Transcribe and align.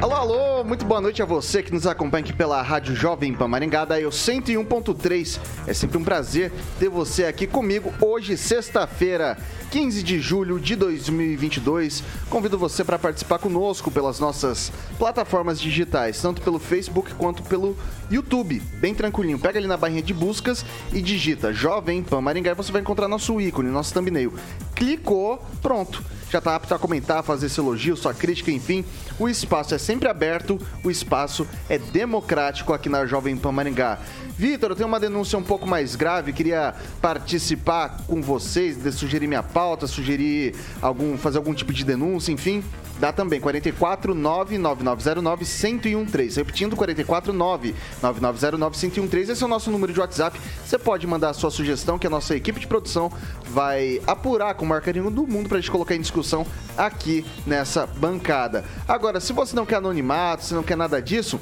Alô, 0.00 0.14
alô, 0.14 0.64
muito 0.64 0.84
boa 0.84 1.00
noite 1.00 1.20
a 1.20 1.24
você 1.24 1.60
que 1.60 1.72
nos 1.72 1.84
acompanha 1.84 2.22
aqui 2.22 2.32
pela 2.32 2.62
Rádio 2.62 2.94
Jovem 2.94 3.34
Pan 3.34 3.48
Maringá, 3.48 3.84
da 3.84 4.00
Eu 4.00 4.10
101.3. 4.10 5.40
É 5.66 5.74
sempre 5.74 5.98
um 5.98 6.04
prazer 6.04 6.52
ter 6.78 6.88
você 6.88 7.24
aqui 7.24 7.48
comigo 7.48 7.92
hoje, 8.00 8.36
sexta-feira, 8.36 9.36
15 9.72 10.04
de 10.04 10.20
julho 10.20 10.60
de 10.60 10.76
2022. 10.76 12.04
Convido 12.30 12.56
você 12.56 12.84
para 12.84 12.96
participar 12.96 13.40
conosco 13.40 13.90
pelas 13.90 14.20
nossas 14.20 14.70
plataformas 15.00 15.60
digitais, 15.60 16.22
tanto 16.22 16.42
pelo 16.42 16.60
Facebook 16.60 17.12
quanto 17.14 17.42
pelo 17.42 17.76
YouTube. 18.08 18.62
Bem 18.74 18.94
tranquilinho. 18.94 19.40
Pega 19.40 19.58
ali 19.58 19.66
na 19.66 19.76
barrinha 19.76 20.00
de 20.00 20.14
buscas 20.14 20.64
e 20.92 21.02
digita 21.02 21.52
Jovem 21.52 22.04
Pan 22.04 22.20
Maringá 22.20 22.52
e 22.52 22.54
você 22.54 22.70
vai 22.70 22.82
encontrar 22.82 23.08
nosso 23.08 23.40
ícone, 23.40 23.68
nosso 23.68 23.92
thumbnail. 23.92 24.32
Clicou, 24.78 25.44
pronto 25.60 26.02
já 26.30 26.38
está 26.38 26.54
apto 26.54 26.74
a 26.74 26.78
comentar, 26.78 27.22
fazer 27.22 27.48
seu 27.48 27.64
elogio, 27.64 27.96
sua 27.96 28.12
crítica, 28.12 28.50
enfim. 28.50 28.84
O 29.18 29.28
espaço 29.28 29.74
é 29.74 29.78
sempre 29.78 30.08
aberto, 30.08 30.58
o 30.84 30.90
espaço 30.90 31.46
é 31.68 31.78
democrático 31.78 32.72
aqui 32.72 32.88
na 32.88 33.06
Jovem 33.06 33.36
Pan 33.36 33.52
Maringá. 33.52 33.98
Vitor, 34.36 34.70
eu 34.70 34.76
tenho 34.76 34.88
uma 34.88 35.00
denúncia 35.00 35.38
um 35.38 35.42
pouco 35.42 35.66
mais 35.66 35.96
grave, 35.96 36.32
queria 36.32 36.74
participar 37.00 38.02
com 38.06 38.20
vocês, 38.20 38.76
sugerir 38.94 39.26
minha 39.26 39.42
pauta, 39.42 39.86
sugerir 39.86 40.54
algum, 40.80 41.16
fazer 41.16 41.38
algum 41.38 41.54
tipo 41.54 41.72
de 41.72 41.84
denúncia, 41.84 42.30
enfim. 42.30 42.62
Dá 42.98 43.12
também 43.12 43.40
44 43.40 44.14
99909 44.14 45.44
1013. 45.44 46.36
Repetindo, 46.36 46.76
44 46.76 47.32
99909 47.32 48.76
1013. 48.88 49.32
Esse 49.32 49.42
é 49.42 49.46
o 49.46 49.48
nosso 49.48 49.70
número 49.70 49.92
de 49.92 50.00
WhatsApp. 50.00 50.40
Você 50.64 50.78
pode 50.78 51.06
mandar 51.06 51.30
a 51.30 51.34
sua 51.34 51.50
sugestão 51.50 51.98
que 51.98 52.06
a 52.06 52.10
nossa 52.10 52.34
equipe 52.34 52.58
de 52.58 52.66
produção 52.66 53.10
vai 53.46 54.00
apurar 54.06 54.54
com 54.54 54.64
o 54.64 54.68
maior 54.68 54.82
carinho 54.82 55.10
do 55.10 55.26
mundo 55.26 55.48
para 55.48 55.58
a 55.58 55.60
gente 55.60 55.70
colocar 55.70 55.94
em 55.94 56.00
discussão 56.00 56.46
aqui 56.76 57.24
nessa 57.46 57.86
bancada. 57.86 58.64
Agora, 58.86 59.20
se 59.20 59.32
você 59.32 59.54
não 59.54 59.66
quer 59.66 59.76
anonimato, 59.76 60.44
se 60.44 60.54
não 60.54 60.62
quer 60.62 60.76
nada 60.76 61.00
disso, 61.00 61.40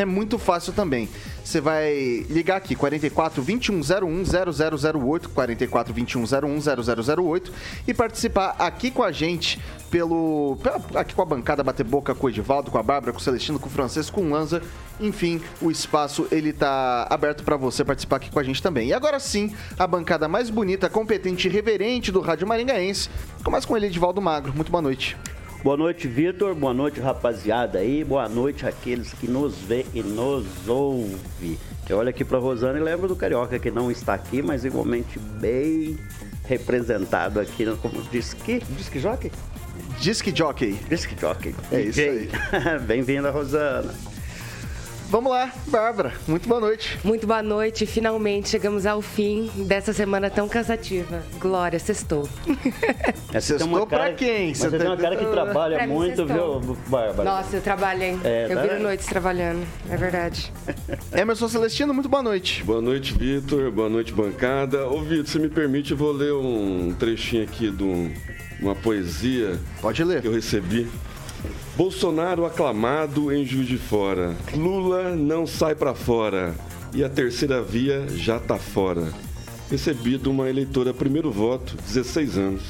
é 0.00 0.04
muito 0.04 0.38
fácil 0.38 0.72
também. 0.72 1.08
Você 1.44 1.60
vai 1.60 2.26
ligar 2.28 2.56
aqui 2.56 2.74
44 2.74 3.42
2101 3.42 4.24
0008 4.98 5.28
44 5.28 5.94
2101 5.94 6.60
0008 7.16 7.52
e 7.86 7.94
participar 7.94 8.56
aqui 8.58 8.90
com 8.90 9.02
a 9.02 9.12
gente 9.12 9.60
pelo 9.90 10.58
aqui 10.94 11.14
com 11.14 11.22
a 11.22 11.24
bancada 11.24 11.62
bater 11.62 11.84
boca 11.84 12.14
com 12.14 12.26
o 12.26 12.30
Edivaldo, 12.30 12.70
com 12.70 12.78
a 12.78 12.82
Bárbara, 12.82 13.12
com 13.12 13.18
o 13.18 13.22
Celestino, 13.22 13.58
com 13.58 13.68
o 13.68 13.70
Francisco, 13.70 14.20
com 14.20 14.26
o 14.26 14.30
Lanza. 14.30 14.62
Enfim, 15.00 15.40
o 15.60 15.70
espaço 15.70 16.26
ele 16.32 16.52
tá 16.52 17.06
aberto 17.08 17.44
para 17.44 17.56
você 17.56 17.84
participar 17.84 18.16
aqui 18.16 18.30
com 18.30 18.38
a 18.38 18.42
gente 18.42 18.62
também. 18.62 18.88
E 18.88 18.92
agora 18.92 19.20
sim, 19.20 19.54
a 19.78 19.86
bancada 19.86 20.26
mais 20.26 20.50
bonita, 20.50 20.88
competente 20.88 21.46
e 21.46 21.50
reverente 21.50 22.10
do 22.10 22.20
Rádio 22.20 22.46
Maringaense. 22.46 23.08
Começa 23.44 23.66
com 23.66 23.76
ele, 23.76 23.86
Edivaldo 23.86 24.20
Magro. 24.20 24.52
Muito 24.54 24.70
boa 24.70 24.82
noite. 24.82 25.16
Boa 25.62 25.76
noite, 25.76 26.06
Vitor. 26.06 26.54
Boa 26.54 26.72
noite, 26.72 27.00
rapaziada 27.00 27.78
aí. 27.78 28.04
Boa 28.04 28.28
noite 28.28 28.66
àqueles 28.66 29.12
que 29.12 29.26
nos 29.26 29.58
vê 29.58 29.84
e 29.92 30.02
nos 30.02 30.46
ouve. 30.68 31.58
Eu 31.88 31.98
olho 31.98 32.08
aqui 32.08 32.24
para 32.24 32.38
Rosana 32.38 32.78
e 32.78 32.82
lembro 32.82 33.08
do 33.08 33.16
Carioca 33.16 33.58
que 33.58 33.70
não 33.70 33.90
está 33.90 34.14
aqui, 34.14 34.42
mas 34.42 34.64
igualmente 34.64 35.18
bem 35.18 35.98
representado 36.44 37.40
aqui 37.40 37.66
como 37.82 38.00
disque, 38.02 38.62
disque 38.76 39.00
jockey? 39.00 39.32
Disque 39.98 40.34
jockey. 40.34 40.72
Disque 40.88 41.16
jockey. 41.20 41.54
É 41.72 41.80
isso 41.80 42.00
aí. 42.00 42.28
Bem-vinda, 42.86 43.30
Rosana. 43.30 43.92
Vamos 45.08 45.30
lá, 45.30 45.52
Bárbara. 45.68 46.12
Muito 46.26 46.48
boa 46.48 46.60
noite. 46.60 46.98
Muito 47.04 47.26
boa 47.28 47.42
noite. 47.42 47.86
Finalmente 47.86 48.48
chegamos 48.48 48.86
ao 48.86 49.00
fim 49.00 49.48
dessa 49.64 49.92
semana 49.92 50.28
tão 50.28 50.48
cansativa. 50.48 51.22
Glória, 51.38 51.78
sextou. 51.78 52.28
É, 53.32 53.40
sextou 53.40 53.86
pra 53.86 54.14
quem? 54.14 54.54
Você 54.54 54.70
tem 54.70 54.86
uma 54.86 54.96
cara 54.96 55.16
que 55.16 55.26
trabalha 55.26 55.86
muito, 55.86 56.24
viu, 56.24 56.76
Bárbara? 56.86 57.24
Nossa, 57.24 57.56
eu 57.56 57.60
trabalho, 57.60 58.02
hein? 58.02 58.20
É, 58.24 58.46
eu 58.48 58.54
tá 58.56 58.62
viro 58.62 58.82
noites 58.82 59.04
trabalhando. 59.06 59.66
É 59.90 59.96
verdade. 59.96 60.50
Emerson 61.12 61.48
Celestino, 61.48 61.92
muito 61.92 62.08
boa 62.08 62.22
noite. 62.22 62.64
Boa 62.64 62.80
noite, 62.80 63.12
Vitor. 63.12 63.70
Boa 63.70 63.90
noite, 63.90 64.12
bancada. 64.12 64.86
Ô, 64.88 65.02
Vitor, 65.02 65.26
se 65.26 65.38
me 65.38 65.50
permite, 65.50 65.90
eu 65.90 65.98
vou 65.98 66.12
ler 66.12 66.32
um 66.32 66.94
trechinho 66.98 67.42
aqui 67.42 67.70
de 67.70 67.84
um, 67.84 68.10
uma 68.60 68.74
poesia. 68.74 69.58
Pode 69.82 70.02
ler. 70.02 70.22
Que 70.22 70.28
eu 70.28 70.32
recebi 70.32 70.88
Bolsonaro 71.76 72.46
aclamado 72.46 73.30
em 73.30 73.44
Juiz 73.44 73.68
de 73.68 73.76
Fora. 73.76 74.34
Lula 74.54 75.14
não 75.14 75.46
sai 75.46 75.74
para 75.74 75.94
fora. 75.94 76.54
E 76.94 77.04
a 77.04 77.08
terceira 77.08 77.62
via 77.62 78.08
já 78.08 78.40
tá 78.40 78.56
fora. 78.56 79.12
Recebido 79.70 80.30
uma 80.30 80.48
eleitora 80.48 80.94
primeiro 80.94 81.30
voto, 81.30 81.76
16 81.76 82.38
anos. 82.38 82.62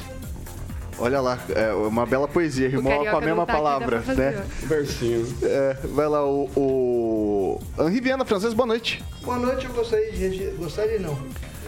Olha 0.98 1.20
lá, 1.20 1.38
é 1.54 1.72
uma 1.72 2.04
bela 2.04 2.26
poesia, 2.26 2.68
rimou 2.68 3.04
com 3.04 3.16
a 3.16 3.20
mesma 3.20 3.46
tá 3.46 3.52
palavra, 3.52 4.00
né? 4.00 4.44
Versinho. 4.62 5.24
É, 5.42 5.76
vai 5.84 6.08
lá, 6.08 6.26
o, 6.26 6.50
o 6.56 7.60
Henri 7.86 8.00
Viana, 8.00 8.24
francês, 8.24 8.54
boa 8.54 8.66
noite. 8.66 9.04
Boa 9.22 9.38
noite, 9.38 9.66
eu 9.66 9.72
gostaria 9.72 10.10
de 10.30 10.46
gostaria 10.56 10.98
não, 10.98 11.16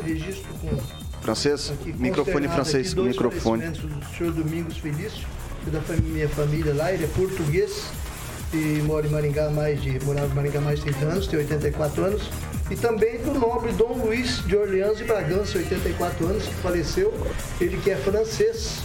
registro 0.02 0.48
com... 0.54 0.76
Francês, 1.20 1.72
microfone 1.98 2.48
francês, 2.48 2.94
microfone. 2.94 3.68
do 3.68 4.16
senhor 4.16 4.32
Domingos 4.32 4.78
Felício, 4.78 5.26
da 5.66 5.80
minha 6.02 6.28
família 6.28 6.74
lá, 6.74 6.92
ele 6.92 7.04
é 7.04 7.08
português 7.08 7.86
e 8.52 8.82
mora 8.82 9.06
em 9.06 9.10
Maringá 9.10 9.50
mais 9.50 9.80
de, 9.82 10.02
morava 10.04 10.26
em 10.26 10.34
Maringá 10.34 10.60
mais 10.60 10.78
de 10.78 10.86
30 10.86 11.04
anos, 11.04 11.26
tem 11.26 11.38
84 11.38 12.04
anos. 12.04 12.22
E 12.70 12.76
também 12.76 13.18
do 13.18 13.32
nobre 13.32 13.72
Dom 13.72 13.94
Luiz 14.04 14.44
de 14.46 14.56
Orleans 14.56 15.00
e 15.00 15.04
Bragança, 15.04 15.58
84 15.58 16.26
anos, 16.26 16.44
que 16.44 16.54
faleceu, 16.56 17.14
ele 17.60 17.78
que 17.78 17.90
é 17.90 17.96
francês, 17.96 18.82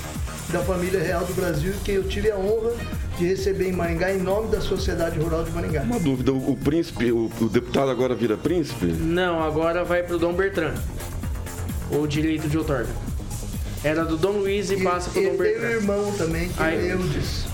da 0.51 0.59
família 0.59 1.01
real 1.01 1.25
do 1.25 1.33
Brasil, 1.33 1.73
que 1.83 1.91
eu 1.91 2.03
tive 2.03 2.31
a 2.31 2.37
honra 2.37 2.73
de 3.17 3.25
receber 3.25 3.69
em 3.69 3.71
Maringá 3.71 4.11
em 4.11 4.19
nome 4.19 4.49
da 4.49 4.61
Sociedade 4.61 5.19
Rural 5.19 5.43
de 5.43 5.51
Maringá. 5.51 5.81
Uma 5.81 5.99
dúvida, 5.99 6.31
o, 6.31 6.51
o 6.51 6.57
príncipe, 6.57 7.11
o, 7.11 7.29
o, 7.41 7.49
deputado 7.49 7.89
agora 7.89 8.15
vira 8.15 8.37
príncipe? 8.37 8.85
Não, 8.85 9.43
agora 9.43 9.83
vai 9.83 10.03
para 10.03 10.15
o 10.15 10.19
Dom 10.19 10.33
Bertrand, 10.33 10.75
o 11.91 12.05
direito 12.07 12.47
de 12.47 12.57
outorga. 12.57 12.89
Era 13.83 14.05
do 14.05 14.15
Dom 14.15 14.31
Luiz 14.31 14.69
e, 14.71 14.75
e 14.75 14.83
passa 14.83 15.09
pro 15.09 15.21
Dom 15.21 15.35
Bertrand. 15.35 15.67
Tem 15.67 15.69
um 15.69 15.81
irmão 15.81 16.11
também, 16.17 16.49
que 16.49 16.63
é 16.63 16.93
Eudes. 16.93 17.45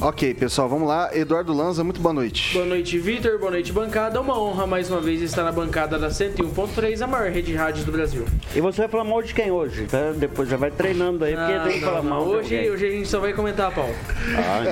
Ok, 0.00 0.34
pessoal, 0.34 0.68
vamos 0.68 0.88
lá. 0.88 1.08
Eduardo 1.16 1.54
Lanza, 1.54 1.84
muito 1.84 2.00
boa 2.00 2.12
noite. 2.12 2.52
Boa 2.52 2.66
noite, 2.66 2.98
Vitor. 2.98 3.38
Boa 3.38 3.52
noite, 3.52 3.72
bancada. 3.72 4.20
Uma 4.20 4.38
honra 4.38 4.66
mais 4.66 4.90
uma 4.90 5.00
vez 5.00 5.22
estar 5.22 5.44
na 5.44 5.52
bancada 5.52 5.98
da 5.98 6.08
101.3, 6.08 7.00
a 7.00 7.06
maior 7.06 7.30
rede 7.30 7.52
de 7.52 7.56
rádio 7.56 7.84
do 7.84 7.92
Brasil. 7.92 8.24
E 8.54 8.60
você 8.60 8.82
vai 8.82 8.88
falar 8.88 9.04
mal 9.04 9.22
de 9.22 9.32
quem 9.32 9.50
hoje? 9.52 9.86
Tá? 9.86 10.12
Depois 10.14 10.48
já 10.48 10.56
vai 10.56 10.70
treinando 10.70 11.24
aí, 11.24 11.34
porque 11.34 11.52
ah, 11.52 11.64
tem 11.64 11.78
que 11.78 11.84
falar 11.84 12.02
mal. 12.02 12.22
Hoje, 12.26 12.68
hoje 12.68 12.86
a 12.86 12.90
gente 12.90 13.08
só 13.08 13.20
vai 13.20 13.32
comentar 13.32 13.68
a 13.68 13.70
pau. 13.70 13.88
Ah, 14.36 14.64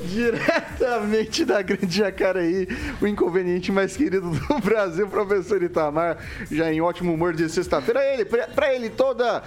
Diretamente 0.14 1.44
da 1.44 1.60
Grande 1.62 1.96
Jacareí, 1.96 2.68
o 3.00 3.06
inconveniente 3.06 3.72
mais 3.72 3.96
querido 3.96 4.30
do 4.30 4.58
Brasil, 4.62 5.08
professor 5.08 5.62
Itamar, 5.62 6.18
já 6.50 6.72
em 6.72 6.80
ótimo 6.80 7.12
humor 7.12 7.34
de 7.34 7.48
sexta-feira. 7.48 8.00
Ele, 8.04 8.24
pra 8.24 8.72
ele, 8.72 8.90
toda, 8.90 9.42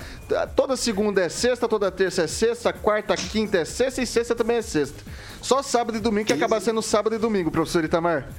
toda 0.56 0.76
segunda 0.76 1.22
é 1.22 1.30
sexta, 1.30 1.68
toda 1.68 1.92
terça 1.92 2.08
terça 2.08 2.24
é 2.24 2.28
sexta, 2.28 2.74
quarta, 2.74 3.16
quinta 3.16 3.58
é 3.58 3.66
sexta 3.66 4.02
e 4.02 4.08
sexta 4.08 4.34
também 4.34 4.58
é 4.58 4.62
sexta. 4.62 5.04
Só 5.42 5.62
sábado 5.62 5.98
e 5.98 6.02
domingo 6.02 6.26
que 6.26 6.34
Isso. 6.34 6.44
acaba 6.44 6.60
sendo 6.60 6.82
sábado 6.82 7.16
e 7.16 7.20
domingo, 7.20 7.52
professor 7.52 7.84
Itamar. 7.84 8.30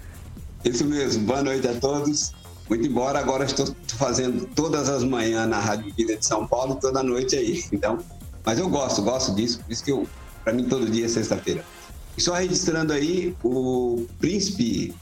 Isso 0.64 0.84
mesmo. 0.84 1.24
Boa 1.24 1.42
noite 1.42 1.68
a 1.68 1.74
todos. 1.74 2.32
Muito 2.68 2.86
embora 2.86 3.18
agora 3.18 3.44
estou 3.44 3.74
fazendo 3.86 4.46
todas 4.54 4.88
as 4.88 5.04
manhãs 5.04 5.48
na 5.48 5.58
Rádio 5.58 5.94
Vida 5.94 6.16
de 6.16 6.26
São 6.26 6.46
Paulo, 6.46 6.76
toda 6.76 7.02
noite 7.02 7.36
aí. 7.36 7.64
Então, 7.72 7.98
mas 8.44 8.58
eu 8.58 8.68
gosto, 8.68 9.02
gosto 9.02 9.34
disso. 9.34 9.60
Por 9.60 9.72
isso 9.72 9.84
que 9.84 9.92
eu, 9.92 10.06
para 10.42 10.52
mim 10.52 10.64
todo 10.64 10.90
dia 10.90 11.06
é 11.06 11.08
sexta-feira. 11.08 11.64
E 12.18 12.20
só 12.20 12.34
registrando 12.34 12.92
aí, 12.92 13.32
o 13.44 14.04
príncipe, 14.18 14.92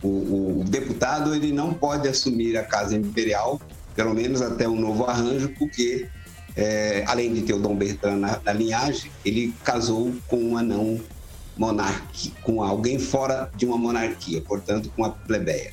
o, 0.00 0.60
o, 0.60 0.64
deputado, 0.64 1.34
ele 1.34 1.50
não 1.50 1.74
pode 1.74 2.06
assumir 2.06 2.56
a 2.56 2.62
Casa 2.62 2.94
Imperial 2.94 3.60
pelo 3.96 4.14
menos 4.14 4.40
até 4.40 4.68
um 4.68 4.80
novo 4.80 5.04
arranjo, 5.04 5.48
porque 5.58 6.06
é, 6.56 7.02
além 7.08 7.34
de 7.34 7.42
ter 7.42 7.52
o 7.52 7.58
Dom 7.58 7.74
Bertrand 7.74 8.16
na, 8.16 8.40
na, 8.44 8.52
linhagem, 8.52 9.10
ele 9.24 9.52
casou 9.64 10.14
com 10.28 10.36
um 10.36 10.56
anão 10.56 11.00
monarquia, 11.56 12.30
com 12.44 12.62
alguém 12.62 12.96
fora 12.96 13.50
de 13.56 13.66
uma 13.66 13.76
monarquia, 13.76 14.40
portanto, 14.40 14.88
com 14.94 15.04
a 15.04 15.10
plebeia. 15.10 15.72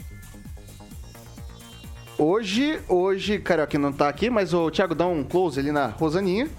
Hoje, 2.18 2.81
hoje, 2.89 3.38
Carioca 3.38 3.77
não 3.77 3.94
tá 3.94 4.09
aqui, 4.09 4.27
mas 4.27 4.56
o 4.56 4.71
Thiago 4.71 4.95
dá 4.95 5.06
um 5.06 5.24
close 5.24 5.59
ali 5.59 5.71
na 5.71 5.86
Rosaninha. 5.86 6.50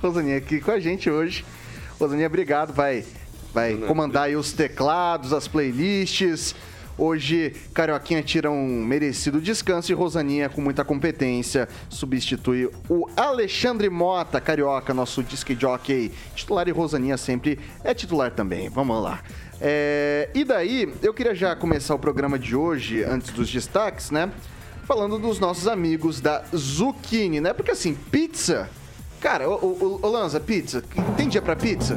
Rosaninha 0.00 0.36
aqui 0.36 0.60
com 0.60 0.70
a 0.70 0.78
gente 0.78 1.10
hoje. 1.10 1.44
Rosaninha, 1.98 2.28
obrigado, 2.28 2.72
vai, 2.72 3.04
vai 3.52 3.76
comandar 3.76 4.24
aí 4.24 4.36
os 4.36 4.52
teclados, 4.52 5.32
as 5.32 5.48
playlists. 5.48 6.54
Hoje, 6.98 7.54
Carioquinha 7.72 8.22
tira 8.22 8.50
um 8.50 8.84
merecido 8.84 9.40
descanso 9.40 9.90
e 9.90 9.94
Rosaninha, 9.94 10.50
com 10.50 10.60
muita 10.60 10.84
competência, 10.84 11.66
substitui 11.88 12.70
o 12.90 13.08
Alexandre 13.16 13.88
Mota, 13.88 14.38
Carioca, 14.40 14.92
nosso 14.92 15.22
disc 15.22 15.48
jockey 15.58 16.12
titular, 16.34 16.68
e 16.68 16.72
Rosaninha 16.72 17.16
sempre 17.16 17.58
é 17.82 17.94
titular 17.94 18.30
também. 18.32 18.68
Vamos 18.68 19.02
lá. 19.02 19.20
É, 19.60 20.28
e 20.34 20.44
daí, 20.44 20.92
eu 21.02 21.14
queria 21.14 21.34
já 21.34 21.56
começar 21.56 21.94
o 21.94 21.98
programa 21.98 22.38
de 22.38 22.54
hoje, 22.54 23.02
antes 23.02 23.30
dos 23.30 23.50
destaques, 23.50 24.10
né? 24.10 24.30
falando 24.90 25.20
dos 25.20 25.38
nossos 25.38 25.68
amigos 25.68 26.20
da 26.20 26.42
Zucchini, 26.52 27.40
né? 27.40 27.52
Porque 27.52 27.70
assim, 27.70 27.94
pizza. 27.94 28.68
Cara, 29.20 29.48
o, 29.48 29.54
o, 29.54 30.00
o 30.02 30.10
Lanza, 30.10 30.40
pizza. 30.40 30.82
Tem 31.16 31.28
dia 31.28 31.40
pra 31.40 31.54
pizza? 31.54 31.96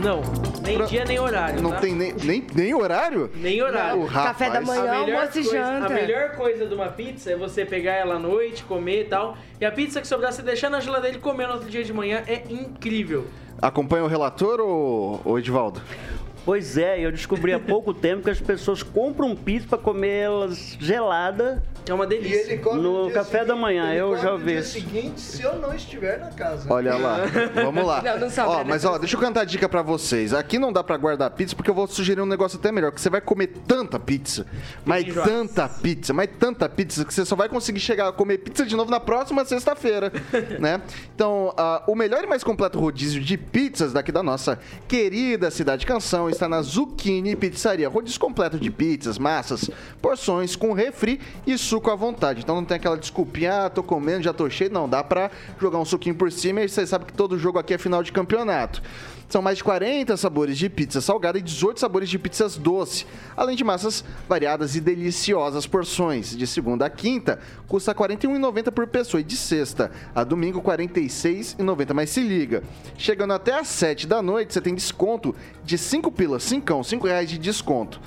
Não, 0.00 0.22
nem 0.62 0.76
pra... 0.76 0.86
dia 0.86 1.04
nem 1.04 1.18
horário. 1.18 1.62
Não 1.62 1.70
tá? 1.70 1.80
tem 1.80 1.94
nem, 1.94 2.12
nem, 2.14 2.46
nem 2.54 2.74
horário? 2.74 3.30
Nem 3.34 3.62
horário. 3.62 4.06
Café 4.06 4.50
da 4.50 4.60
manhã, 4.60 4.92
almoço 4.92 5.38
e 5.38 5.42
janta. 5.42 5.86
A 5.86 5.88
melhor 5.90 6.30
coisa 6.36 6.66
de 6.66 6.74
uma 6.74 6.88
pizza 6.88 7.32
é 7.32 7.36
você 7.36 7.64
pegar 7.64 7.92
ela 7.92 8.14
à 8.14 8.18
noite, 8.18 8.64
comer 8.64 9.02
e 9.02 9.04
tal. 9.04 9.36
E 9.60 9.64
a 9.64 9.70
pizza 9.70 10.00
que 10.00 10.08
sobrar, 10.08 10.32
você 10.32 10.42
deixar 10.42 10.70
na 10.70 10.80
geladeira 10.80 11.16
e 11.16 11.20
comer 11.20 11.46
no 11.46 11.54
outro 11.54 11.68
dia 11.68 11.84
de 11.84 11.92
manhã 11.92 12.22
é 12.26 12.42
incrível. 12.48 13.26
Acompanha 13.60 14.04
o 14.04 14.06
relator 14.06 14.58
ou, 14.60 15.20
ou 15.24 15.38
Edivaldo? 15.38 15.82
Pois 16.44 16.78
é, 16.78 16.98
eu 16.98 17.12
descobri 17.12 17.52
há 17.52 17.60
pouco 17.60 17.92
tempo 17.94 18.24
que 18.24 18.30
as 18.30 18.40
pessoas 18.40 18.82
compram 18.82 19.36
pizza 19.36 19.68
para 19.68 19.78
comer 19.78 20.22
elas 20.22 20.76
gelada. 20.80 21.62
É 21.86 21.94
uma 21.94 22.06
delícia. 22.06 22.60
no, 22.74 23.06
no 23.06 23.10
café 23.10 23.38
seguinte, 23.38 23.48
da 23.48 23.56
manhã, 23.56 23.92
eu 23.92 24.16
já 24.16 24.36
vi. 24.36 24.40
No 24.40 24.50
dia 24.50 24.62
seguinte, 24.62 25.20
se 25.20 25.42
eu 25.42 25.56
não 25.56 25.74
estiver 25.74 26.18
na 26.18 26.30
casa. 26.30 26.72
Olha 26.72 26.96
lá, 26.96 27.18
vamos 27.54 27.86
lá. 27.86 28.02
Não, 28.02 28.20
não 28.20 28.30
sabe, 28.30 28.48
ó, 28.48 28.64
mas 28.64 28.84
ó, 28.84 28.98
deixa 28.98 29.16
eu 29.16 29.20
cantar 29.20 29.40
a 29.42 29.44
dica 29.44 29.68
para 29.68 29.82
vocês. 29.82 30.32
Aqui 30.32 30.58
não 30.58 30.72
dá 30.72 30.82
para 30.82 30.96
guardar 30.96 31.30
pizza 31.30 31.54
porque 31.54 31.70
eu 31.70 31.74
vou 31.74 31.86
sugerir 31.86 32.20
um 32.20 32.26
negócio 32.26 32.58
até 32.58 32.70
melhor, 32.70 32.92
que 32.92 33.00
você 33.00 33.10
vai 33.10 33.20
comer 33.20 33.48
tanta 33.66 33.98
pizza, 33.98 34.46
mas 34.84 35.04
tanta 35.12 35.68
pizza, 35.68 36.12
mas 36.12 36.28
tanta 36.38 36.68
pizza 36.68 37.04
que 37.04 37.12
você 37.12 37.24
só 37.24 37.36
vai 37.36 37.48
conseguir 37.48 37.80
chegar 37.80 38.08
a 38.08 38.12
comer 38.12 38.38
pizza 38.38 38.64
de 38.64 38.76
novo 38.76 38.90
na 38.90 39.00
próxima 39.00 39.44
sexta-feira, 39.44 40.12
né? 40.58 40.80
Então, 41.14 41.48
uh, 41.48 41.90
o 41.90 41.94
melhor 41.94 42.22
e 42.24 42.26
mais 42.26 42.44
completo 42.44 42.78
rodízio 42.78 43.20
de 43.20 43.36
pizzas 43.36 43.92
daqui 43.92 44.12
da 44.12 44.22
nossa 44.22 44.58
querida 44.86 45.50
cidade 45.50 45.86
Canção 45.86 46.28
está 46.28 46.48
na 46.48 46.62
Zucchini 46.62 47.34
Pizzaria. 47.36 47.88
Rodízio 47.88 48.20
completo 48.20 48.58
de 48.58 48.70
pizzas, 48.70 49.18
massas, 49.18 49.70
porções 50.00 50.56
com 50.56 50.72
refri 50.72 51.20
e 51.46 51.56
suco 51.70 51.88
à 51.88 51.94
vontade. 51.94 52.40
Então 52.42 52.56
não 52.56 52.64
tem 52.64 52.76
aquela 52.76 52.96
desculpinha, 52.96 53.66
ah, 53.66 53.70
tô 53.70 53.80
comendo, 53.80 54.24
já 54.24 54.32
tô 54.32 54.50
cheio. 54.50 54.72
Não, 54.72 54.88
dá 54.88 55.04
pra 55.04 55.30
jogar 55.60 55.78
um 55.78 55.84
suquinho 55.84 56.16
por 56.16 56.32
cima 56.32 56.62
e 56.62 56.68
você 56.68 56.84
sabe 56.84 57.04
que 57.04 57.12
todo 57.12 57.38
jogo 57.38 57.60
aqui 57.60 57.74
é 57.74 57.78
final 57.78 58.02
de 58.02 58.10
campeonato. 58.10 58.82
São 59.28 59.40
mais 59.40 59.58
de 59.58 59.62
40 59.62 60.16
sabores 60.16 60.58
de 60.58 60.68
pizza 60.68 61.00
salgada 61.00 61.38
e 61.38 61.42
18 61.42 61.78
sabores 61.78 62.08
de 62.08 62.18
pizzas 62.18 62.56
doce, 62.56 63.06
além 63.36 63.54
de 63.54 63.62
massas 63.62 64.04
variadas 64.28 64.74
e 64.74 64.80
deliciosas 64.80 65.68
porções. 65.68 66.36
De 66.36 66.44
segunda 66.48 66.86
a 66.86 66.90
quinta, 66.90 67.38
custa 67.68 67.92
R$ 67.92 67.98
41,90 67.98 68.72
por 68.72 68.88
pessoa 68.88 69.20
e 69.20 69.24
de 69.24 69.36
sexta 69.36 69.92
a 70.12 70.24
domingo 70.24 70.58
R$ 70.58 70.76
46,90. 70.76 71.94
Mas 71.94 72.10
se 72.10 72.20
liga, 72.20 72.64
chegando 72.98 73.32
até 73.32 73.56
às 73.56 73.68
7 73.68 74.08
da 74.08 74.20
noite, 74.20 74.52
você 74.52 74.60
tem 74.60 74.74
desconto 74.74 75.32
de 75.62 75.78
5 75.78 76.10
pilas, 76.10 76.42
5, 76.42 76.82
5 76.82 77.06
reais 77.06 77.30
de 77.30 77.38
desconto. 77.38 78.00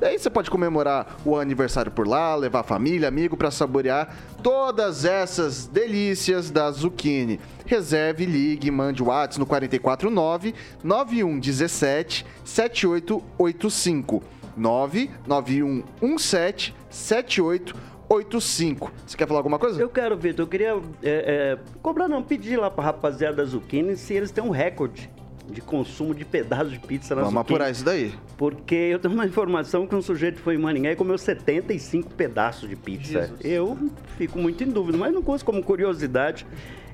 Daí 0.00 0.18
você 0.18 0.28
pode 0.30 0.50
comemorar 0.50 1.18
o 1.26 1.36
aniversário 1.36 1.92
por 1.92 2.08
lá, 2.08 2.34
levar 2.34 2.62
família, 2.62 3.06
amigo 3.06 3.36
para 3.36 3.50
saborear 3.50 4.16
todas 4.42 5.04
essas 5.04 5.66
delícias 5.66 6.50
da 6.50 6.70
Zucchini. 6.70 7.38
Reserve, 7.66 8.24
ligue, 8.24 8.70
mande 8.70 9.02
o 9.02 9.08
WhatsApp 9.08 9.40
no 9.40 9.44
449 9.44 10.54
9117 10.82 12.24
7885 12.42 14.22
99117 14.56 16.74
7885. 16.88 18.90
Você 19.06 19.18
quer 19.18 19.28
falar 19.28 19.40
alguma 19.40 19.58
coisa? 19.58 19.82
Eu 19.82 19.90
quero, 19.90 20.16
Vitor. 20.16 20.44
Eu 20.44 20.48
queria 20.48 20.80
é, 21.02 21.02
é, 21.02 21.58
cobrar, 21.82 22.08
não, 22.08 22.22
pedir 22.22 22.56
lá 22.56 22.70
pra 22.70 22.84
rapaziada 22.84 23.36
da 23.36 23.44
Zucchini 23.44 23.96
se 23.96 24.14
eles 24.14 24.30
têm 24.30 24.42
um 24.42 24.50
recorde 24.50 25.10
de 25.50 25.60
consumo 25.60 26.14
de 26.14 26.24
pedaços 26.24 26.72
de 26.72 26.78
pizza 26.78 27.14
na 27.14 27.22
Vamos 27.22 27.40
apurar 27.40 27.70
isso 27.70 27.84
daí. 27.84 28.14
Porque 28.36 28.74
eu 28.74 28.98
tenho 28.98 29.14
uma 29.14 29.26
informação 29.26 29.86
que 29.86 29.94
um 29.94 30.02
sujeito 30.02 30.40
foi 30.40 30.54
em 30.54 30.58
Maringá 30.58 30.92
e 30.92 30.96
comeu 30.96 31.18
75 31.18 32.10
pedaços 32.10 32.68
de 32.68 32.76
pizza. 32.76 33.22
Jesus. 33.22 33.40
Eu 33.44 33.76
fico 34.16 34.38
muito 34.38 34.64
em 34.64 34.68
dúvida, 34.68 34.96
mas 34.96 35.12
não 35.12 35.22
conto 35.22 35.44
como 35.44 35.62
curiosidade. 35.62 36.46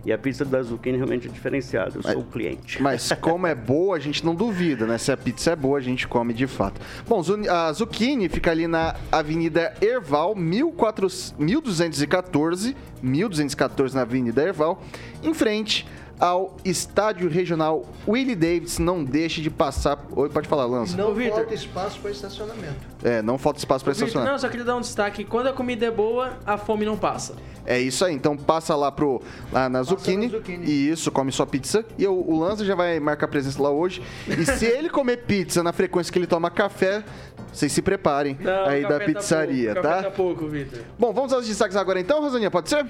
E 0.07 0.13
a 0.13 0.19
pizza 0.19 0.45
da 0.45 0.63
Zucchini 0.63 0.97
realmente 0.97 1.27
é 1.27 1.31
diferenciada. 1.31 1.97
Eu 1.97 2.01
mas, 2.05 2.13
sou 2.13 2.23
o 2.23 2.27
cliente. 2.27 2.81
Mas 2.81 3.11
como 3.21 3.45
é 3.45 3.57
boa, 3.57 3.97
a 3.97 3.99
gente 3.99 4.25
não 4.25 4.37
duvida, 4.37 4.87
né? 4.87 4.99
Se 4.99 5.11
a 5.11 5.17
pizza 5.17 5.51
é 5.51 5.57
boa, 5.57 5.79
a 5.79 5.81
gente 5.81 6.07
come 6.07 6.33
de 6.33 6.47
fato. 6.47 6.81
Bom, 7.09 7.21
a 7.51 7.73
Zucchini 7.73 8.29
fica 8.29 8.53
ali 8.53 8.69
na 8.69 8.95
Avenida 9.11 9.75
Erval, 9.81 10.37
1214, 10.37 12.77
1214 13.03 13.97
na 13.97 14.03
Avenida 14.03 14.45
Erval, 14.45 14.81
em 15.25 15.35
frente 15.35 15.85
ao 16.19 16.57
estádio 16.65 17.29
regional 17.29 17.85
Willie 18.07 18.35
Davis. 18.35 18.79
Não 18.79 19.05
deixe 19.05 19.41
de 19.41 19.51
passar. 19.51 19.99
Oi, 20.15 20.29
pode 20.29 20.49
falar, 20.49 20.67
Lança. 20.67 20.97
Não 20.97 21.13
Ô, 21.13 21.31
falta 21.31 21.55
espaço 21.55 22.01
para 22.01 22.11
estacionamento. 22.11 22.77
É, 23.03 23.23
não 23.23 23.39
falta 23.39 23.59
espaço 23.59 23.85
para 23.85 23.93
estacionamento. 23.93 24.33
Não, 24.33 24.39
só 24.39 24.49
queria 24.49 24.65
dar 24.65 24.77
um 24.77 24.81
destaque. 24.81 25.25
Quando 25.25 25.49
a 25.49 25.53
comida 25.53 25.87
é 25.87 25.91
boa, 25.91 26.39
a 26.45 26.57
fome 26.57 26.85
não 26.85 26.97
passa. 26.97 27.35
É 27.65 27.79
isso 27.79 28.05
aí. 28.05 28.15
Então 28.15 28.37
passa 28.37 28.75
lá 28.75 28.91
pro 28.91 29.21
lá 29.53 29.69
na 29.69 29.83
Zucchini. 29.83 30.31
E 30.65 30.89
isso, 30.91 31.11
come 31.11 31.33
sua 31.33 31.47
pizza. 31.47 31.85
E 31.99 32.07
o, 32.07 32.15
o 32.15 32.39
Lanza 32.39 32.65
já 32.65 32.75
vai 32.75 32.99
marcar 33.01 33.29
presença 33.29 33.63
lá 33.63 33.71
hoje. 33.71 34.03
E 34.27 34.45
se 34.47 34.65
ele 34.65 34.89
comer 34.89 35.25
pizza 35.25 35.63
na 35.63 35.73
frequência 35.73 36.13
que 36.13 36.19
ele 36.19 36.27
toma 36.27 36.51
café, 36.51 37.05
vocês 37.53 37.73
se 37.73 37.83
preparem 37.83 38.37
não, 38.41 38.67
aí 38.67 38.83
da 38.83 38.99
tá 38.99 39.05
pizzaria, 39.05 39.75
tá? 39.75 39.83
tá? 39.83 40.03
Tá 40.05 40.11
pouco, 40.11 40.47
Vitor. 40.47 40.81
Bom, 40.99 41.13
vamos 41.13 41.33
aos 41.33 41.47
destaques 41.47 41.77
agora 41.77 41.99
então, 41.99 42.21
Rosaninha, 42.21 42.51
pode 42.51 42.69
ser? 42.69 42.87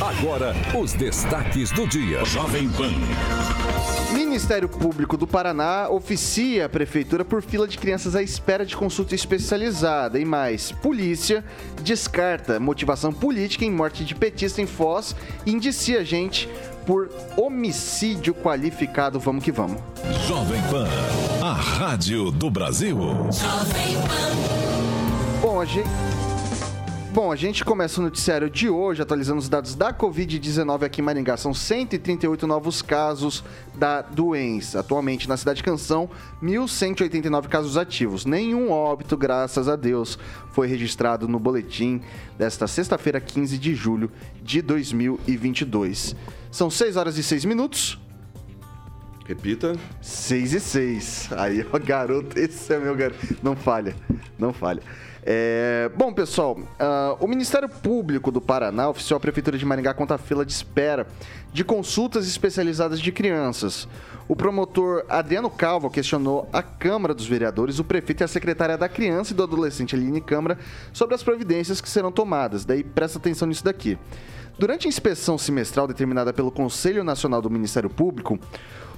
Agora, 0.00 0.54
os 0.78 0.92
destaques 0.92 1.70
do 1.70 1.86
dia. 1.86 2.24
Jovem 2.24 2.68
Pan. 2.70 2.92
Ministério 4.12 4.68
Público 4.68 5.16
do 5.16 5.26
Paraná 5.26 5.88
oficia 5.90 6.66
a 6.66 6.68
prefeitura 6.68 7.24
por 7.24 7.42
fila 7.42 7.66
de 7.66 7.76
crianças 7.76 8.14
à 8.14 8.22
espera 8.22 8.64
de 8.64 8.76
consulta 8.76 9.14
especializada. 9.14 10.18
E 10.18 10.24
mais, 10.24 10.72
polícia 10.72 11.44
descarta 11.82 12.60
motivação 12.60 13.12
política 13.12 13.64
em 13.64 13.70
morte 13.70 14.04
de 14.04 14.14
petista 14.14 14.62
em 14.62 14.66
Foz 14.66 15.14
e 15.44 15.50
indicia 15.50 16.04
gente 16.04 16.48
por 16.86 17.10
homicídio 17.36 18.34
qualificado. 18.34 19.20
Vamos 19.20 19.44
que 19.44 19.52
vamos. 19.52 19.80
Jovem 20.26 20.60
Pan, 20.70 20.88
a 21.42 21.52
rádio 21.52 22.30
do 22.30 22.50
Brasil. 22.50 22.98
Jovem 22.98 23.94
Pan. 24.06 25.40
Bom, 25.40 25.60
a 25.60 25.64
gente 25.64 25.88
Bom, 27.20 27.32
a 27.32 27.36
gente 27.36 27.64
começa 27.64 28.00
o 28.00 28.04
noticiário 28.04 28.48
de 28.48 28.68
hoje 28.68 29.02
atualizando 29.02 29.40
os 29.40 29.48
dados 29.48 29.74
da 29.74 29.92
Covid-19 29.92 30.84
aqui 30.84 31.00
em 31.00 31.04
Maringá. 31.04 31.36
São 31.36 31.52
138 31.52 32.46
novos 32.46 32.80
casos 32.80 33.42
da 33.74 34.02
doença. 34.02 34.78
Atualmente, 34.78 35.28
na 35.28 35.36
cidade 35.36 35.56
de 35.56 35.64
Canção, 35.64 36.08
1.189 36.40 37.48
casos 37.48 37.76
ativos. 37.76 38.24
Nenhum 38.24 38.70
óbito, 38.70 39.16
graças 39.16 39.66
a 39.68 39.74
Deus, 39.74 40.16
foi 40.52 40.68
registrado 40.68 41.26
no 41.26 41.40
boletim 41.40 42.00
desta 42.38 42.68
sexta-feira, 42.68 43.20
15 43.20 43.58
de 43.58 43.74
julho 43.74 44.12
de 44.40 44.62
2022. 44.62 46.14
São 46.52 46.70
6 46.70 46.96
horas 46.96 47.18
e 47.18 47.24
6 47.24 47.44
minutos. 47.46 48.00
Repita. 49.26 49.72
6 50.00 50.52
e 50.52 50.60
6. 50.60 51.30
Aí, 51.32 51.66
ó, 51.72 51.80
garoto, 51.80 52.38
esse 52.38 52.72
é 52.72 52.78
meu 52.78 52.94
garoto. 52.94 53.36
Não 53.42 53.56
falha, 53.56 53.96
não 54.38 54.52
falha. 54.52 54.80
É, 55.30 55.90
bom, 55.94 56.10
pessoal, 56.10 56.56
uh, 56.58 57.22
o 57.22 57.28
Ministério 57.28 57.68
Público 57.68 58.32
do 58.32 58.40
Paraná 58.40 58.88
oficiou 58.88 59.18
a 59.18 59.20
Prefeitura 59.20 59.58
de 59.58 59.66
Maringá 59.66 59.92
contra 59.92 60.14
a 60.14 60.18
fila 60.18 60.42
de 60.42 60.50
espera 60.50 61.06
de 61.52 61.62
consultas 61.62 62.26
especializadas 62.26 62.98
de 62.98 63.12
crianças. 63.12 63.86
O 64.26 64.34
promotor 64.34 65.04
Adriano 65.06 65.50
Calvo 65.50 65.90
questionou 65.90 66.48
a 66.50 66.62
Câmara 66.62 67.12
dos 67.12 67.26
Vereadores, 67.26 67.78
o 67.78 67.84
prefeito 67.84 68.22
e 68.22 68.24
a 68.24 68.28
secretária 68.28 68.78
da 68.78 68.88
Criança 68.88 69.34
e 69.34 69.36
do 69.36 69.42
Adolescente, 69.42 69.94
Aline 69.94 70.22
Câmara, 70.22 70.58
sobre 70.94 71.14
as 71.14 71.22
providências 71.22 71.82
que 71.82 71.90
serão 71.90 72.10
tomadas. 72.10 72.64
Daí 72.64 72.82
presta 72.82 73.18
atenção 73.18 73.46
nisso 73.46 73.62
daqui. 73.62 73.98
Durante 74.58 74.86
a 74.86 74.88
inspeção 74.88 75.36
semestral 75.36 75.86
determinada 75.86 76.32
pelo 76.32 76.50
Conselho 76.50 77.04
Nacional 77.04 77.42
do 77.42 77.50
Ministério 77.50 77.90
Público, 77.90 78.38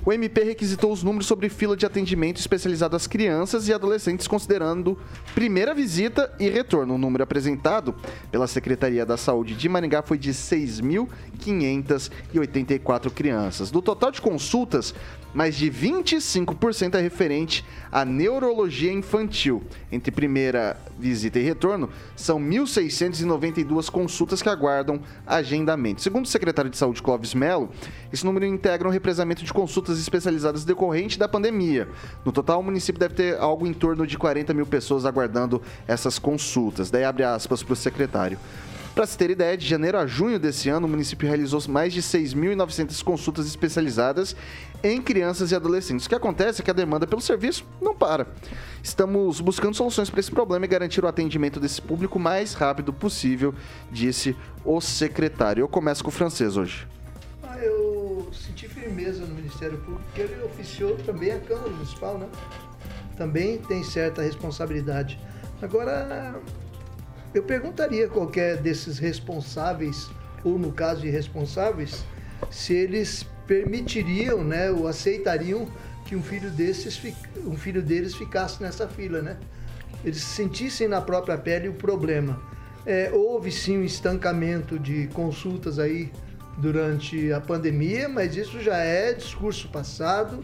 o 0.05 0.13
MP 0.13 0.43
requisitou 0.43 0.93
os 0.93 1.03
números 1.03 1.27
sobre 1.27 1.49
fila 1.49 1.77
de 1.77 1.85
atendimento 1.85 2.39
especializado 2.39 2.97
às 2.97 3.07
crianças 3.07 3.69
e 3.69 3.73
adolescentes, 3.73 4.27
considerando 4.27 4.99
primeira 5.35 5.75
visita 5.75 6.33
e 6.39 6.49
retorno. 6.49 6.95
O 6.95 6.99
número 6.99 7.23
apresentado 7.23 7.95
pela 8.31 8.47
Secretaria 8.47 9.05
da 9.05 9.17
Saúde 9.17 9.55
de 9.55 9.69
Maringá 9.69 10.03
foi 10.03 10.19
de 10.19 10.31
6.584 10.31 13.11
crianças. 13.11 13.71
Do 13.71 13.83
total 13.83 14.11
de 14.11 14.21
consultas, 14.21 14.95
mais 15.33 15.57
de 15.57 15.71
25% 15.71 16.95
é 16.95 17.01
referente 17.01 17.65
à 17.91 18.05
neurologia 18.05 18.93
infantil. 18.93 19.63
Entre 19.91 20.11
primeira 20.11 20.77
visita 20.99 21.39
e 21.39 21.43
retorno, 21.43 21.89
são 22.17 22.41
1.692 22.41 23.91
consultas 23.91 24.43
que 24.43 24.49
aguardam 24.49 25.01
agendamento. 25.27 26.03
Segundo 26.03 26.25
o 26.25 26.29
secretário 26.29 26.71
de 26.71 26.77
Saúde, 26.77 27.03
Clóvis 27.03 27.35
Mello, 27.35 27.71
esse 28.13 28.25
número 28.25 28.45
integra 28.45 28.89
um 28.89 28.93
represamento 28.93 29.45
de 29.45 29.53
consultas 29.53 29.99
especializadas 29.99 30.65
decorrente 30.65 31.19
da 31.19 31.29
pandemia. 31.29 31.89
No 32.25 32.33
total, 32.33 32.61
o 32.61 32.63
município 32.63 32.99
deve 32.99 33.15
ter 33.15 33.39
algo 33.39 33.67
em 33.67 33.73
torno 33.73 34.07
de 34.07 34.19
40 34.19 34.53
mil 34.55 34.67
pessoas 34.67 35.05
aguardando 35.05 35.63
essas 35.87 36.19
consultas. 36.19 36.91
Daí 36.91 37.05
abre 37.05 37.25
aspas 37.25 37.63
para 37.63 37.73
o 37.73 37.77
secretário. 37.77 38.39
Para 38.95 39.07
se 39.07 39.17
ter 39.17 39.31
ideia, 39.31 39.57
de 39.57 39.67
janeiro 39.67 39.97
a 39.97 40.07
junho 40.07 40.39
desse 40.39 40.69
ano, 40.69 40.87
o 40.87 40.91
município 40.91 41.27
realizou 41.27 41.63
mais 41.69 41.93
de 41.93 42.03
6.900 42.03 43.03
consultas 43.05 43.47
especializadas 43.47 44.35
em 44.83 45.01
crianças 45.01 45.53
e 45.53 45.55
adolescentes. 45.55 46.07
O 46.07 46.09
que 46.09 46.15
acontece 46.15 46.61
é 46.61 46.65
que 46.65 46.71
a 46.71 46.75
demanda 46.75 47.07
pelo 47.07 47.21
serviço 47.21 47.65
não 47.81 47.95
para. 47.95 48.27
Estamos 48.83 49.41
buscando 49.41 49.75
soluções 49.75 50.11
para 50.11 50.19
esse 50.19 50.31
problema 50.31 50.65
e 50.65 50.69
garantir 50.69 51.05
o 51.05 51.09
atendimento 51.09 51.61
desse 51.61 51.81
público 51.81 52.19
mais 52.19 52.53
rápido 52.53 52.93
possível, 52.93 53.55
disse 53.93 54.37
o 54.65 54.81
secretário. 54.81 55.63
Eu 55.63 55.69
começo 55.69 56.03
com 56.03 56.11
o 56.11 56.13
francês 56.13 56.57
hoje. 56.57 56.87
Ah, 57.45 57.59
eu 57.59 58.29
senti 58.33 58.69
firmeza 58.69 59.25
no 59.25 59.35
Ministério 59.35 59.79
Público, 59.79 60.03
porque 60.07 60.23
ele 60.23 60.43
oficiou 60.43 60.97
também 60.97 61.31
a 61.31 61.39
Câmara 61.39 61.71
Municipal, 61.71 62.19
né? 62.19 62.27
Também 63.17 63.59
tem 63.59 63.85
certa 63.85 64.21
responsabilidade. 64.23 65.21
Agora, 65.63 66.41
eu 67.35 67.43
perguntaria 67.43 68.07
a 68.07 68.09
qualquer 68.09 68.57
desses 68.57 68.99
responsáveis, 68.99 70.11
ou 70.45 70.59
no 70.59 70.73
caso 70.73 71.07
irresponsáveis, 71.07 72.05
se 72.51 72.75
eles 72.75 73.27
permitiriam, 73.47 74.43
né, 74.45 74.71
ou 74.71 74.87
aceitariam 74.87 75.69
que 76.07 76.17
um 76.17 76.23
filho 76.23 76.51
desses, 76.51 77.01
um 77.45 77.57
filho 77.57 77.83
deles 77.83 78.15
ficasse 78.15 78.63
nessa 78.63 78.89
fila, 78.89 79.23
né? 79.23 79.37
Eles 80.05 80.23
sentissem 80.23 80.89
na 80.89 81.01
própria 81.01 81.37
pele 81.37 81.69
o 81.69 81.75
problema. 81.75 82.41
É, 82.87 83.11
houve 83.13 83.53
sim 83.53 83.79
um 83.79 83.85
estancamento 83.85 84.79
de 84.79 85.09
consultas 85.09 85.79
aí 85.79 86.11
durante 86.59 87.33
a 87.33 87.41
pandemia, 87.41 88.09
mas 88.09 88.35
isso 88.37 88.61
já 88.61 88.79
é 88.79 89.13
discurso 89.13 89.69
passado 89.69 90.43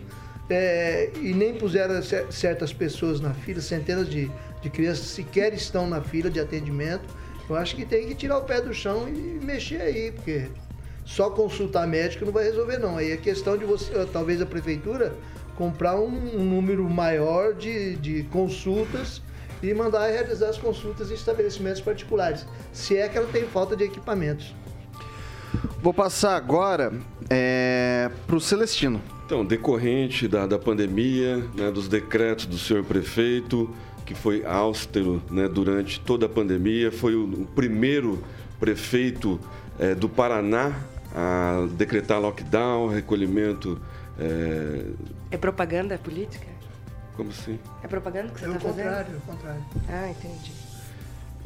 é, 0.49 1.11
e 1.21 1.33
nem 1.33 1.55
puseram 1.55 2.00
certas 2.31 2.73
pessoas 2.73 3.21
na 3.21 3.33
fila, 3.35 3.61
centenas 3.61 4.09
de 4.09 4.31
de 4.60 4.70
crianças 4.70 5.06
sequer 5.06 5.52
estão 5.54 5.86
na 5.86 6.00
fila 6.00 6.30
de 6.30 6.40
atendimento. 6.40 7.04
Eu 7.48 7.56
acho 7.56 7.76
que 7.76 7.84
tem 7.84 8.08
que 8.08 8.14
tirar 8.14 8.38
o 8.38 8.42
pé 8.42 8.60
do 8.60 8.75
chão 8.75 9.08
e 9.08 9.38
mexer 9.44 9.80
aí, 9.80 10.12
porque 10.12 10.48
só 11.04 11.30
consultar 11.30 11.86
médico 11.86 12.25
não 12.25 12.32
vai 12.32 12.44
resolver 12.44 12.78
não. 12.78 12.96
Aí 12.96 13.12
é 13.12 13.16
questão 13.16 13.56
de 13.56 13.64
você, 13.64 13.92
talvez 14.12 14.42
a 14.42 14.46
prefeitura 14.46 15.14
comprar 15.56 15.96
um, 15.96 16.40
um 16.40 16.44
número 16.44 16.88
maior 16.88 17.54
de, 17.54 17.96
de 17.96 18.25
consultas 18.25 19.22
e 19.62 19.72
mandar 19.72 20.06
realizar 20.08 20.48
as 20.48 20.58
consultas 20.58 21.10
em 21.10 21.14
estabelecimentos 21.14 21.80
particulares, 21.80 22.46
se 22.72 22.96
é 22.96 23.08
que 23.08 23.16
ela 23.16 23.26
tem 23.28 23.44
falta 23.44 23.75
de 23.75 23.84
equipamentos. 23.84 24.54
Vou 25.80 25.94
passar 25.94 26.36
agora 26.36 26.92
é, 27.30 28.10
para 28.26 28.36
o 28.36 28.40
Celestino. 28.40 29.00
Então, 29.25 29.44
decorrente 29.44 30.28
da, 30.28 30.46
da 30.46 30.58
pandemia, 30.58 31.38
né, 31.54 31.70
dos 31.70 31.88
decretos 31.88 32.46
do 32.46 32.58
senhor 32.58 32.84
prefeito, 32.84 33.75
que 34.06 34.14
foi 34.14 34.46
austero 34.46 35.20
né, 35.30 35.48
durante 35.48 36.00
toda 36.00 36.26
a 36.26 36.28
pandemia, 36.28 36.92
foi 36.92 37.16
o, 37.16 37.25
o 37.25 37.44
primeiro 37.44 38.22
prefeito 38.58 39.38
é, 39.78 39.94
do 39.94 40.08
Paraná 40.08 40.72
a 41.14 41.66
decretar 41.72 42.20
lockdown, 42.20 42.88
recolhimento. 42.88 43.80
É, 44.18 44.86
é 45.32 45.36
propaganda 45.36 45.98
política? 45.98 46.46
Como 47.16 47.30
assim? 47.30 47.58
É 47.82 47.88
propaganda 47.88 48.28
que 48.32 48.40
você 48.40 48.46
está 48.46 48.60
fazendo? 48.60 48.86
É 48.86 48.90
o 48.90 48.94
contrário, 48.94 49.14
é 49.14 49.16
o 49.16 49.20
contrário. 49.20 49.64
Ah, 49.88 50.08
entendi. 50.10 50.52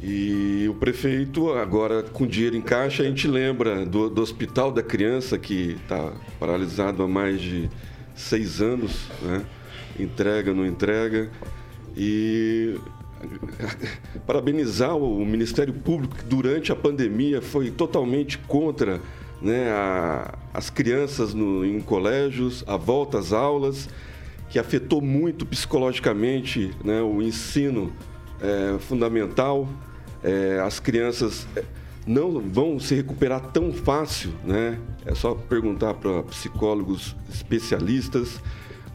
E 0.03 0.67
o 0.67 0.75
prefeito, 0.75 1.53
agora 1.53 2.03
com 2.03 2.25
dinheiro 2.25 2.55
em 2.55 2.61
caixa, 2.61 3.03
a 3.03 3.05
gente 3.05 3.27
lembra 3.27 3.85
do, 3.85 4.09
do 4.09 4.21
Hospital 4.21 4.71
da 4.71 4.83
Criança, 4.83 5.37
que 5.37 5.77
está 5.83 6.13
paralisado 6.39 7.03
há 7.03 7.07
mais 7.07 7.39
de 7.39 7.69
seis 8.15 8.61
anos, 8.61 9.07
né? 9.21 9.45
entrega, 9.99 10.53
não 10.53 10.65
entrega 10.65 11.29
e 11.95 12.79
parabenizar 14.25 14.95
o 14.95 15.25
Ministério 15.25 15.73
Público 15.73 16.15
que 16.15 16.25
durante 16.25 16.71
a 16.71 16.75
pandemia 16.75 17.41
foi 17.41 17.69
totalmente 17.69 18.37
contra 18.37 18.99
né, 19.41 19.69
a, 19.71 20.37
as 20.53 20.69
crianças 20.69 21.33
no, 21.33 21.65
em 21.65 21.79
colégios, 21.81 22.63
a 22.67 22.77
volta 22.77 23.19
às 23.19 23.33
aulas, 23.33 23.89
que 24.49 24.59
afetou 24.59 25.01
muito 25.01 25.45
psicologicamente 25.45 26.71
né, 26.83 27.01
o 27.01 27.21
ensino 27.21 27.91
é, 28.41 28.77
fundamental. 28.79 29.67
É, 30.23 30.59
as 30.63 30.79
crianças 30.79 31.47
é, 31.55 31.63
não 32.05 32.39
vão 32.39 32.79
se 32.79 32.93
recuperar 32.95 33.51
tão 33.51 33.71
fácil, 33.71 34.31
né? 34.43 34.77
É 35.05 35.15
só 35.15 35.33
perguntar 35.33 35.93
para 35.95 36.23
psicólogos 36.23 37.15
especialistas 37.31 38.39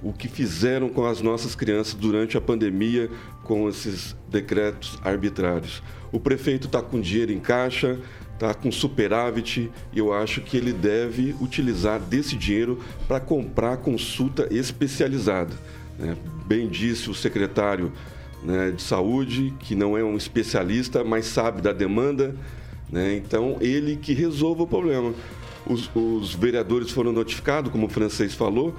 o 0.02 0.12
que 0.12 0.28
fizeram 0.28 0.88
com 0.88 1.04
as 1.06 1.20
nossas 1.20 1.54
crianças 1.54 1.94
durante 1.94 2.36
a 2.36 2.40
pandemia 2.40 3.10
com 3.42 3.68
esses 3.68 4.16
decretos 4.28 4.98
arbitrários. 5.02 5.82
O 6.12 6.20
prefeito 6.20 6.66
está 6.66 6.82
com 6.82 7.00
dinheiro 7.00 7.32
em 7.32 7.40
caixa, 7.40 7.98
está 8.34 8.52
com 8.54 8.70
superávit 8.70 9.70
e 9.92 9.98
eu 9.98 10.12
acho 10.12 10.40
que 10.40 10.56
ele 10.56 10.72
deve 10.72 11.34
utilizar 11.40 11.98
desse 11.98 12.36
dinheiro 12.36 12.78
para 13.08 13.18
comprar 13.18 13.78
consulta 13.78 14.46
especializada. 14.50 15.54
Né? 15.98 16.16
Bem 16.46 16.68
disse 16.68 17.10
o 17.10 17.14
secretário 17.14 17.92
né, 18.42 18.70
de 18.70 18.82
saúde, 18.82 19.52
que 19.58 19.74
não 19.74 19.96
é 19.96 20.04
um 20.04 20.16
especialista, 20.16 21.02
mas 21.02 21.26
sabe 21.26 21.60
da 21.60 21.72
demanda. 21.72 22.34
Né? 22.90 23.16
Então, 23.16 23.56
ele 23.60 23.96
que 23.96 24.12
resolva 24.12 24.62
o 24.62 24.66
problema. 24.66 25.12
Os, 25.66 25.90
os 25.94 26.34
vereadores 26.34 26.90
foram 26.90 27.12
notificados, 27.12 27.72
como 27.72 27.86
o 27.86 27.90
francês 27.90 28.34
falou, 28.34 28.76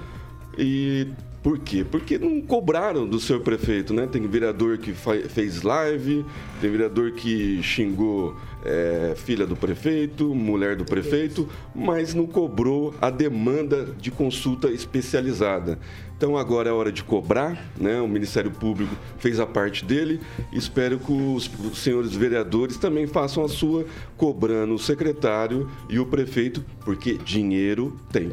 e 0.58 1.06
por 1.42 1.58
quê? 1.58 1.86
Porque 1.88 2.18
não 2.18 2.40
cobraram 2.40 3.06
do 3.06 3.20
seu 3.20 3.40
prefeito, 3.40 3.94
né? 3.94 4.06
Tem 4.06 4.26
vereador 4.26 4.76
que 4.76 4.92
fez 4.92 5.62
live, 5.62 6.24
tem 6.60 6.70
vereador 6.70 7.12
que 7.12 7.62
xingou 7.62 8.36
é, 8.64 9.14
filha 9.16 9.46
do 9.46 9.54
prefeito, 9.56 10.34
mulher 10.34 10.74
do 10.74 10.84
prefeito, 10.84 11.48
mas 11.74 12.12
não 12.12 12.26
cobrou 12.26 12.92
a 13.00 13.08
demanda 13.08 13.94
de 13.98 14.10
consulta 14.10 14.68
especializada. 14.68 15.78
Então 16.16 16.36
agora 16.36 16.68
é 16.68 16.72
hora 16.72 16.90
de 16.90 17.04
cobrar, 17.04 17.64
né? 17.76 18.00
O 18.00 18.08
Ministério 18.08 18.50
Público 18.50 18.94
fez 19.18 19.38
a 19.38 19.46
parte 19.46 19.84
dele. 19.84 20.20
Espero 20.52 20.98
que 20.98 21.12
os, 21.12 21.48
senhores 21.76 22.14
vereadores 22.14 22.76
também 22.76 23.06
façam 23.06 23.44
a 23.44 23.48
sua, 23.48 23.86
cobrando 24.16 24.74
o 24.74 24.78
secretário 24.78 25.70
e 25.88 26.00
o 26.00 26.04
prefeito, 26.04 26.64
porque 26.84 27.14
dinheiro 27.14 27.96
tem. 28.10 28.32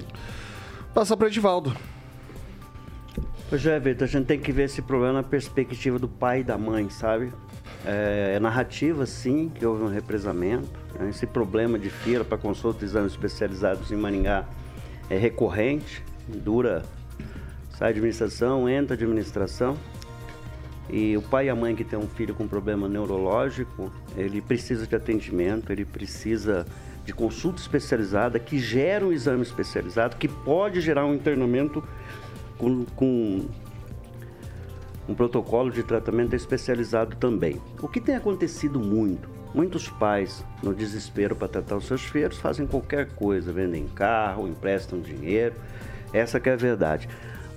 Passa 0.93 1.15
para 1.15 1.27
Edivaldo. 1.27 1.94
Pois 3.47 3.63
é, 3.63 3.79
Vitor, 3.79 4.07
a 4.07 4.07
gente 4.07 4.25
tem 4.25 4.39
que 4.39 4.51
ver 4.51 4.63
esse 4.63 4.81
problema 4.81 5.13
na 5.13 5.23
perspectiva 5.23 5.99
do 5.99 6.07
pai 6.07 6.39
e 6.39 6.43
da 6.43 6.57
mãe, 6.57 6.89
sabe? 6.89 7.31
É, 7.85 8.33
é 8.37 8.39
narrativa, 8.39 9.05
sim, 9.05 9.51
que 9.53 9.63
houve 9.63 9.83
um 9.83 9.87
represamento. 9.87 10.67
Né? 10.99 11.09
Esse 11.11 11.27
problema 11.27 11.77
de 11.77 11.91
fila 11.91 12.25
para 12.25 12.39
consulta 12.39 12.79
de 12.79 12.85
exames 12.85 13.11
especializados 13.11 13.91
em 13.91 13.95
Maringá 13.95 14.45
é 15.11 15.17
recorrente, 15.17 16.03
dura, 16.27 16.83
sai 17.77 17.91
administração, 17.91 18.67
entra 18.67 18.95
administração. 18.95 19.77
E 20.89 21.15
o 21.15 21.21
pai 21.21 21.45
e 21.45 21.49
a 21.49 21.55
mãe 21.55 21.75
que 21.75 21.83
tem 21.83 21.99
um 21.99 22.07
filho 22.07 22.33
com 22.33 22.47
problema 22.47 22.89
neurológico, 22.89 23.93
ele 24.17 24.41
precisa 24.41 24.87
de 24.87 24.95
atendimento, 24.95 25.71
ele 25.71 25.85
precisa 25.85 26.65
de 27.05 27.13
consulta 27.13 27.61
especializada 27.61 28.39
que 28.39 28.57
gera 28.57 29.05
um 29.05 29.11
exame 29.11 29.43
especializado 29.43 30.15
que 30.15 30.27
pode 30.27 30.81
gerar 30.81 31.05
um 31.05 31.13
internamento 31.13 31.83
com, 32.57 32.85
com 32.95 33.45
um 35.07 35.13
protocolo 35.13 35.71
de 35.71 35.83
tratamento 35.83 36.35
especializado 36.35 37.15
também. 37.15 37.61
O 37.81 37.87
que 37.87 38.01
tem 38.01 38.15
acontecido 38.15 38.79
muito? 38.79 39.29
Muitos 39.53 39.87
pais, 39.87 40.43
no 40.61 40.73
desespero 40.73 41.35
para 41.35 41.47
tratar 41.47 41.77
os 41.77 41.85
seus 41.85 42.03
filhos, 42.03 42.37
fazem 42.37 42.67
qualquer 42.67 43.07
coisa, 43.11 43.53
vendem 43.53 43.87
carro, 43.87 44.47
emprestam 44.47 44.99
dinheiro. 44.99 45.55
Essa 46.11 46.41
é 46.43 46.51
a 46.51 46.55
verdade. 46.57 47.07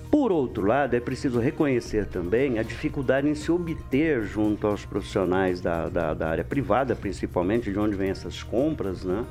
Por 0.09 0.31
outro 0.31 0.65
lado, 0.65 0.95
é 0.95 0.99
preciso 0.99 1.39
reconhecer 1.39 2.05
também 2.05 2.57
a 2.57 2.63
dificuldade 2.63 3.27
em 3.27 3.35
se 3.35 3.51
obter 3.51 4.23
junto 4.23 4.65
aos 4.65 4.83
profissionais 4.83 5.61
da, 5.61 5.87
da, 5.87 6.13
da 6.13 6.29
área 6.29 6.43
privada, 6.43 6.95
principalmente 6.95 7.71
de 7.71 7.77
onde 7.77 7.95
vêm 7.95 8.09
essas 8.09 8.41
compras, 8.41 9.03
né? 9.03 9.23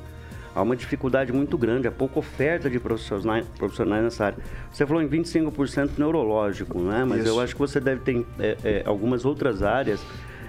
Há 0.53 0.61
uma 0.61 0.75
dificuldade 0.75 1.31
muito 1.31 1.57
grande, 1.57 1.87
há 1.87 1.91
pouca 1.91 2.19
oferta 2.19 2.69
de 2.69 2.79
profissionais, 2.79 3.45
profissionais 3.57 4.03
nessa 4.03 4.25
área. 4.25 4.37
Você 4.71 4.85
falou 4.85 5.01
em 5.01 5.07
25% 5.07 5.91
neurológico, 5.97 6.79
né? 6.79 7.05
Mas 7.05 7.21
Isso. 7.21 7.29
eu 7.29 7.39
acho 7.39 7.53
que 7.53 7.59
você 7.59 7.79
deve 7.79 8.01
ter 8.01 8.25
é, 8.39 8.57
é, 8.63 8.83
algumas 8.85 9.25
outras 9.25 9.63
áreas. 9.63 10.01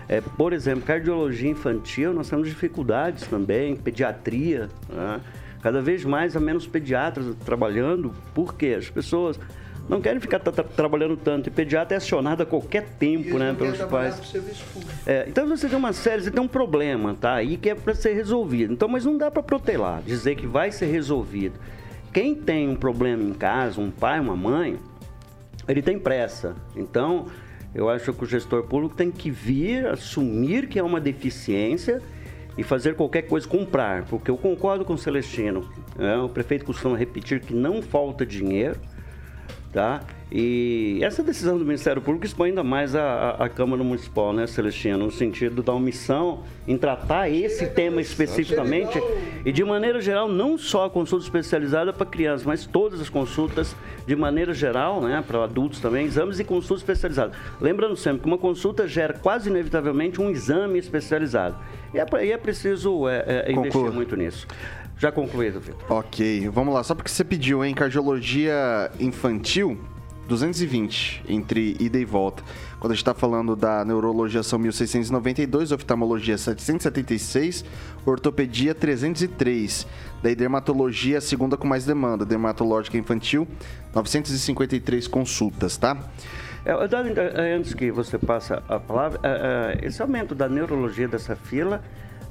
É, 0.08 0.20
por 0.20 0.52
exemplo, 0.52 0.82
cardiologia 0.82 1.50
infantil, 1.50 2.12
nós 2.12 2.28
temos 2.28 2.48
dificuldades 2.48 3.28
também, 3.28 3.76
pediatria, 3.76 4.68
né? 4.88 5.20
cada 5.62 5.80
vez 5.80 6.04
mais 6.04 6.34
há 6.36 6.40
menos 6.40 6.66
pediatras 6.66 7.34
trabalhando, 7.44 8.12
porque 8.34 8.74
as 8.76 8.90
pessoas 8.90 9.38
não 9.90 10.00
querem 10.00 10.20
ficar 10.20 10.38
trabalhando 10.38 11.16
tanto. 11.16 11.48
E 11.48 11.50
pediatra 11.50 11.96
é 11.96 11.98
acionado 11.98 12.44
a 12.44 12.46
qualquer 12.46 12.86
tempo, 12.96 13.36
né, 13.36 13.52
pelos 13.52 13.76
pais. 13.82 14.32
É, 15.04 15.24
então 15.26 15.48
você 15.48 15.68
tem 15.68 15.76
uma 15.76 15.92
série, 15.92 16.22
você 16.22 16.30
tem 16.30 16.40
um 16.40 16.46
problema, 16.46 17.16
tá? 17.20 17.34
Aí 17.34 17.56
que 17.56 17.68
é 17.68 17.74
para 17.74 17.92
ser 17.92 18.14
resolvido. 18.14 18.72
Então, 18.72 18.88
mas 18.88 19.04
não 19.04 19.18
dá 19.18 19.32
para 19.32 19.42
protelar, 19.42 20.00
dizer 20.02 20.36
que 20.36 20.46
vai 20.46 20.70
ser 20.70 20.86
resolvido. 20.86 21.58
Quem 22.12 22.36
tem 22.36 22.68
um 22.68 22.76
problema 22.76 23.20
em 23.24 23.32
casa, 23.32 23.80
um 23.80 23.90
pai, 23.90 24.20
uma 24.20 24.36
mãe, 24.36 24.78
ele 25.66 25.82
tem 25.82 25.98
pressa. 25.98 26.54
Então, 26.76 27.26
eu 27.74 27.88
acho 27.88 28.12
que 28.12 28.22
o 28.22 28.26
gestor 28.26 28.62
público 28.62 28.94
tem 28.94 29.10
que 29.10 29.28
vir, 29.28 29.86
assumir 29.86 30.68
que 30.68 30.78
é 30.78 30.82
uma 30.84 31.00
deficiência 31.00 32.00
e 32.56 32.62
fazer 32.62 32.94
qualquer 32.94 33.22
coisa 33.22 33.46
comprar, 33.48 34.04
porque 34.04 34.30
eu 34.30 34.36
concordo 34.36 34.84
com 34.84 34.92
o 34.92 34.98
Celestino. 34.98 35.68
Né? 35.96 36.16
O 36.18 36.28
prefeito 36.28 36.64
costuma 36.64 36.96
repetir 36.96 37.40
que 37.40 37.54
não 37.54 37.82
falta 37.82 38.24
dinheiro, 38.24 38.78
tá? 39.72 40.00
E 40.32 41.00
essa 41.02 41.24
decisão 41.24 41.58
do 41.58 41.64
Ministério 41.64 42.00
Público 42.00 42.24
expõe 42.24 42.50
ainda 42.50 42.62
mais 42.62 42.94
a, 42.94 43.30
a, 43.30 43.48
Câmara 43.48 43.82
Municipal, 43.82 44.32
né, 44.32 44.46
Celestino, 44.46 44.98
no 44.98 45.10
sentido 45.10 45.60
da 45.60 45.72
omissão 45.72 46.44
em 46.68 46.78
tratar 46.78 47.28
esse 47.28 47.66
tema 47.66 48.00
especificamente 48.00 49.02
e, 49.44 49.50
de 49.50 49.64
maneira 49.64 50.00
geral, 50.00 50.28
não 50.28 50.56
só 50.56 50.84
a 50.84 50.90
consulta 50.90 51.24
especializada 51.24 51.92
para 51.92 52.06
crianças, 52.06 52.46
mas 52.46 52.64
todas 52.64 53.00
as 53.00 53.08
consultas, 53.08 53.74
de 54.06 54.14
maneira 54.14 54.54
geral, 54.54 55.00
né, 55.00 55.22
para 55.26 55.42
adultos 55.42 55.80
também, 55.80 56.06
exames 56.06 56.38
e 56.38 56.44
consultas 56.44 56.82
especializadas. 56.82 57.36
Lembrando 57.60 57.96
sempre 57.96 58.22
que 58.22 58.26
uma 58.28 58.38
consulta 58.38 58.86
gera 58.86 59.14
quase 59.14 59.50
inevitavelmente 59.50 60.20
um 60.20 60.30
exame 60.30 60.78
especializado. 60.78 61.56
E 61.92 61.98
é, 61.98 62.06
e 62.24 62.30
é 62.30 62.36
preciso 62.36 63.08
é, 63.08 63.46
é, 63.46 63.52
investir 63.52 63.90
muito 63.90 64.14
nisso. 64.14 64.46
Já 64.96 65.10
concluído, 65.10 65.58
Vitor. 65.58 65.80
Ok, 65.90 66.48
vamos 66.50 66.74
lá. 66.74 66.84
Só 66.84 66.94
porque 66.94 67.10
você 67.10 67.24
pediu, 67.24 67.64
hein? 67.64 67.74
Cardiologia 67.74 68.90
infantil, 69.00 69.80
220 70.30 71.24
entre 71.28 71.76
ida 71.80 71.98
e 71.98 72.04
volta. 72.04 72.42
Quando 72.78 72.92
a 72.92 72.94
gente 72.94 73.02
está 73.02 73.12
falando 73.12 73.56
da 73.56 73.84
neurologia 73.84 74.44
são 74.44 74.58
1692, 74.60 75.72
oftalmologia 75.72 76.38
776, 76.38 77.64
ortopedia 78.06 78.72
303. 78.72 79.86
Daí 80.22 80.36
dermatologia, 80.36 81.18
a 81.18 81.20
segunda 81.20 81.56
com 81.56 81.66
mais 81.66 81.84
demanda, 81.84 82.24
dermatológica 82.24 82.96
infantil, 82.96 83.46
953 83.92 85.08
consultas, 85.08 85.76
tá? 85.76 85.98
É, 86.64 86.70
é, 86.70 87.54
antes 87.54 87.74
que 87.74 87.90
você 87.90 88.16
passe 88.16 88.52
a 88.52 88.78
palavra, 88.78 89.18
é, 89.24 89.78
esse 89.82 90.00
aumento 90.00 90.34
da 90.34 90.48
neurologia 90.48 91.08
dessa 91.08 91.34
fila 91.34 91.82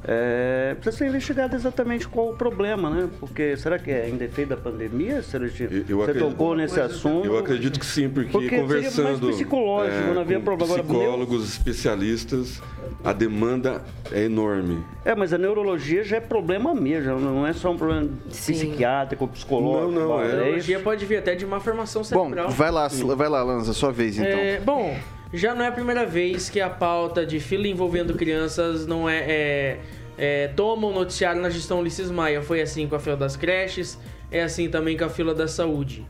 é, 0.04 0.76
precisa 0.76 0.98
ser 0.98 1.08
investigado 1.08 1.56
exatamente 1.56 2.08
qual 2.08 2.30
o 2.30 2.34
problema, 2.34 2.90
né? 2.90 3.10
Porque 3.20 3.58
será 3.58 3.78
que 3.78 3.92
é 3.92 4.10
em 4.10 4.16
defeito 4.16 4.50
da 4.50 4.58
pandemia? 4.58 5.22
Você 5.22 5.36
acredito, 5.36 6.20
tocou 6.20 6.56
nesse 6.56 6.80
assunto? 6.80 7.26
Eu 7.26 7.38
acredito 7.38 7.80
que 7.80 7.86
sim, 7.86 8.10
porque, 8.10 8.32
porque 8.32 8.60
conversando. 8.60 9.24
Mais 9.24 9.36
psicológico, 9.36 10.10
é, 10.10 10.14
não 10.14 10.22
havia 10.22 10.40
problema. 10.40 10.76
Psicólogos, 10.76 11.50
especialistas, 11.50 12.62
a 13.04 13.12
demanda 13.12 13.84
é 14.12 14.24
enorme. 14.24 14.84
É, 15.04 15.14
mas 15.14 15.34
a 15.34 15.38
neurologia 15.38 16.04
já 16.04 16.18
é 16.18 16.22
problema 16.22 16.74
mesmo, 16.74 17.20
não 17.20 17.46
é 17.46 17.52
só 17.52 17.72
um 17.72 17.78
problema 17.78 18.10
sim. 18.30 18.54
psiquiátrico, 18.54 19.28
psicológico. 19.28 19.92
Não, 19.92 20.08
não, 20.08 20.22
é. 20.22 20.32
A 20.32 20.36
neurologia 20.36 20.80
pode 20.80 21.06
vir 21.06 21.18
até 21.18 21.36
de 21.36 21.44
uma 21.44 21.60
formação 21.60 22.06
cerebral. 22.06 22.48
Bom, 22.48 22.54
vai 22.54 22.72
lá, 22.72 22.88
vai 22.88 23.28
lá, 23.28 23.44
Lanza, 23.44 23.74
sua 23.74 23.92
vez 23.92 24.18
então. 24.18 24.40
É, 24.40 24.62
bom. 24.62 24.98
Já 25.34 25.54
não 25.54 25.64
é 25.64 25.68
a 25.68 25.72
primeira 25.72 26.06
vez 26.08 26.50
que 26.50 26.60
a 26.60 26.70
pauta 26.70 27.24
de 27.24 27.40
fila 27.40 27.68
envolvendo 27.68 28.16
crianças 28.16 28.88
não 28.88 29.08
é, 29.08 29.18
é, 29.18 29.80
é 30.18 30.48
toma 30.50 30.88
o 30.88 30.94
noticiário 30.94 31.40
na 31.40 31.52
gestão 31.52 31.80
Ulisses 31.80 32.10
Maia. 32.10 32.42
Foi 32.42 32.62
assim 32.62 32.88
com 32.88 32.96
a 32.96 33.00
fila 33.00 33.16
das 33.16 33.36
creches, 33.36 34.00
é 34.32 34.42
assim 34.42 34.70
também 34.70 34.98
com 34.98 35.06
a 35.06 35.10
fila 35.10 35.36
da 35.36 35.48
saúde. 35.48 36.04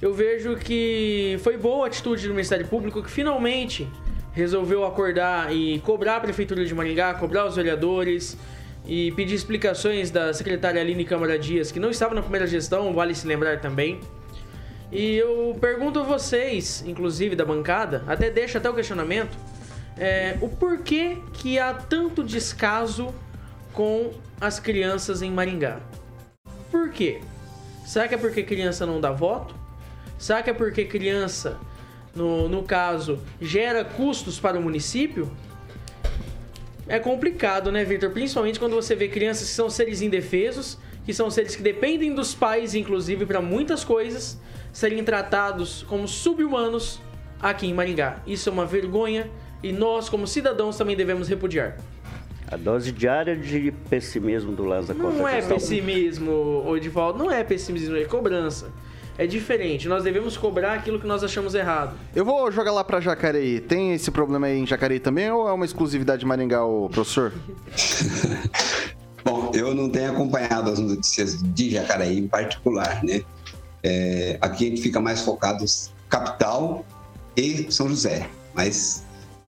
Eu 0.00 0.14
vejo 0.14 0.54
que 0.56 1.36
foi 1.42 1.56
boa 1.56 1.84
a 1.84 1.88
atitude 1.88 2.28
do 2.28 2.32
Ministério 2.32 2.66
Público 2.66 3.02
que 3.02 3.10
finalmente 3.10 3.88
resolveu 4.32 4.84
acordar 4.84 5.54
e 5.54 5.80
cobrar 5.80 6.16
a 6.16 6.20
Prefeitura 6.20 6.64
de 6.64 6.72
Maringá, 6.72 7.12
cobrar 7.14 7.46
os 7.46 7.56
vereadores 7.56 8.38
e 8.86 9.10
pedir 9.12 9.34
explicações 9.34 10.12
da 10.12 10.32
secretária 10.32 10.80
Aline 10.80 11.04
Câmara 11.04 11.36
Dias, 11.36 11.72
que 11.72 11.80
não 11.80 11.90
estava 11.90 12.14
na 12.14 12.22
primeira 12.22 12.46
gestão, 12.46 12.94
vale 12.94 13.16
se 13.16 13.26
lembrar 13.26 13.60
também. 13.60 14.00
E 14.92 15.14
eu 15.14 15.56
pergunto 15.60 16.00
a 16.00 16.02
vocês, 16.02 16.82
inclusive 16.86 17.36
da 17.36 17.44
bancada, 17.44 18.02
até 18.08 18.28
deixo 18.28 18.58
até 18.58 18.68
o 18.68 18.74
questionamento, 18.74 19.36
é, 19.96 20.36
o 20.40 20.48
porquê 20.48 21.18
que 21.32 21.58
há 21.58 21.72
tanto 21.72 22.24
descaso 22.24 23.14
com 23.72 24.12
as 24.40 24.58
crianças 24.58 25.22
em 25.22 25.30
Maringá? 25.30 25.80
Por 26.70 26.90
quê? 26.90 27.20
Será 27.86 28.08
que 28.08 28.14
é 28.14 28.18
porque 28.18 28.42
criança 28.42 28.84
não 28.84 29.00
dá 29.00 29.12
voto? 29.12 29.54
Será 30.18 30.42
que 30.42 30.50
é 30.50 30.52
porque 30.52 30.84
criança, 30.84 31.58
no, 32.14 32.48
no 32.48 32.62
caso, 32.64 33.20
gera 33.40 33.84
custos 33.84 34.40
para 34.40 34.58
o 34.58 34.62
município? 34.62 35.30
É 36.88 36.98
complicado, 36.98 37.70
né, 37.70 37.84
Victor? 37.84 38.10
Principalmente 38.10 38.58
quando 38.58 38.74
você 38.74 38.96
vê 38.96 39.06
crianças 39.06 39.48
que 39.48 39.54
são 39.54 39.70
seres 39.70 40.02
indefesos, 40.02 40.78
que 41.04 41.14
são 41.14 41.30
seres 41.30 41.54
que 41.54 41.62
dependem 41.62 42.12
dos 42.12 42.34
pais, 42.34 42.74
inclusive, 42.74 43.24
para 43.24 43.40
muitas 43.40 43.84
coisas, 43.84 44.38
serem 44.72 45.02
tratados 45.04 45.84
como 45.88 46.06
sub-humanos 46.06 47.00
aqui 47.40 47.66
em 47.66 47.74
Maringá. 47.74 48.16
Isso 48.26 48.48
é 48.48 48.52
uma 48.52 48.66
vergonha 48.66 49.30
e 49.62 49.72
nós, 49.72 50.08
como 50.08 50.26
cidadãos, 50.26 50.76
também 50.76 50.96
devemos 50.96 51.28
repudiar. 51.28 51.76
A 52.50 52.56
dose 52.56 52.90
diária 52.90 53.36
de 53.36 53.72
pessimismo 53.88 54.52
do 54.52 54.64
Lanza 54.64 54.92
Não 54.92 55.28
é 55.28 55.40
pessimismo, 55.40 56.64
Odivaldo, 56.66 57.18
não 57.18 57.30
é 57.30 57.44
pessimismo, 57.44 57.96
é 57.96 58.04
cobrança. 58.04 58.72
É 59.16 59.26
diferente, 59.26 59.86
nós 59.86 60.02
devemos 60.02 60.36
cobrar 60.36 60.72
aquilo 60.72 60.98
que 60.98 61.06
nós 61.06 61.22
achamos 61.22 61.54
errado. 61.54 61.94
Eu 62.16 62.24
vou 62.24 62.50
jogar 62.50 62.72
lá 62.72 62.82
para 62.82 63.00
Jacareí. 63.00 63.60
Tem 63.60 63.92
esse 63.92 64.10
problema 64.10 64.46
aí 64.46 64.58
em 64.58 64.66
Jacareí 64.66 64.98
também 64.98 65.30
ou 65.30 65.46
é 65.46 65.52
uma 65.52 65.64
exclusividade 65.64 66.20
de 66.20 66.26
Maringá, 66.26 66.60
professor? 66.90 67.32
Bom, 69.22 69.52
eu 69.54 69.74
não 69.74 69.90
tenho 69.90 70.10
acompanhado 70.10 70.70
as 70.70 70.78
notícias 70.78 71.42
de 71.42 71.70
Jacareí 71.70 72.18
em 72.18 72.26
particular, 72.26 73.04
né? 73.04 73.22
É, 73.82 74.38
aqui 74.40 74.66
a 74.66 74.68
gente 74.68 74.82
fica 74.82 75.00
mais 75.00 75.20
focado 75.20 75.64
capital 76.08 76.84
e 77.36 77.70
São 77.70 77.88
José. 77.88 78.28
Mas 78.54 79.04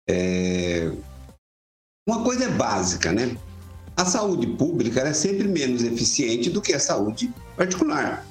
é, 0.09 0.91
uma 2.09 2.23
coisa 2.25 2.45
é 2.45 2.49
básica, 2.49 3.13
né? 3.13 3.37
A 3.97 4.05
saúde 4.05 4.47
pública 4.47 5.01
é 5.01 5.13
sempre 5.13 5.47
menos 5.47 5.83
eficiente 5.83 6.51
do 6.51 6.63
que 6.63 6.73
a 6.73 6.81
saúde 6.81 7.33
particular. 7.57 8.27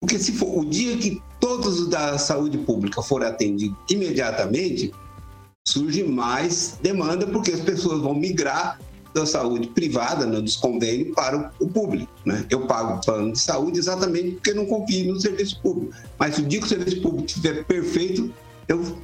Porque 0.00 0.18
se 0.18 0.32
for 0.32 0.58
o 0.58 0.64
dia 0.64 0.96
que 0.96 1.20
todos 1.40 1.88
da 1.88 2.16
saúde 2.18 2.58
pública 2.58 3.02
forem 3.02 3.28
atendidos 3.28 3.76
imediatamente, 3.90 4.92
surge 5.66 6.02
mais 6.04 6.78
demanda 6.80 7.26
porque 7.26 7.52
as 7.52 7.60
pessoas 7.60 8.00
vão 8.00 8.14
migrar 8.14 8.80
da 9.14 9.26
saúde 9.26 9.68
privada, 9.68 10.26
né, 10.26 10.40
dos 10.40 10.56
convênios, 10.56 11.14
para 11.14 11.50
o 11.58 11.68
público. 11.68 12.10
Né? 12.24 12.44
Eu 12.50 12.66
pago 12.66 13.00
plano 13.04 13.32
de 13.32 13.40
saúde 13.40 13.78
exatamente 13.78 14.32
porque 14.32 14.54
não 14.54 14.66
confio 14.66 15.12
no 15.12 15.20
serviço 15.20 15.60
público. 15.60 15.94
Mas 16.18 16.34
se 16.34 16.42
o 16.42 16.46
dia 16.46 16.60
que 16.60 16.66
o 16.66 16.68
serviço 16.68 17.00
público 17.00 17.26
estiver 17.26 17.64
perfeito, 17.64 18.32
eu 18.66 18.98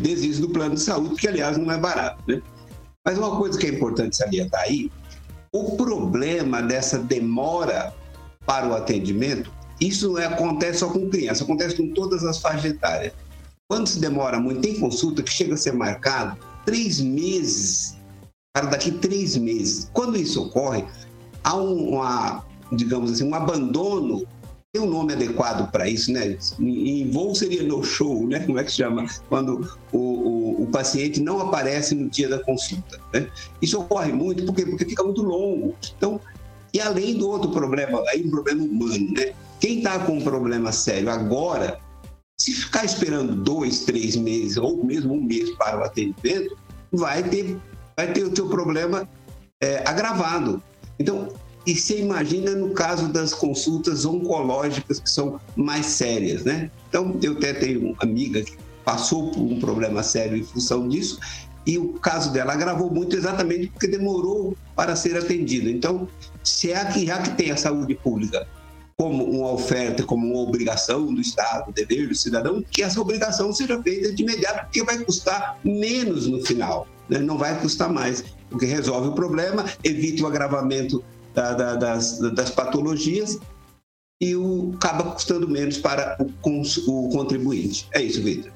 desisto 0.00 0.42
do 0.42 0.50
plano 0.50 0.74
de 0.74 0.80
saúde, 0.80 1.14
que 1.16 1.28
aliás 1.28 1.56
não 1.56 1.70
é 1.70 1.78
barato. 1.78 2.22
Né? 2.26 2.42
Mas 3.04 3.18
uma 3.18 3.36
coisa 3.36 3.58
que 3.58 3.66
é 3.66 3.70
importante 3.70 4.16
salientar 4.16 4.62
aí, 4.62 4.90
o 5.52 5.76
problema 5.76 6.62
dessa 6.62 6.98
demora 6.98 7.94
para 8.44 8.68
o 8.68 8.74
atendimento, 8.74 9.50
isso 9.80 10.12
não 10.12 10.18
é, 10.18 10.26
acontece 10.26 10.80
só 10.80 10.88
com 10.88 11.08
criança, 11.08 11.44
acontece 11.44 11.76
com 11.76 11.88
todas 11.92 12.24
as 12.24 12.38
faixas 12.38 12.64
etárias. 12.64 13.12
Quando 13.68 13.86
se 13.86 13.98
demora 13.98 14.38
muito, 14.38 14.60
tem 14.60 14.78
consulta 14.78 15.22
que 15.22 15.30
chega 15.30 15.54
a 15.54 15.56
ser 15.56 15.72
marcado 15.72 16.38
três 16.64 17.00
meses 17.00 17.96
daqui 18.62 18.92
três 18.92 19.36
meses. 19.36 19.90
Quando 19.92 20.16
isso 20.16 20.44
ocorre, 20.44 20.84
há 21.42 21.56
um, 21.56 21.94
uma, 21.94 22.44
digamos 22.72 23.10
assim, 23.10 23.24
um 23.24 23.34
abandono. 23.34 24.24
Tem 24.72 24.82
um 24.82 24.86
nome 24.86 25.12
adequado 25.12 25.70
para 25.70 25.88
isso, 25.88 26.12
né? 26.12 26.36
Em 26.58 27.08
voo 27.10 27.34
seria 27.34 27.62
no 27.62 27.82
show, 27.84 28.26
né? 28.26 28.40
Como 28.40 28.58
é 28.58 28.64
que 28.64 28.70
se 28.70 28.78
chama? 28.78 29.06
Quando 29.28 29.68
o, 29.92 29.98
o, 29.98 30.62
o 30.62 30.66
paciente 30.66 31.20
não 31.20 31.40
aparece 31.40 31.94
no 31.94 32.08
dia 32.08 32.28
da 32.28 32.40
consulta. 32.40 32.98
Né? 33.12 33.28
Isso 33.62 33.78
ocorre 33.78 34.12
muito 34.12 34.44
porque, 34.44 34.66
porque 34.66 34.84
fica 34.84 35.04
muito 35.04 35.22
longo. 35.22 35.74
Então, 35.96 36.20
e 36.72 36.80
além 36.80 37.16
do 37.16 37.28
outro 37.28 37.50
problema, 37.50 38.02
aí 38.08 38.24
um 38.24 38.30
problema 38.30 38.64
humano, 38.64 39.12
né? 39.12 39.32
Quem 39.60 39.78
está 39.78 39.98
com 40.00 40.18
um 40.18 40.22
problema 40.22 40.72
sério 40.72 41.08
agora, 41.08 41.78
se 42.40 42.52
ficar 42.52 42.84
esperando 42.84 43.34
dois, 43.36 43.84
três 43.84 44.16
meses 44.16 44.56
ou 44.56 44.84
mesmo 44.84 45.14
um 45.14 45.22
mês 45.22 45.50
para 45.50 45.78
o 45.78 45.84
atendimento, 45.84 46.56
vai 46.92 47.22
ter 47.22 47.56
vai 47.96 48.12
ter 48.12 48.24
o 48.24 48.34
seu 48.34 48.48
problema 48.48 49.08
é, 49.60 49.82
agravado. 49.88 50.62
Então, 50.98 51.28
E 51.66 51.74
você 51.74 51.98
imagina 51.98 52.54
no 52.54 52.70
caso 52.70 53.08
das 53.08 53.32
consultas 53.32 54.04
oncológicas 54.04 55.00
que 55.00 55.08
são 55.08 55.40
mais 55.56 55.86
sérias, 55.86 56.44
né? 56.44 56.70
Então, 56.88 57.18
eu 57.22 57.32
até 57.32 57.54
tenho 57.54 57.92
uma 57.92 57.96
amiga 58.00 58.42
que 58.42 58.56
passou 58.84 59.30
por 59.30 59.40
um 59.40 59.58
problema 59.58 60.02
sério 60.02 60.36
em 60.36 60.44
função 60.44 60.86
disso 60.86 61.18
e 61.66 61.78
o 61.78 61.94
caso 61.94 62.30
dela 62.30 62.52
agravou 62.52 62.90
muito 62.90 63.16
exatamente 63.16 63.68
porque 63.68 63.86
demorou 63.86 64.54
para 64.76 64.94
ser 64.94 65.16
atendido. 65.16 65.70
Então, 65.70 66.06
se 66.42 66.70
é 66.70 66.84
que 66.84 67.06
já 67.06 67.22
que 67.22 67.30
tem 67.30 67.50
a 67.50 67.56
saúde 67.56 67.94
pública 67.94 68.46
como 68.96 69.24
uma 69.24 69.50
oferta, 69.52 70.02
como 70.04 70.26
uma 70.26 70.42
obrigação 70.42 71.12
do 71.12 71.20
Estado, 71.20 71.72
dever 71.72 72.06
do 72.06 72.14
cidadão, 72.14 72.62
que 72.70 72.82
essa 72.82 73.00
obrigação 73.00 73.52
seja 73.52 73.82
feita 73.82 74.12
de 74.12 74.22
imediato, 74.22 74.64
porque 74.66 74.84
vai 74.84 74.98
custar 74.98 75.58
menos 75.64 76.26
no 76.26 76.44
final, 76.44 76.86
né? 77.08 77.18
não 77.18 77.38
vai 77.38 77.58
custar 77.60 77.92
mais, 77.92 78.24
porque 78.50 78.66
resolve 78.66 79.08
o 79.08 79.12
problema, 79.12 79.64
evita 79.82 80.22
o 80.22 80.26
agravamento 80.26 81.04
da, 81.34 81.52
da, 81.52 81.74
das, 81.74 82.18
das 82.18 82.50
patologias 82.50 83.38
e 84.20 84.36
o, 84.36 84.72
acaba 84.76 85.10
custando 85.10 85.48
menos 85.48 85.78
para 85.78 86.16
o, 86.20 86.62
o 86.88 87.08
contribuinte. 87.10 87.88
É 87.92 88.00
isso, 88.00 88.22
Vitor. 88.22 88.52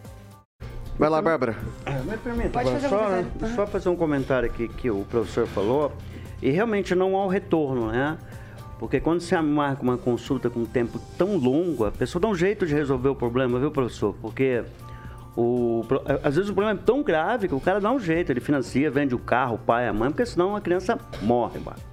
Vai 0.98 1.08
lá, 1.08 1.22
Bárbara. 1.22 1.56
Ah, 1.86 2.00
me 2.00 2.16
permita, 2.16 2.50
Pode 2.50 2.70
fazer 2.70 2.88
só, 2.88 3.08
um 3.20 3.54
só 3.54 3.66
fazer 3.66 3.88
um 3.88 3.96
comentário 3.96 4.48
aqui 4.48 4.68
que 4.68 4.90
o 4.90 5.04
professor 5.04 5.46
falou. 5.46 5.92
E 6.42 6.50
realmente 6.50 6.94
não 6.94 7.16
há 7.16 7.24
o 7.24 7.28
retorno, 7.28 7.90
né? 7.92 8.18
Porque 8.78 9.00
quando 9.00 9.20
você 9.20 9.40
marca 9.40 9.82
uma 9.82 9.98
consulta 9.98 10.48
com 10.48 10.60
um 10.60 10.66
tempo 10.66 11.00
tão 11.16 11.36
longo, 11.36 11.84
a 11.84 11.90
pessoa 11.90 12.20
dá 12.20 12.28
um 12.28 12.34
jeito 12.34 12.64
de 12.64 12.74
resolver 12.74 13.08
o 13.08 13.14
problema, 13.14 13.58
viu, 13.58 13.70
professor? 13.70 14.14
Porque 14.20 14.64
o, 15.40 15.84
às 16.24 16.34
vezes 16.34 16.50
o 16.50 16.52
problema 16.52 16.76
é 16.76 16.82
tão 16.82 17.00
grave 17.00 17.46
que 17.46 17.54
o 17.54 17.60
cara 17.60 17.80
dá 17.80 17.92
um 17.92 18.00
jeito, 18.00 18.32
ele 18.32 18.40
financia, 18.40 18.90
vende 18.90 19.14
o 19.14 19.18
carro, 19.20 19.54
o 19.54 19.58
pai, 19.58 19.86
a 19.86 19.92
mãe, 19.92 20.10
porque 20.10 20.26
senão 20.26 20.56
a 20.56 20.60
criança 20.60 20.98
morre, 21.22 21.60
Bárbara. 21.60 21.86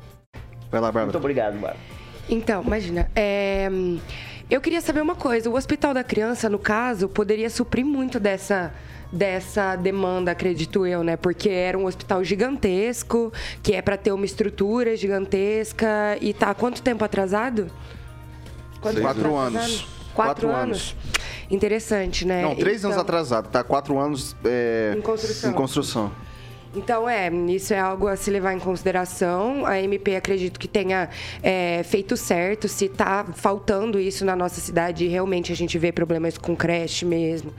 Vai 0.72 0.82
lá, 0.82 0.88
Bárbara. 0.88 1.06
Muito 1.06 1.18
obrigado, 1.18 1.54
Bárbara. 1.54 1.78
Então, 2.28 2.64
imagina, 2.64 3.08
é... 3.16 3.70
eu 4.50 4.60
queria 4.60 4.82
saber 4.82 5.02
uma 5.02 5.14
coisa. 5.14 5.48
O 5.48 5.56
Hospital 5.56 5.94
da 5.94 6.04
Criança, 6.04 6.50
no 6.50 6.58
caso, 6.58 7.08
poderia 7.08 7.48
suprir 7.48 7.86
muito 7.86 8.20
dessa 8.20 8.74
dessa 9.14 9.76
demanda, 9.76 10.32
acredito 10.32 10.86
eu, 10.86 11.04
né? 11.04 11.16
Porque 11.16 11.48
era 11.48 11.78
um 11.78 11.86
hospital 11.86 12.24
gigantesco, 12.24 13.32
que 13.62 13.74
é 13.74 13.82
para 13.82 13.96
ter 13.96 14.12
uma 14.12 14.26
estrutura 14.26 14.98
gigantesca 14.98 16.18
e 16.20 16.34
tá 16.34 16.54
quanto 16.56 16.82
tempo 16.82 17.06
atrasado? 17.06 17.72
Quanto 18.82 19.00
Quatro 19.00 19.36
anos. 19.38 19.88
Quatro, 20.14 20.48
Quatro 20.48 20.50
anos. 20.50 20.96
anos. 20.96 21.15
Interessante, 21.50 22.26
né? 22.26 22.42
Não, 22.42 22.56
três 22.56 22.80
então... 22.80 22.92
anos 22.92 23.02
atrasado, 23.02 23.50
tá? 23.50 23.64
Quatro 23.64 23.98
anos 24.00 24.36
é... 24.44 24.96
em 24.98 25.02
construção. 25.02 25.50
Em 25.50 25.54
construção. 25.54 26.12
Então, 26.76 27.08
é, 27.08 27.32
isso 27.50 27.74
é 27.74 27.80
algo 27.80 28.08
a 28.08 28.18
se 28.18 28.30
levar 28.30 28.54
em 28.54 28.60
consideração. 28.60 29.66
A 29.66 29.80
MP 29.80 30.16
acredito 30.16 30.60
que 30.60 30.68
tenha 30.68 31.10
é, 31.42 31.82
feito 31.84 32.18
certo. 32.18 32.68
Se 32.68 32.86
está 32.86 33.26
faltando 33.34 33.98
isso 33.98 34.26
na 34.26 34.36
nossa 34.36 34.60
cidade, 34.60 35.08
realmente 35.08 35.54
a 35.54 35.56
gente 35.56 35.78
vê 35.80 35.92
problemas 35.94 36.38
com 36.38 36.54
creche 36.54 37.06
mesmo, 37.06 37.54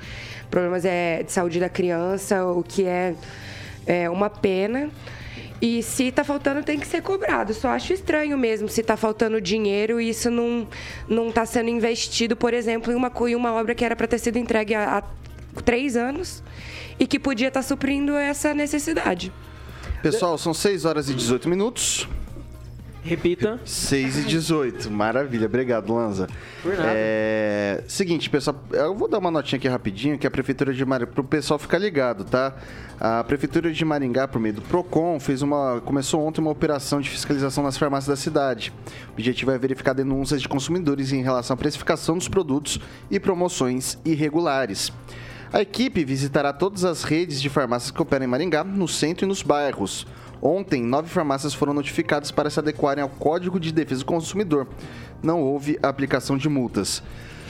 problemas 0.51 0.85
é, 0.85 1.22
de 1.22 1.33
saúde 1.33 1.59
da 1.59 1.68
criança, 1.68 2.44
o 2.44 2.62
que 2.62 2.85
é, 2.85 3.14
é 3.87 4.11
uma 4.11 4.29
pena. 4.29 4.90
E 5.61 5.83
se 5.83 6.05
está 6.05 6.23
faltando, 6.23 6.62
tem 6.62 6.79
que 6.79 6.87
ser 6.87 7.03
cobrado. 7.03 7.55
Só 7.55 7.69
acho 7.69 7.92
estranho 7.92 8.37
mesmo 8.37 8.69
se 8.69 8.81
está 8.81 8.97
faltando 8.97 9.40
dinheiro 9.40 10.01
e 10.01 10.11
isso 10.11 10.31
não 10.31 10.69
não 11.09 11.29
está 11.29 11.47
sendo 11.47 11.71
investido, 11.71 12.37
por 12.37 12.53
exemplo, 12.53 12.92
em 12.92 12.97
uma, 12.97 13.12
em 13.29 13.35
uma 13.35 13.53
obra 13.53 13.75
que 13.75 13.85
era 13.85 13.97
para 13.97 14.07
ter 14.07 14.19
sido 14.19 14.38
entregue 14.38 14.75
há, 14.75 14.99
há 14.99 15.62
três 15.62 15.97
anos 15.97 16.42
e 16.99 17.07
que 17.07 17.19
podia 17.19 17.49
estar 17.49 17.61
tá 17.61 17.66
suprindo 17.66 18.14
essa 18.14 18.53
necessidade. 18.53 19.33
Pessoal, 20.03 20.37
são 20.38 20.55
6 20.55 20.85
horas 20.85 21.09
e 21.09 21.14
18 21.14 21.49
minutos. 21.49 22.07
Repita. 23.07 23.61
6 23.64 24.19
e 24.19 24.23
18. 24.25 24.90
Maravilha. 24.90 25.47
Obrigado, 25.47 25.95
Lanza. 25.95 26.27
Por 26.61 26.77
nada. 26.77 26.90
É... 26.92 27.85
Seguinte, 27.87 28.29
pessoal, 28.29 28.61
eu 28.73 28.97
vou 28.97 29.09
dar 29.09 29.19
uma 29.19 29.31
notinha 29.31 29.59
aqui 29.59 29.69
rapidinho, 29.69 30.19
que 30.19 30.27
a 30.27 30.31
Prefeitura 30.31 30.75
de 30.75 30.85
Maringá, 30.85 31.12
para 31.12 31.21
o 31.21 31.25
pessoal 31.25 31.57
ficar 31.57 31.79
ligado, 31.79 32.25
tá? 32.25 32.57
A 32.99 33.23
Prefeitura 33.23 33.73
de 33.73 33.85
Maringá, 33.85 34.27
por 34.27 34.40
meio 34.40 34.55
do 34.55 34.62
PROCON, 34.62 35.21
fez 35.21 35.40
uma, 35.40 35.81
começou 35.85 36.27
ontem 36.27 36.40
uma 36.40 36.51
operação 36.51 37.01
de 37.01 37.09
fiscalização 37.09 37.62
nas 37.62 37.79
farmácias 37.79 38.09
da 38.09 38.21
cidade. 38.21 38.73
O 39.11 39.12
objetivo 39.12 39.53
é 39.53 39.59
verificar 39.59 39.92
denúncias 39.92 40.42
de 40.42 40.49
consumidores 40.49 41.12
em 41.12 41.23
relação 41.23 41.55
à 41.55 41.57
precificação 41.57 42.19
dos 42.19 42.27
produtos 42.27 42.81
e 43.09 43.21
promoções 43.21 43.97
irregulares. 44.05 44.92
A 45.53 45.61
equipe 45.61 46.05
visitará 46.05 46.53
todas 46.53 46.85
as 46.85 47.05
redes 47.05 47.40
de 47.40 47.49
farmácias 47.49 47.92
que 47.92 48.03
operam 48.03 48.25
em 48.25 48.29
Maringá, 48.29 48.64
no 48.64 48.88
centro 48.88 49.25
e 49.25 49.29
nos 49.29 49.42
bairros. 49.42 50.07
Ontem, 50.40 50.83
nove 50.83 51.09
farmácias 51.09 51.55
foram 51.55 51.72
notificadas 51.72 52.31
para 52.31 52.51
se 52.51 52.59
adequarem 52.59 53.03
ao 53.03 53.09
Código 53.09 53.59
de 53.59 53.72
Defesa 53.72 54.01
do 54.01 54.07
Consumidor. 54.07 54.66
Não 55.22 55.40
houve 55.42 55.79
aplicação 55.83 56.37
de 56.37 56.49
multas. 56.49 57.03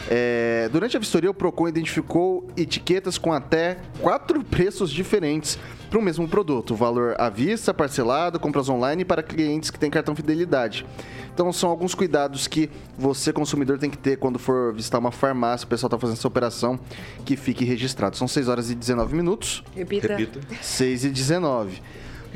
É, 0.09 0.69
durante 0.71 0.97
a 0.97 1.01
vistoria, 1.01 1.31
o 1.31 1.35
PROCON 1.35 1.69
identificou 1.69 2.47
etiquetas 2.57 3.19
com 3.19 3.33
até 3.33 3.79
quatro 4.01 4.43
preços 4.45 4.91
diferentes 4.91 5.59
para 5.91 5.99
o 5.99 6.03
mesmo 6.03 6.29
produto. 6.29 6.75
Valor 6.75 7.15
à 7.19 7.29
vista, 7.29 7.75
parcelado, 7.75 8.39
compras 8.39 8.69
online 8.69 9.05
para 9.05 9.23
clientes 9.23 9.71
que 9.71 9.79
têm 9.79 9.91
cartão 9.91 10.15
fidelidade. 10.15 10.87
Então, 11.35 11.53
são 11.53 11.69
alguns 11.69 11.95
cuidados 11.95 12.47
que 12.47 12.71
você, 12.97 13.33
consumidor, 13.33 13.79
tem 13.79 13.91
que 13.91 13.99
ter 13.99 14.17
quando 14.17 14.39
for 14.39 14.73
visitar 14.73 14.99
uma 14.99 15.11
farmácia. 15.11 15.67
O 15.67 15.69
pessoal 15.69 15.89
está 15.89 15.99
fazendo 15.99 16.17
essa 16.17 16.29
operação, 16.29 16.81
que 17.25 17.37
fique 17.37 17.65
registrado. 17.65 18.17
São 18.17 18.27
6 18.27 18.49
horas 18.49 18.71
e 18.71 18.75
19 18.75 19.15
minutos. 19.15 19.63
Repita. 19.75 20.17
Repita. 20.17 20.41
6 20.63 21.05
e 21.05 21.11
19. 21.11 21.83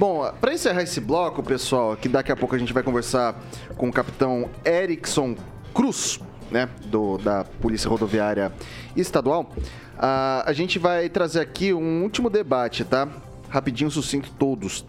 Bom, 0.01 0.33
para 0.41 0.55
encerrar 0.55 0.83
esse 0.83 0.99
bloco, 0.99 1.43
pessoal, 1.43 1.95
que 1.95 2.09
daqui 2.09 2.33
a 2.33 2.37
pouco 2.37 2.55
a 2.55 2.59
gente 2.59 2.73
vai 2.73 2.83
conversar 2.83 3.39
com 3.77 3.91
o 3.91 3.93
capitão 3.93 4.49
Erickson 4.65 5.37
Cruz, 5.75 6.19
né, 6.51 6.71
do, 6.87 7.19
da 7.19 7.45
Polícia 7.45 7.87
Rodoviária 7.87 8.51
Estadual, 8.97 9.53
uh, 9.53 10.43
a 10.47 10.53
gente 10.55 10.79
vai 10.79 11.11
trazer 11.11 11.41
aqui 11.41 11.75
um 11.75 12.03
último 12.03 12.31
debate, 12.31 12.83
tá? 12.83 13.07
Rapidinho, 13.51 13.91
sucinto, 13.91 14.33
todos. 14.39 14.87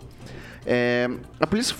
É, 0.66 1.10
a, 1.42 1.46
polícia, 1.46 1.76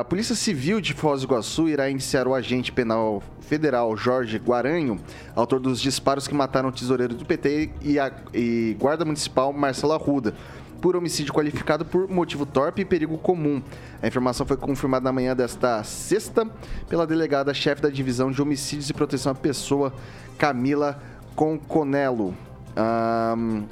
a 0.00 0.02
Polícia 0.02 0.34
Civil 0.34 0.80
de 0.80 0.94
Foz 0.94 1.20
do 1.20 1.26
Iguaçu 1.28 1.68
irá 1.68 1.88
iniciar 1.88 2.26
o 2.26 2.34
agente 2.34 2.72
penal 2.72 3.22
federal 3.40 3.96
Jorge 3.96 4.36
Guaranho, 4.38 4.98
autor 5.36 5.60
dos 5.60 5.80
disparos 5.80 6.26
que 6.26 6.34
mataram 6.34 6.70
o 6.70 6.72
tesoureiro 6.72 7.14
do 7.14 7.24
PT 7.24 7.70
e, 7.82 8.00
a, 8.00 8.10
e 8.32 8.76
guarda 8.80 9.04
municipal 9.04 9.52
Marcelo 9.52 9.92
Arruda, 9.92 10.34
por 10.84 10.96
homicídio 10.96 11.32
qualificado 11.32 11.82
por 11.82 12.06
motivo 12.10 12.44
torpe 12.44 12.82
e 12.82 12.84
perigo 12.84 13.16
comum. 13.16 13.62
A 14.02 14.06
informação 14.06 14.44
foi 14.44 14.54
confirmada 14.54 15.02
na 15.02 15.12
manhã 15.12 15.34
desta 15.34 15.82
sexta 15.82 16.46
pela 16.90 17.06
delegada-chefe 17.06 17.80
da 17.80 17.88
Divisão 17.88 18.30
de 18.30 18.42
Homicídios 18.42 18.90
e 18.90 18.92
Proteção 18.92 19.32
à 19.32 19.34
Pessoa, 19.34 19.94
Camila 20.36 21.02
Conconello. 21.34 22.36
Um, 22.76 23.64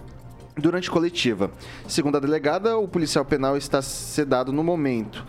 durante 0.57 0.91
coletiva. 0.91 1.51
Segundo 1.87 2.17
a 2.17 2.21
delegada, 2.21 2.79
o 2.79 2.89
policial 2.89 3.27
penal 3.27 3.59
está 3.59 3.83
sedado 3.83 4.51
no 4.51 4.65
momento. 4.65 5.27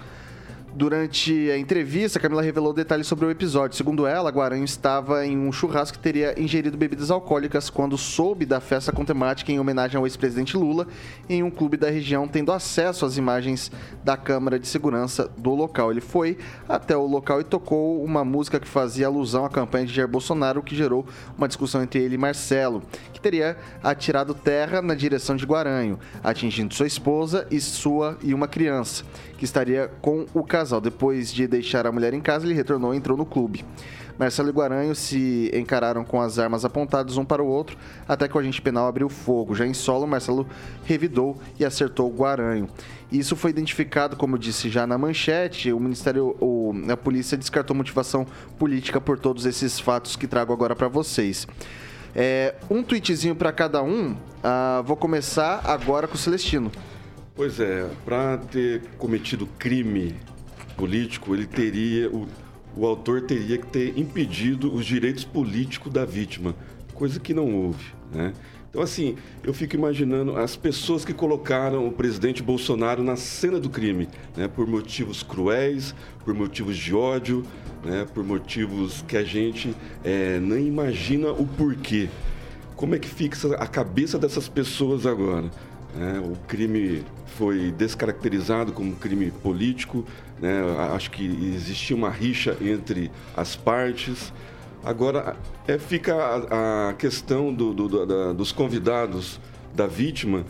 Durante 0.75 1.51
a 1.51 1.57
entrevista, 1.57 2.19
Camila 2.19 2.41
revelou 2.41 2.73
detalhes 2.73 3.05
sobre 3.05 3.25
o 3.25 3.29
episódio. 3.29 3.77
Segundo 3.77 4.07
ela, 4.07 4.31
Guaranho 4.31 4.65
estava 4.65 5.23
em 5.23 5.37
um 5.37 5.51
churrasco 5.51 5.95
que 5.99 6.03
teria 6.03 6.33
ingerido 6.41 6.75
bebidas 6.75 7.11
alcoólicas 7.11 7.69
quando 7.69 7.95
soube 7.95 8.43
da 8.43 8.59
festa 8.59 8.91
com 8.91 9.05
temática 9.05 9.51
em 9.51 9.59
homenagem 9.59 9.97
ao 9.97 10.07
ex-presidente 10.07 10.57
Lula 10.57 10.87
em 11.29 11.43
um 11.43 11.51
clube 11.51 11.77
da 11.77 11.91
região, 11.91 12.27
tendo 12.27 12.51
acesso 12.51 13.05
às 13.05 13.17
imagens 13.17 13.71
da 14.03 14.17
câmara 14.17 14.57
de 14.57 14.65
segurança 14.65 15.29
do 15.37 15.53
local. 15.53 15.91
Ele 15.91 16.01
foi 16.01 16.39
até 16.67 16.97
o 16.97 17.05
local 17.05 17.39
e 17.39 17.43
tocou 17.43 18.03
uma 18.03 18.25
música 18.25 18.59
que 18.59 18.67
fazia 18.67 19.05
alusão 19.05 19.45
à 19.45 19.49
campanha 19.49 19.85
de 19.85 19.93
Jair 19.93 20.07
Bolsonaro, 20.07 20.61
o 20.61 20.63
que 20.63 20.75
gerou 20.75 21.05
uma 21.37 21.47
discussão 21.47 21.83
entre 21.83 22.01
ele 22.01 22.15
e 22.15 22.17
Marcelo, 22.17 22.81
teria 23.23 23.57
atirado 23.81 24.35
terra 24.35 24.81
na 24.81 24.93
direção 24.93 25.35
de 25.35 25.45
Guaranho, 25.45 25.97
atingindo 26.23 26.73
sua 26.73 26.85
esposa 26.85 27.47
e 27.49 27.59
sua 27.59 28.17
e 28.21 28.33
uma 28.33 28.47
criança 28.47 29.03
que 29.37 29.45
estaria 29.45 29.89
com 30.01 30.25
o 30.33 30.43
casal. 30.43 30.81
Depois 30.81 31.33
de 31.33 31.47
deixar 31.47 31.87
a 31.87 31.91
mulher 31.91 32.13
em 32.13 32.21
casa, 32.21 32.45
ele 32.45 32.53
retornou 32.53 32.93
e 32.93 32.97
entrou 32.97 33.17
no 33.17 33.25
clube. 33.25 33.65
Marcelo 34.17 34.49
e 34.49 34.51
Guaranho 34.51 34.93
se 34.93 35.49
encararam 35.53 36.03
com 36.03 36.21
as 36.21 36.37
armas 36.37 36.63
apontadas 36.63 37.17
um 37.17 37.25
para 37.25 37.41
o 37.41 37.47
outro, 37.47 37.77
até 38.07 38.27
que 38.27 38.37
o 38.37 38.39
agente 38.39 38.61
penal 38.61 38.87
abriu 38.87 39.09
fogo. 39.09 39.55
Já 39.55 39.65
em 39.65 39.73
solo, 39.73 40.05
Marcelo 40.05 40.47
revidou 40.85 41.37
e 41.59 41.65
acertou 41.65 42.11
Guaranho. 42.11 42.69
Isso 43.11 43.35
foi 43.35 43.49
identificado, 43.51 44.15
como 44.15 44.35
eu 44.35 44.39
disse 44.39 44.69
já 44.69 44.85
na 44.85 44.97
manchete, 44.97 45.71
o 45.71 45.79
Ministério, 45.79 46.35
o, 46.39 46.73
a 46.91 46.97
polícia 46.97 47.37
descartou 47.37 47.75
motivação 47.75 48.25
política 48.59 49.01
por 49.01 49.17
todos 49.17 49.45
esses 49.45 49.79
fatos 49.79 50.15
que 50.15 50.27
trago 50.27 50.53
agora 50.53 50.75
para 50.75 50.87
vocês. 50.87 51.47
É, 52.15 52.55
um 52.69 52.83
tweetzinho 52.83 53.35
para 53.35 53.51
cada 53.51 53.81
um. 53.81 54.11
Uh, 54.11 54.83
vou 54.85 54.95
começar 54.95 55.61
agora 55.65 56.07
com 56.07 56.15
o 56.15 56.17
Celestino. 56.17 56.71
Pois 57.35 57.59
é, 57.59 57.89
para 58.05 58.37
ter 58.37 58.81
cometido 58.97 59.47
crime 59.57 60.15
político, 60.77 61.33
ele 61.33 61.47
teria 61.47 62.09
o, 62.09 62.27
o 62.75 62.85
autor 62.85 63.21
teria 63.21 63.57
que 63.57 63.67
ter 63.67 63.97
impedido 63.97 64.73
os 64.73 64.85
direitos 64.85 65.23
políticos 65.23 65.91
da 65.91 66.05
vítima, 66.05 66.55
coisa 66.93 67.19
que 67.19 67.33
não 67.33 67.55
houve, 67.55 67.85
né? 68.11 68.33
Então, 68.69 68.81
assim, 68.81 69.15
eu 69.43 69.53
fico 69.53 69.75
imaginando 69.75 70.35
as 70.35 70.55
pessoas 70.55 71.05
que 71.05 71.13
colocaram 71.13 71.87
o 71.87 71.91
presidente 71.91 72.41
Bolsonaro 72.41 73.03
na 73.03 73.15
cena 73.15 73.59
do 73.59 73.69
crime, 73.69 74.09
né, 74.35 74.47
por 74.47 74.65
motivos 74.65 75.21
cruéis, 75.21 75.93
por 76.25 76.33
motivos 76.33 76.75
de 76.75 76.91
ódio, 76.91 77.45
né, 77.83 78.05
por 78.13 78.23
motivos 78.23 79.03
que 79.07 79.17
a 79.17 79.23
gente 79.23 79.75
é, 80.03 80.39
nem 80.39 80.67
imagina 80.67 81.31
o 81.31 81.45
porquê. 81.45 82.09
Como 82.75 82.95
é 82.95 82.99
que 82.99 83.07
fixa 83.07 83.55
a 83.55 83.67
cabeça 83.67 84.17
dessas 84.17 84.47
pessoas 84.49 85.05
agora? 85.05 85.49
Né? 85.95 86.21
O 86.23 86.35
crime 86.47 87.03
foi 87.37 87.71
descaracterizado 87.71 88.71
como 88.71 88.95
crime 88.95 89.31
político, 89.31 90.05
né? 90.39 90.61
acho 90.93 91.11
que 91.11 91.25
existia 91.55 91.95
uma 91.95 92.09
rixa 92.09 92.57
entre 92.61 93.11
as 93.35 93.55
partes. 93.55 94.33
Agora, 94.83 95.35
é, 95.67 95.77
fica 95.77 96.15
a, 96.15 96.89
a 96.89 96.93
questão 96.93 97.53
do, 97.53 97.73
do, 97.73 98.05
da, 98.05 98.33
dos 98.33 98.51
convidados 98.51 99.39
da 99.73 99.87
vítima 99.87 100.45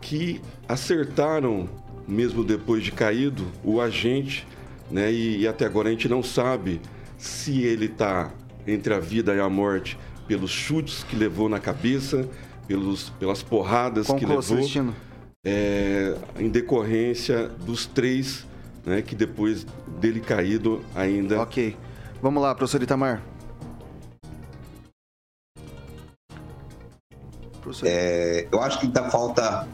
que 0.00 0.40
acertaram, 0.68 1.68
mesmo 2.06 2.44
depois 2.44 2.82
de 2.82 2.92
caído, 2.92 3.46
o 3.64 3.80
agente, 3.80 4.46
né? 4.90 5.12
e, 5.12 5.40
e 5.40 5.48
até 5.48 5.64
agora 5.64 5.88
a 5.88 5.90
gente 5.90 6.08
não 6.08 6.22
sabe 6.22 6.80
se 7.18 7.62
ele 7.62 7.86
está 7.86 8.30
entre 8.66 8.92
a 8.94 8.98
vida 8.98 9.34
e 9.34 9.40
a 9.40 9.48
morte 9.48 9.98
pelos 10.26 10.50
chutes 10.50 11.04
que 11.04 11.16
levou 11.16 11.48
na 11.48 11.60
cabeça, 11.60 12.28
pelos, 12.66 13.10
pelas 13.10 13.42
porradas 13.42 14.06
que 14.08 14.26
levou. 14.26 14.94
É, 15.48 16.16
em 16.40 16.48
decorrência 16.48 17.46
dos 17.46 17.86
três 17.86 18.44
né, 18.84 19.02
que 19.02 19.14
depois 19.14 19.66
dele 20.00 20.20
caído 20.20 20.84
ainda. 20.94 21.40
Ok. 21.40 21.76
Vamos 22.22 22.42
lá, 22.42 22.54
professor 22.54 22.82
Itamar. 22.82 23.22
É, 27.84 28.46
eu 28.50 28.60
acho 28.62 28.78
que 28.78 28.86
ainda 28.86 29.10
falta 29.10 29.66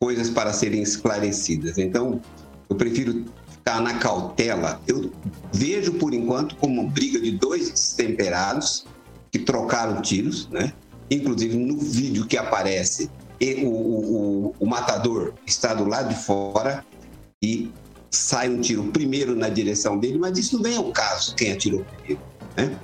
coisas 0.00 0.30
para 0.30 0.52
serem 0.52 0.82
esclarecidas. 0.82 1.78
Então, 1.78 2.20
eu 2.68 2.76
prefiro 2.76 3.24
ficar 3.58 3.80
na 3.80 3.94
cautela. 3.94 4.80
Eu 4.86 5.10
vejo, 5.52 5.94
por 5.94 6.14
enquanto, 6.14 6.56
como 6.56 6.80
uma 6.80 6.90
briga 6.90 7.20
de 7.20 7.32
dois 7.32 7.70
destemperados 7.70 8.86
que 9.30 9.38
trocaram 9.38 10.00
tiros, 10.00 10.48
né? 10.48 10.72
Inclusive, 11.10 11.56
no 11.56 11.78
vídeo 11.78 12.26
que 12.26 12.36
aparece, 12.36 13.10
o, 13.64 13.68
o, 13.68 14.54
o 14.58 14.66
matador 14.66 15.34
está 15.46 15.74
do 15.74 15.84
lado 15.84 16.08
de 16.08 16.20
fora 16.22 16.84
e 17.42 17.70
sai 18.10 18.48
um 18.48 18.60
tiro 18.60 18.84
primeiro 18.84 19.34
na 19.36 19.48
direção 19.48 19.98
dele, 19.98 20.18
mas 20.18 20.36
isso 20.38 20.56
não 20.56 20.62
vem 20.62 20.76
ao 20.76 20.90
caso 20.92 21.34
quem 21.34 21.52
atirou 21.52 21.84
primeiro. 21.84 22.20
Né? 22.56 22.76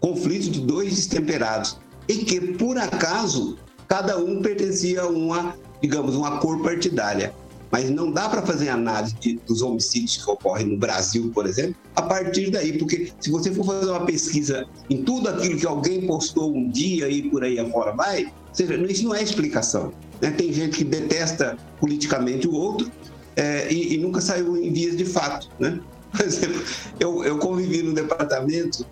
Conflito 0.00 0.50
de 0.50 0.60
dois 0.60 0.94
destemperados 0.94 1.78
e 2.08 2.18
que, 2.18 2.40
por 2.40 2.76
acaso, 2.78 3.58
cada 3.86 4.18
um 4.18 4.42
pertencia 4.42 5.02
a 5.02 5.06
uma, 5.06 5.54
digamos, 5.80 6.14
uma 6.16 6.38
cor 6.38 6.62
partidária. 6.62 7.34
Mas 7.70 7.88
não 7.88 8.10
dá 8.10 8.28
para 8.28 8.42
fazer 8.42 8.68
análise 8.68 9.14
de, 9.14 9.34
dos 9.46 9.62
homicídios 9.62 10.16
que 10.16 10.30
ocorrem 10.30 10.66
no 10.66 10.76
Brasil, 10.76 11.30
por 11.32 11.46
exemplo, 11.46 11.76
a 11.94 12.02
partir 12.02 12.50
daí, 12.50 12.76
porque 12.78 13.12
se 13.20 13.30
você 13.30 13.52
for 13.52 13.64
fazer 13.64 13.90
uma 13.90 14.04
pesquisa 14.04 14.66
em 14.88 15.04
tudo 15.04 15.28
aquilo 15.28 15.58
que 15.58 15.66
alguém 15.66 16.06
postou 16.06 16.54
um 16.54 16.68
dia 16.68 17.08
e 17.08 17.30
por 17.30 17.44
aí 17.44 17.58
afora 17.58 17.92
vai, 17.92 18.32
seja, 18.52 18.74
isso 18.74 19.04
não 19.04 19.14
é 19.14 19.22
explicação. 19.22 19.92
Né? 20.20 20.30
Tem 20.32 20.52
gente 20.52 20.78
que 20.78 20.84
detesta 20.84 21.56
politicamente 21.78 22.48
o 22.48 22.52
outro 22.52 22.90
é, 23.36 23.72
e, 23.72 23.94
e, 23.94 23.98
nunca 23.98 24.20
saiu 24.20 24.56
em 24.56 24.72
vias 24.72 24.96
de 24.96 25.04
fato. 25.04 25.48
Né? 25.58 25.80
Por 26.10 26.26
exemplo, 26.26 26.62
eu, 26.98 27.24
eu 27.24 27.38
convivi 27.38 27.82
num 27.82 27.94
departamento 27.94 28.84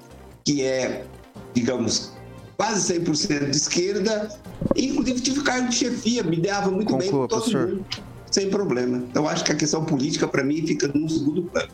que 0.44 0.62
é, 0.62 1.04
digamos, 1.52 2.12
quase 2.56 2.94
100% 2.94 3.50
de 3.50 3.56
esquerda, 3.56 4.28
e 4.74 4.86
inclusive 4.86 5.20
tive 5.20 5.42
cargo 5.42 5.68
de 5.68 5.76
chefia, 5.76 6.22
me 6.22 6.36
dava 6.36 6.70
muito 6.70 6.92
Conclua, 6.92 6.98
bem 6.98 7.10
com 7.10 7.26
todo 7.26 7.40
professor. 7.40 7.68
mundo, 7.68 7.86
sem 8.30 8.50
problema. 8.50 8.98
Então 8.98 9.28
acho 9.28 9.44
que 9.44 9.52
a 9.52 9.54
questão 9.54 9.84
política, 9.84 10.26
para 10.26 10.44
mim, 10.44 10.66
fica 10.66 10.88
num 10.88 11.08
segundo 11.08 11.42
plano. 11.42 11.70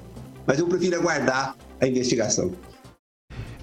Mas 0.46 0.58
eu 0.58 0.66
prefiro 0.66 0.96
aguardar 0.96 1.56
a 1.80 1.86
investigação. 1.86 2.52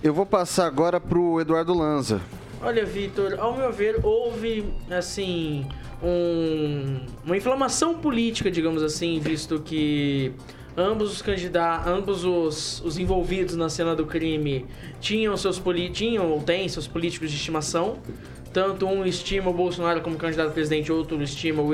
Eu 0.04 0.14
vou 0.14 0.26
passar 0.26 0.66
agora 0.66 1.00
para 1.00 1.20
o 1.20 1.40
Eduardo 1.40 1.74
Lanza. 1.74 2.22
Olha, 2.62 2.86
Vitor, 2.86 3.40
ao 3.40 3.56
meu 3.56 3.72
ver, 3.72 4.00
houve, 4.04 4.72
assim, 4.90 5.66
um, 6.02 7.00
uma 7.26 7.38
inflamação 7.38 7.96
política, 7.96 8.50
digamos 8.50 8.82
assim, 8.84 9.20
visto 9.20 9.60
que 9.60 10.34
ambos 10.76 11.12
os 11.12 11.22
candidatos, 11.22 11.88
ambos 11.88 12.24
os, 12.24 12.82
os 12.82 12.98
envolvidos 12.98 13.56
na 13.56 13.70
cena 13.70 13.96
do 13.96 14.06
crime 14.06 14.66
tinham 15.00 15.36
seus 15.38 15.62
tinham 15.92 16.32
ou 16.32 16.42
têm 16.42 16.68
seus 16.68 16.88
políticos 16.88 17.30
de 17.30 17.38
estimação. 17.38 17.98
Tanto 18.54 18.86
um 18.86 19.06
estima 19.06 19.50
o 19.50 19.54
Bolsonaro 19.54 20.02
como 20.02 20.18
candidato 20.18 20.50
a 20.50 20.52
presidente, 20.52 20.92
outro 20.92 21.22
estima 21.22 21.62
o 21.62 21.74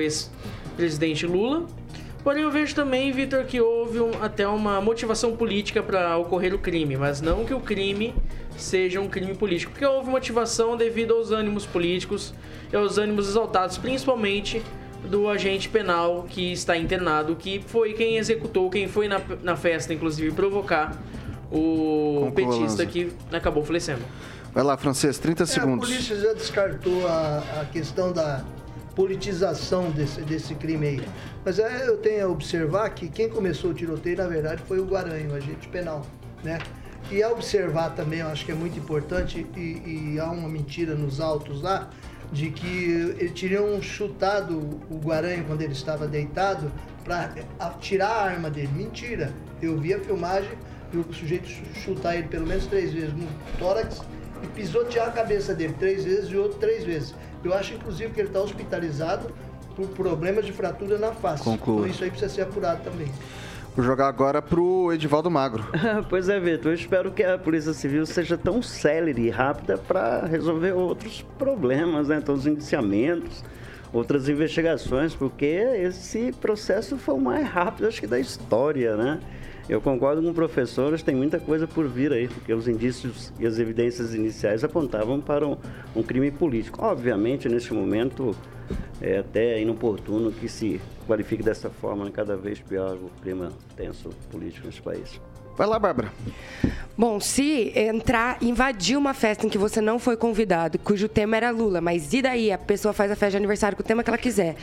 ex-presidente 0.77 1.25
Lula. 1.25 1.65
Porém, 2.23 2.43
eu 2.43 2.51
vejo 2.51 2.75
também, 2.75 3.11
Vitor, 3.11 3.45
que 3.45 3.59
houve 3.61 3.99
um, 3.99 4.11
até 4.21 4.47
uma 4.47 4.81
motivação 4.81 5.35
política 5.35 5.81
para 5.81 6.17
ocorrer 6.17 6.53
o 6.53 6.59
crime, 6.59 6.97
mas 6.97 7.21
não 7.21 7.45
que 7.45 7.53
o 7.53 7.59
crime 7.59 8.13
seja 8.57 8.99
um 8.99 9.07
crime 9.07 9.33
político, 9.33 9.71
porque 9.71 9.85
houve 9.85 10.09
motivação 10.09 10.75
devido 10.75 11.13
aos 11.13 11.31
ânimos 11.31 11.65
políticos 11.65 12.33
e 12.71 12.75
aos 12.75 12.97
ânimos 12.97 13.29
exaltados, 13.29 13.77
principalmente 13.77 14.61
do 15.05 15.29
agente 15.29 15.69
penal 15.69 16.25
que 16.27 16.51
está 16.51 16.75
internado, 16.75 17.35
que 17.35 17.61
foi 17.65 17.93
quem 17.93 18.17
executou, 18.17 18.69
quem 18.69 18.87
foi 18.87 19.07
na, 19.07 19.21
na 19.41 19.55
festa, 19.55 19.93
inclusive, 19.93 20.31
provocar 20.31 21.01
o 21.49 22.31
Conclua, 22.35 22.59
petista 22.59 22.85
que 22.85 23.13
acabou 23.31 23.63
falecendo. 23.63 24.01
Vai 24.53 24.63
lá, 24.63 24.75
Francês, 24.75 25.17
30 25.17 25.45
segundos. 25.45 25.89
É, 25.89 25.93
a 25.93 25.95
polícia 25.95 26.19
já 26.19 26.33
descartou 26.33 27.07
a, 27.07 27.61
a 27.61 27.65
questão 27.71 28.11
da 28.11 28.43
politização 28.97 29.91
desse, 29.91 30.21
desse 30.21 30.55
crime 30.55 30.87
aí. 30.87 31.01
Mas 31.45 31.59
é, 31.59 31.87
eu 31.87 31.97
tenho 31.97 32.25
a 32.25 32.29
observar 32.29 32.89
que 32.89 33.07
quem 33.07 33.29
começou 33.29 33.69
o 33.69 33.73
tiroteio, 33.75 34.17
na 34.17 34.25
verdade, 34.25 34.63
foi 34.67 34.79
o 34.79 34.85
Guaranho, 34.85 35.33
o 35.33 35.35
agente 35.35 35.67
penal, 35.67 36.03
né? 36.43 36.57
E 37.11 37.21
a 37.21 37.29
observar 37.29 37.91
também, 37.91 38.21
eu 38.21 38.27
acho 38.27 38.43
que 38.43 38.51
é 38.51 38.55
muito 38.55 38.79
importante, 38.79 39.45
e, 39.55 40.15
e 40.15 40.19
há 40.19 40.31
uma 40.31 40.49
mentira 40.49 40.95
nos 40.95 41.21
autos 41.21 41.61
lá, 41.61 41.91
de 42.31 42.49
que 42.49 43.15
eles 43.19 43.39
teriam 43.39 43.79
chutado 43.83 44.57
o 44.89 44.97
Guaranho 44.97 45.45
quando 45.45 45.61
ele 45.61 45.73
estava 45.73 46.07
deitado 46.07 46.71
para 47.03 47.29
tirar 47.79 48.09
a 48.09 48.23
arma 48.23 48.49
dele. 48.49 48.69
Mentira. 48.75 49.31
Eu 49.61 49.77
vi 49.77 49.93
a 49.93 49.99
filmagem 49.99 50.51
e 50.91 50.97
o 50.97 51.13
sujeito 51.13 51.47
chutar 51.75 52.15
ele 52.15 52.27
pelo 52.29 52.47
menos 52.47 52.65
três 52.65 52.91
vezes 52.91 53.13
no 53.13 53.27
tórax 53.59 54.01
e 54.41 54.47
pisotear 54.47 55.07
a 55.07 55.11
cabeça 55.11 55.53
dele 55.53 55.75
três 55.79 56.03
vezes 56.03 56.29
e 56.31 56.35
outro 56.35 56.57
três 56.57 56.83
vezes. 56.83 57.13
Eu 57.47 57.53
acho, 57.53 57.73
inclusive, 57.73 58.13
que 58.13 58.19
ele 58.19 58.27
está 58.27 58.41
hospitalizado 58.41 59.33
por 59.75 59.87
problemas 59.89 60.45
de 60.45 60.51
fratura 60.51 60.97
na 60.97 61.11
face. 61.13 61.43
Conclua. 61.43 61.79
Então 61.79 61.87
isso 61.87 62.03
aí 62.03 62.09
precisa 62.09 62.33
ser 62.33 62.41
apurado 62.41 62.83
também. 62.83 63.11
Vou 63.75 63.85
jogar 63.85 64.07
agora 64.07 64.41
pro 64.41 64.91
Edivaldo 64.91 65.29
Magro. 65.29 65.63
pois 66.09 66.27
é, 66.29 66.39
Vitor. 66.39 66.71
Eu 66.71 66.75
espero 66.75 67.11
que 67.11 67.23
a 67.23 67.37
Polícia 67.37 67.73
Civil 67.73 68.05
seja 68.07 68.35
tão 68.35 68.61
célere 68.61 69.27
e 69.27 69.29
rápida 69.29 69.77
para 69.77 70.25
resolver 70.25 70.71
outros 70.71 71.23
problemas, 71.37 72.07
né? 72.07 72.19
Todos 72.19 72.41
os 72.41 72.47
indiciamentos, 72.47 73.45
outras 73.93 74.27
investigações, 74.27 75.13
porque 75.15 75.45
esse 75.45 76.31
processo 76.41 76.97
foi 76.97 77.13
o 77.13 77.21
mais 77.21 77.47
rápido, 77.47 77.87
acho 77.87 78.01
que, 78.01 78.07
da 78.07 78.19
história, 78.19 78.97
né? 78.97 79.19
Eu 79.69 79.81
concordo 79.81 80.23
com 80.23 80.33
professores, 80.33 81.03
tem 81.03 81.13
muita 81.13 81.41
coisa 81.41 81.67
por 81.67 81.89
vir 81.89 82.13
aí, 82.13 82.29
porque 82.29 82.53
os 82.53 82.69
indícios 82.69 83.33
e 83.37 83.45
as 83.45 83.59
evidências 83.59 84.13
iniciais 84.13 84.63
apontavam 84.63 85.19
para 85.19 85.45
um, 85.45 85.57
um 85.93 86.01
crime 86.01 86.31
político. 86.31 86.81
Obviamente, 86.85 87.49
neste 87.49 87.73
momento, 87.73 88.33
é 89.01 89.17
até 89.17 89.61
inoportuno 89.61 90.31
que 90.31 90.47
se 90.47 90.79
qualifique 91.05 91.43
dessa 91.43 91.69
forma, 91.69 92.05
né? 92.05 92.11
cada 92.13 92.37
vez 92.37 92.61
pior 92.61 92.95
o 92.95 93.09
clima 93.21 93.51
tenso 93.75 94.09
político 94.31 94.67
nesse 94.67 94.81
país. 94.81 95.19
Vai 95.57 95.65
lá, 95.65 95.79
Bárbara. 95.79 96.13
Bom, 96.95 97.19
se 97.19 97.71
entrar, 97.75 98.37
invadir 98.41 98.97
uma 98.97 99.13
festa 99.13 99.45
em 99.45 99.49
que 99.49 99.57
você 99.57 99.79
não 99.79 99.99
foi 99.99 100.17
convidado, 100.17 100.79
cujo 100.79 101.07
tema 101.07 101.37
era 101.37 101.51
Lula, 101.51 101.79
mas 101.79 102.11
e 102.11 102.23
daí? 102.23 102.51
A 102.51 102.57
pessoa 102.57 102.91
faz 102.91 103.11
a 103.11 103.15
festa 103.15 103.31
de 103.31 103.37
aniversário 103.37 103.77
com 103.77 103.83
o 103.83 103.85
tema 103.85 104.03
que 104.03 104.09
ela 104.09 104.17
quiser. 104.17 104.55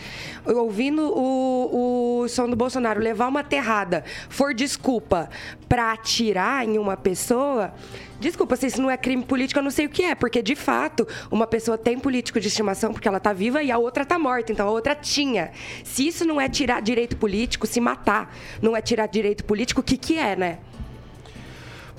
Ouvindo 0.44 1.12
o, 1.16 2.22
o 2.22 2.28
som 2.28 2.48
do 2.48 2.57
Bolsonaro, 2.57 3.00
levar 3.00 3.28
uma 3.28 3.44
terrada, 3.44 4.04
for 4.28 4.52
desculpa 4.52 5.30
para 5.68 5.92
atirar 5.92 6.64
em 6.64 6.78
uma 6.78 6.96
pessoa, 6.96 7.72
Desculpa, 8.20 8.57
se 8.57 8.68
isso 8.68 8.80
não 8.80 8.90
é 8.90 8.96
crime 8.96 9.22
político, 9.22 9.59
eu 9.59 9.62
não 9.62 9.70
sei 9.70 9.87
o 9.87 9.88
que 9.88 10.02
é, 10.02 10.14
porque 10.14 10.40
de 10.40 10.54
fato, 10.54 11.07
uma 11.30 11.46
pessoa 11.46 11.76
tem 11.76 11.98
político 11.98 12.40
de 12.40 12.48
estimação 12.48 12.92
porque 12.92 13.07
ela 13.07 13.18
está 13.18 13.33
viva 13.33 13.62
e 13.62 13.70
a 13.70 13.76
outra 13.76 14.02
está 14.02 14.18
morta, 14.18 14.50
então 14.50 14.66
a 14.66 14.70
outra 14.70 14.94
tinha. 14.94 15.50
Se 15.83 16.07
isso 16.07 16.24
não 16.24 16.40
é 16.40 16.48
tirar 16.48 16.80
direito 16.80 17.16
político, 17.16 17.66
se 17.66 17.80
matar 17.80 18.35
não 18.62 18.74
é 18.74 18.80
tirar 18.80 19.09
direito 19.09 19.44
político, 19.44 19.83
o 19.83 19.85
que, 19.85 19.98
que 19.98 20.16
é, 20.16 20.37
né? 20.37 20.59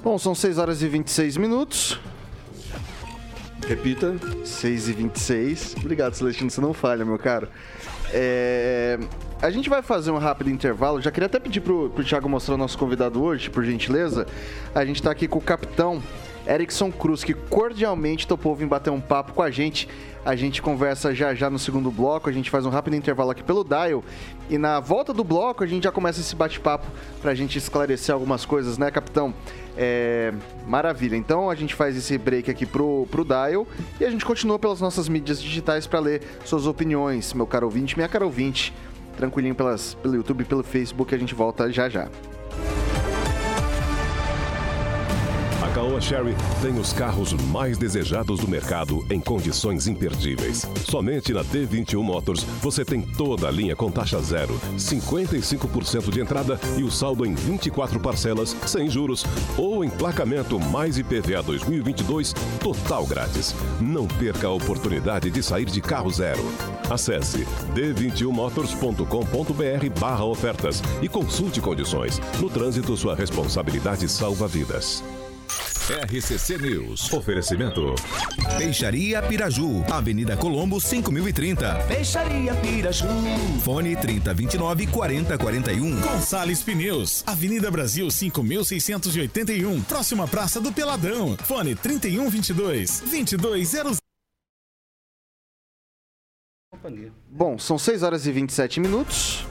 Bom, 0.06 0.20
são 0.20 0.36
6 0.36 0.60
horas 0.60 0.84
e 0.84 0.88
26 0.88 1.36
minutos. 1.36 2.00
Repita. 3.68 4.16
6 4.46 4.90
e 4.90 4.94
26. 4.94 5.78
Obrigado, 5.80 6.14
Celestino, 6.14 6.52
você 6.52 6.62
não 6.62 6.76
falha, 6.76 7.04
meu 7.04 7.18
caro. 7.18 7.48
É... 8.14 9.00
A 9.42 9.50
gente 9.50 9.68
vai 9.68 9.82
fazer 9.82 10.12
um 10.12 10.20
rápido 10.20 10.52
intervalo. 10.52 11.02
Já 11.02 11.10
queria 11.10 11.26
até 11.26 11.40
pedir 11.40 11.62
pro, 11.62 11.90
pro 11.90 12.04
Thiago 12.04 12.30
mostrar 12.30 12.54
o 12.54 12.58
nosso 12.58 12.78
convidado 12.78 13.20
hoje, 13.20 13.50
por 13.50 13.66
gentileza. 13.66 14.28
A 14.76 14.86
gente 14.86 14.98
está 14.98 15.10
aqui 15.10 15.28
com 15.28 15.40
o 15.40 15.42
capitão 15.42 16.04
Erickson 16.48 16.92
Cruz, 16.92 17.24
que 17.24 17.34
cordialmente 17.34 18.28
topou 18.28 18.56
vir 18.56 18.68
bater 18.68 18.90
um 18.90 19.02
papo 19.02 19.34
com 19.34 19.42
a 19.42 19.50
gente. 19.50 19.88
A 20.24 20.36
gente 20.36 20.62
conversa 20.62 21.14
já 21.14 21.36
já 21.36 21.50
no 21.50 21.60
segundo 21.60 21.92
bloco, 21.92 22.30
a 22.30 22.34
gente 22.34 22.50
faz 22.50 22.66
um 22.66 22.70
rápido 22.70 22.96
intervalo 22.96 23.30
aqui 23.30 23.44
pelo 23.44 23.64
Dial. 23.64 24.04
E 24.50 24.58
na 24.58 24.80
volta 24.80 25.14
do 25.14 25.24
bloco 25.24 25.64
a 25.64 25.68
gente 25.68 25.84
já 25.84 25.92
começa 25.92 26.20
esse 26.20 26.36
bate-papo 26.36 26.88
para 27.22 27.32
a 27.32 27.36
gente 27.36 27.58
esclarecer 27.58 28.14
algumas 28.14 28.46
coisas, 28.46 28.78
né, 28.78 28.90
capitão? 28.90 29.34
É, 29.78 30.34
maravilha. 30.66 31.16
Então 31.16 31.50
a 31.50 31.56
gente 31.56 31.76
faz 31.76 31.96
esse 31.96 32.18
break 32.18 32.50
aqui 32.50 32.66
pro, 32.66 33.08
pro 33.12 33.24
Dial 33.24 33.68
e 34.00 34.06
a 34.06 34.10
gente 34.10 34.26
continua 34.26 34.58
pelas 34.58 34.82
nossas 34.82 35.08
mídias 35.08 35.42
digitais 35.42 35.86
para 35.86 36.00
ler 36.00 36.22
suas 36.44 36.66
opiniões, 36.66 37.34
meu 37.34 37.46
caro 37.46 37.68
ouvinte, 37.68 37.96
minha 37.96 38.08
cara 38.08 38.26
ouvinte. 38.26 38.74
Tranquilinho 39.18 39.56
pelas, 39.56 39.94
pelo 39.94 40.16
YouTube, 40.16 40.44
pelo 40.44 40.64
Facebook, 40.64 41.14
a 41.14 41.18
gente 41.18 41.34
volta 41.34 41.72
já 41.72 41.88
já. 41.88 42.10
Caoa 45.76 46.00
Sherry 46.00 46.34
tem 46.62 46.80
os 46.80 46.94
carros 46.94 47.34
mais 47.52 47.78
desejados 47.78 48.40
do 48.40 48.48
mercado 48.48 49.06
em 49.10 49.20
condições 49.20 49.88
imperdíveis. 49.88 50.66
Somente 50.90 51.34
na 51.34 51.44
D21 51.44 52.02
Motors 52.02 52.44
você 52.62 52.86
tem 52.86 53.02
toda 53.02 53.50
a 53.50 53.52
linha 53.52 53.76
com 53.76 53.92
taxa 53.92 54.22
zero, 54.22 54.58
55% 54.78 56.12
de 56.12 56.22
entrada 56.22 56.58
e 56.78 56.84
o 56.84 56.90
saldo 56.90 57.26
em 57.26 57.36
24 57.36 58.00
parcelas 58.00 58.56
sem 58.66 58.90
juros 58.90 59.26
ou 59.58 59.84
emplacamento 59.84 60.58
mais 60.58 60.98
IPVA 60.98 61.44
2022 61.44 62.32
total 62.62 63.06
grátis. 63.06 63.54
Não 63.82 64.08
perca 64.08 64.48
a 64.48 64.52
oportunidade 64.52 65.30
de 65.30 65.44
sair 65.44 65.66
de 65.66 65.82
carro 65.82 66.10
zero. 66.10 66.40
Acesse 66.90 67.46
d21motors.com.br 67.74 70.24
ofertas 70.24 70.82
e 71.02 71.10
consulte 71.10 71.60
condições. 71.60 72.22
No 72.40 72.50
trânsito, 72.50 72.96
sua 72.96 73.14
responsabilidade 73.14 74.08
salva 74.08 74.48
vidas. 74.48 75.04
RCC 75.88 76.58
News. 76.58 77.14
Oferecimento. 77.14 77.94
Peixaria 78.58 79.22
Piraju. 79.22 79.86
Avenida 79.92 80.36
Colombo, 80.36 80.82
5030. 80.82 81.76
Peixaria 81.88 82.56
Piraju. 82.56 83.06
Fone 83.64 83.96
3029 83.96 84.88
4041. 84.88 86.02
Gonçalves 86.02 86.64
Pneus. 86.64 87.24
Avenida 87.28 87.70
Brasil, 87.70 88.10
5681. 88.10 89.84
Próxima 89.84 90.28
Praça 90.28 90.60
do 90.60 90.72
Peladão. 90.72 91.38
Fone 91.44 91.76
3122 91.76 93.02
2200. 93.02 93.98
Bom, 97.30 97.60
são 97.60 97.78
6 97.78 98.02
horas 98.02 98.26
e 98.26 98.32
27 98.32 98.80
minutos. 98.80 99.46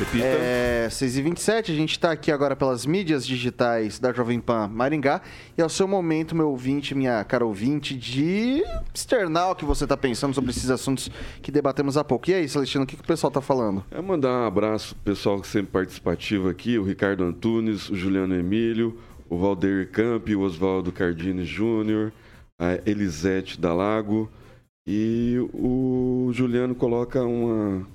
Repita. 0.00 0.24
É, 0.24 0.88
6 0.90 1.18
e 1.18 1.22
27 1.22 1.72
a 1.72 1.74
gente 1.74 1.90
está 1.90 2.10
aqui 2.10 2.32
agora 2.32 2.56
pelas 2.56 2.86
mídias 2.86 3.26
digitais 3.26 3.98
da 3.98 4.14
Jovem 4.14 4.40
Pan 4.40 4.66
Maringá 4.66 5.20
e 5.58 5.60
é 5.60 5.64
o 5.64 5.68
seu 5.68 5.86
momento, 5.86 6.34
meu 6.34 6.48
ouvinte, 6.48 6.94
minha 6.94 7.22
cara 7.22 7.44
ouvinte, 7.44 7.94
de 7.94 8.64
externar 8.94 9.50
o 9.50 9.54
que 9.54 9.66
você 9.66 9.84
está 9.84 9.98
pensando 9.98 10.32
sobre 10.32 10.52
esses 10.52 10.70
assuntos 10.70 11.10
que 11.42 11.52
debatemos 11.52 11.98
há 11.98 12.04
pouco. 12.04 12.30
E 12.30 12.34
aí, 12.34 12.48
Celestino, 12.48 12.84
o 12.84 12.86
que, 12.86 12.96
que 12.96 13.02
o 13.02 13.06
pessoal 13.06 13.28
está 13.28 13.42
falando? 13.42 13.84
É 13.90 14.00
mandar 14.00 14.30
um 14.30 14.46
abraço 14.46 14.94
pro 14.94 15.12
pessoal 15.12 15.38
que 15.38 15.46
sempre 15.46 15.70
participativo 15.70 16.48
aqui, 16.48 16.78
o 16.78 16.82
Ricardo 16.82 17.22
Antunes, 17.22 17.90
o 17.90 17.94
Juliano 17.94 18.34
Emílio, 18.34 18.98
o 19.28 19.36
Valdeir 19.36 19.90
Camp, 19.90 20.30
o 20.30 20.40
Oswaldo 20.40 20.90
Cardini 20.90 21.44
Júnior, 21.44 22.10
a 22.58 22.78
Elisete 22.86 23.60
Dalago 23.60 24.30
e 24.86 25.36
o 25.52 26.30
Juliano 26.32 26.74
coloca 26.74 27.22
uma, 27.22 27.86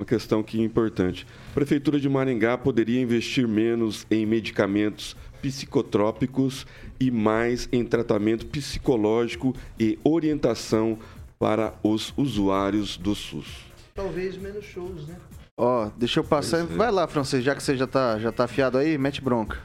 uma 0.00 0.06
questão 0.06 0.44
que 0.44 0.60
é 0.60 0.62
importante. 0.62 1.26
A 1.50 1.54
Prefeitura 1.54 1.98
de 1.98 2.08
Maringá 2.08 2.56
poderia 2.56 3.00
investir 3.00 3.48
menos 3.48 4.06
em 4.08 4.24
medicamentos 4.24 5.16
psicotrópicos 5.42 6.64
e 7.00 7.10
mais 7.10 7.68
em 7.72 7.84
tratamento 7.84 8.46
psicológico 8.46 9.56
e 9.76 9.98
orientação 10.04 11.00
para 11.36 11.74
os 11.82 12.14
usuários 12.16 12.96
do 12.96 13.12
SUS. 13.12 13.66
Talvez 13.92 14.36
menos 14.36 14.64
shows, 14.66 15.08
né? 15.08 15.16
Ó, 15.56 15.90
deixa 15.96 16.20
eu 16.20 16.24
passar. 16.24 16.58
Pois 16.58 16.70
é. 16.70 16.76
Vai 16.76 16.92
lá, 16.92 17.08
francês, 17.08 17.42
já 17.42 17.56
que 17.56 17.62
você 17.62 17.76
já 17.76 17.88
tá, 17.88 18.20
já 18.20 18.30
tá 18.30 18.44
afiado 18.44 18.78
aí, 18.78 18.96
mete 18.96 19.20
bronca. 19.20 19.60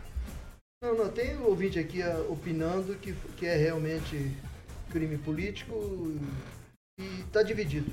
Não, 0.81 0.97
não, 0.97 1.09
tem 1.09 1.37
um 1.37 1.43
ouvinte 1.43 1.77
aqui 1.77 2.01
ah, 2.01 2.25
opinando 2.27 2.95
que, 2.95 3.13
que 3.37 3.45
é 3.45 3.55
realmente 3.55 4.31
crime 4.89 5.19
político 5.19 6.11
e 6.99 7.03
está 7.21 7.43
dividido. 7.43 7.91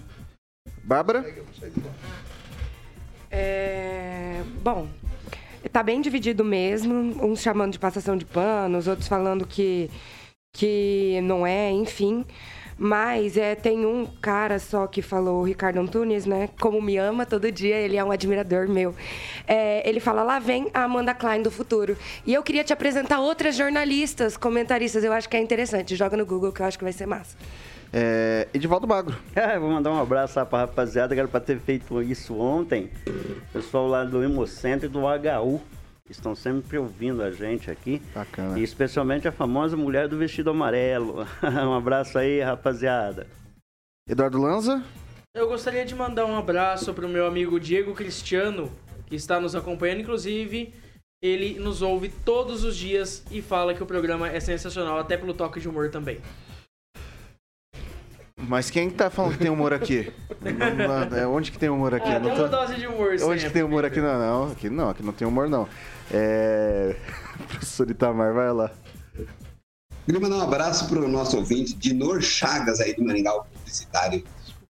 Bárbara? 0.82 1.24
É, 3.30 4.42
bom, 4.62 4.88
tá 5.72 5.82
bem 5.82 6.00
dividido 6.00 6.44
mesmo, 6.44 6.94
uns 7.24 7.40
chamando 7.40 7.72
de 7.72 7.78
passação 7.78 8.16
de 8.16 8.24
panos, 8.24 8.88
outros 8.88 9.06
falando 9.06 9.46
que, 9.46 9.90
que 10.52 11.20
não 11.22 11.46
é, 11.46 11.70
enfim. 11.70 12.24
Mas 12.82 13.36
é, 13.36 13.54
tem 13.54 13.84
um 13.84 14.06
cara 14.06 14.58
só 14.58 14.86
que 14.86 15.02
falou, 15.02 15.42
o 15.42 15.44
Ricardo 15.44 15.78
Antunes, 15.78 16.24
né? 16.24 16.48
Como 16.58 16.80
me 16.80 16.96
ama 16.96 17.26
todo 17.26 17.52
dia, 17.52 17.76
ele 17.76 17.98
é 17.98 18.02
um 18.02 18.10
admirador 18.10 18.66
meu. 18.66 18.94
É, 19.46 19.86
ele 19.86 20.00
fala, 20.00 20.22
lá 20.22 20.38
vem 20.38 20.70
a 20.72 20.84
Amanda 20.84 21.12
Klein 21.12 21.42
do 21.42 21.50
futuro. 21.50 21.94
E 22.24 22.32
eu 22.32 22.42
queria 22.42 22.64
te 22.64 22.72
apresentar 22.72 23.20
outras 23.20 23.54
jornalistas, 23.54 24.34
comentaristas, 24.34 25.04
eu 25.04 25.12
acho 25.12 25.28
que 25.28 25.36
é 25.36 25.40
interessante. 25.40 25.94
Joga 25.94 26.16
no 26.16 26.24
Google 26.24 26.52
que 26.52 26.62
eu 26.62 26.66
acho 26.66 26.78
que 26.78 26.84
vai 26.84 26.92
ser 26.94 27.04
massa. 27.04 27.36
É, 27.92 28.48
Edivaldo 28.54 28.86
Magro. 28.86 29.16
É, 29.34 29.58
vou 29.58 29.70
mandar 29.70 29.90
um 29.90 30.00
abraço 30.00 30.38
lá 30.38 30.46
pra 30.46 30.60
rapaziada, 30.60 31.14
que 31.14 31.20
era 31.20 31.28
pra 31.28 31.40
ter 31.40 31.58
feito 31.58 32.02
isso 32.02 32.36
ontem. 32.38 32.90
Pessoal 33.52 33.86
lá 33.88 34.04
do 34.04 34.22
Hemocentro 34.22 34.86
e 34.86 34.88
do 34.88 35.00
HU, 35.00 35.60
estão 36.08 36.34
sempre 36.34 36.78
ouvindo 36.78 37.22
a 37.22 37.30
gente 37.30 37.70
aqui. 37.70 38.02
Bacana. 38.14 38.58
E 38.58 38.62
especialmente 38.62 39.26
a 39.28 39.32
famosa 39.32 39.76
mulher 39.76 40.08
do 40.08 40.18
vestido 40.18 40.50
amarelo. 40.50 41.26
um 41.42 41.74
abraço 41.74 42.18
aí, 42.18 42.40
rapaziada. 42.40 43.26
Eduardo 44.08 44.40
Lanza. 44.40 44.82
Eu 45.34 45.48
gostaria 45.48 45.84
de 45.84 45.94
mandar 45.94 46.26
um 46.26 46.36
abraço 46.36 46.92
pro 46.92 47.08
meu 47.08 47.26
amigo 47.26 47.60
Diego 47.60 47.94
Cristiano, 47.94 48.70
que 49.06 49.14
está 49.14 49.40
nos 49.40 49.54
acompanhando. 49.54 50.00
Inclusive, 50.00 50.74
ele 51.22 51.58
nos 51.60 51.82
ouve 51.82 52.08
todos 52.08 52.64
os 52.64 52.76
dias 52.76 53.24
e 53.30 53.40
fala 53.40 53.72
que 53.72 53.82
o 53.82 53.86
programa 53.86 54.28
é 54.28 54.40
sensacional, 54.40 54.98
até 54.98 55.16
pelo 55.16 55.32
toque 55.32 55.60
de 55.60 55.68
humor 55.68 55.90
também. 55.90 56.20
Mas 58.48 58.70
quem 58.70 58.88
que 58.90 58.96
tá 58.96 59.10
falando 59.10 59.32
que 59.32 59.38
tem 59.38 59.50
humor 59.50 59.72
aqui? 59.72 60.12
Não, 60.40 61.06
não, 61.10 61.16
é, 61.16 61.26
onde 61.26 61.50
que 61.52 61.58
tem 61.58 61.68
humor 61.68 61.94
aqui? 61.94 62.08
Ah, 62.08 62.18
Não 62.18 62.28
tem 62.28 62.36
tô- 62.36 62.42
uma 62.42 62.48
dose 62.48 62.74
de 62.76 62.86
humor 62.86 63.14
Onde 63.22 63.44
que 63.46 63.50
tem 63.50 63.62
humor 63.62 63.84
aqui? 63.84 64.00
Não, 64.00 64.18
não. 64.18 64.52
Aqui 64.52 64.70
não, 64.70 64.88
aqui 64.90 65.02
não 65.02 65.12
tem 65.12 65.28
humor, 65.28 65.48
não. 65.48 65.68
É... 66.10 66.96
Professor 67.48 67.90
Itamar, 67.90 68.32
vai 68.32 68.52
lá. 68.52 68.70
Queria 70.06 70.20
mandar 70.20 70.36
um 70.38 70.42
abraço 70.42 70.88
para 70.88 70.98
o 70.98 71.06
nosso 71.08 71.36
ouvinte, 71.36 71.74
Dinor 71.76 72.20
Chagas, 72.22 72.80
aí 72.80 72.94
do 72.94 73.04
Maringá, 73.04 73.32
publicitário. 73.32 74.24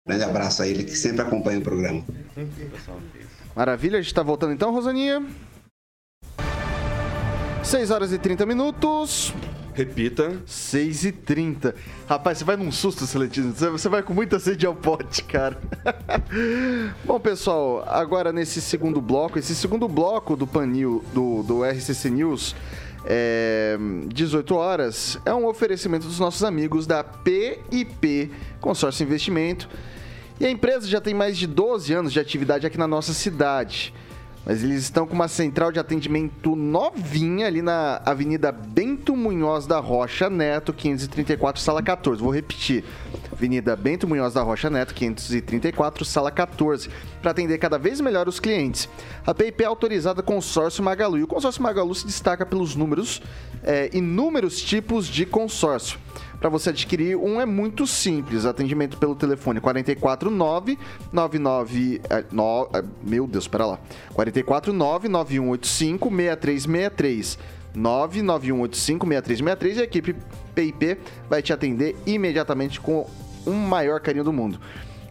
Grande 0.08 0.24
abraço 0.24 0.64
a 0.64 0.68
ele, 0.68 0.84
que 0.86 0.96
sempre 0.96 1.22
acompanha 1.22 1.60
o 1.60 1.62
programa. 1.62 2.04
Maravilha, 3.56 4.00
a 4.00 4.02
gente 4.02 4.14
tá 4.14 4.24
voltando 4.24 4.54
então, 4.54 4.72
Rosaninha. 4.72 5.26
6 7.64 7.92
horas 7.92 8.14
e 8.14 8.18
30 8.18 8.46
minutos. 8.46 9.34
Repita. 9.78 10.42
6 10.44 11.06
e 11.06 11.12
30. 11.12 11.76
Rapaz, 12.10 12.40
você 12.40 12.44
vai 12.44 12.58
num 12.58 12.72
susto, 12.72 13.06
Celestino. 13.06 13.54
Você- 13.54 13.88
vai 13.88 14.02
com 14.02 14.12
muita 14.12 14.40
sede 14.40 14.66
ao 14.66 14.74
pote, 14.74 15.24
cara. 15.24 15.56
Bom, 17.06 17.20
pessoal, 17.20 17.84
agora 17.88 18.34
nesse 18.34 18.60
segundo 18.60 19.00
bloco, 19.00 19.38
esse 19.38 19.54
segundo 19.54 19.88
bloco 19.88 20.36
do 20.36 20.48
Panil, 20.48 21.06
do, 21.14 21.44
do 21.44 21.64
RCC 21.64 22.10
News, 22.10 22.56
é, 23.06 23.78
18 24.08 24.56
horas, 24.56 25.20
é 25.24 25.32
um 25.32 25.46
oferecimento 25.46 26.08
dos 26.08 26.20
nossos 26.20 26.44
amigos 26.44 26.88
da 26.88 27.04
PIP 27.04 28.32
Consórcio 28.60 29.04
Investimento. 29.04 29.70
E 30.40 30.46
a 30.48 30.50
empresa 30.50 30.88
já 30.88 31.00
tem 31.00 31.14
mais 31.14 31.38
de 31.38 31.46
12 31.46 31.94
anos 31.94 32.12
de 32.12 32.20
atividade 32.20 32.66
aqui 32.66 32.80
na 32.80 32.88
nossa 32.88 33.14
cidade. 33.14 33.94
Mas 34.48 34.64
eles 34.64 34.84
estão 34.84 35.06
com 35.06 35.14
uma 35.14 35.28
central 35.28 35.74
de 35.74 35.80
atendimento 35.80 36.56
novinha 36.56 37.48
ali 37.48 37.62
na 37.62 38.02
Avenida 38.06 38.50
Bento 38.50 39.14
Munhoz 39.14 39.68
da 39.68 39.78
Rocha 39.78 40.30
Neto, 40.30 40.72
534, 40.72 41.62
sala 41.62 41.84
14. 41.84 42.24
Vou 42.24 42.34
repetir. 42.34 42.86
Avenida 43.30 43.76
Bento 43.76 44.08
Munhoz 44.08 44.36
da 44.36 44.42
Rocha 44.42 44.70
Neto, 44.70 44.94
534, 44.94 46.06
sala 46.06 46.32
14, 46.32 46.90
para 47.22 47.32
atender 47.32 47.58
cada 47.58 47.78
vez 47.78 48.00
melhor 48.00 48.30
os 48.30 48.40
clientes. 48.40 48.88
A 49.26 49.34
PIP 49.34 49.64
é 49.64 49.66
autorizada 49.66 50.24
consórcio 50.24 50.82
Magalu. 50.82 51.18
E 51.18 51.24
o 51.24 51.28
consórcio 51.28 51.62
Magalu 51.62 51.94
se 51.94 52.06
destaca 52.08 52.46
pelos 52.46 52.74
números, 52.74 53.22
é, 53.62 53.90
inúmeros 53.92 54.62
tipos 54.62 55.08
de 55.08 55.26
consórcio. 55.26 56.00
Para 56.40 56.50
você 56.50 56.70
adquirir 56.70 57.16
um 57.18 57.42
é 57.42 57.46
muito 57.46 57.88
simples. 57.88 58.46
Atendimento 58.46 58.98
pelo 58.98 59.16
telefone 59.16 59.60
449 59.60 60.78
99 61.12 62.02
eh, 62.10 62.24
no- 62.32 62.70
eh, 62.74 62.84
Meu 63.04 63.26
Deus, 63.28 63.46
espera 63.46 63.66
lá. 63.66 63.80
449 64.14 65.08
9185 65.10 66.10
6363. 66.10 67.40
99185 67.76 69.06
6363 69.08 69.78
e 69.78 69.82
a 69.82 69.84
equipe 69.84 70.16
PIP 70.56 70.98
vai 71.30 71.42
te 71.42 71.54
atender 71.54 71.96
imediatamente 72.06 72.80
com 72.80 73.08
o 73.46 73.52
maior 73.52 74.00
carinho 74.00 74.24
do 74.24 74.34
mundo. 74.34 74.60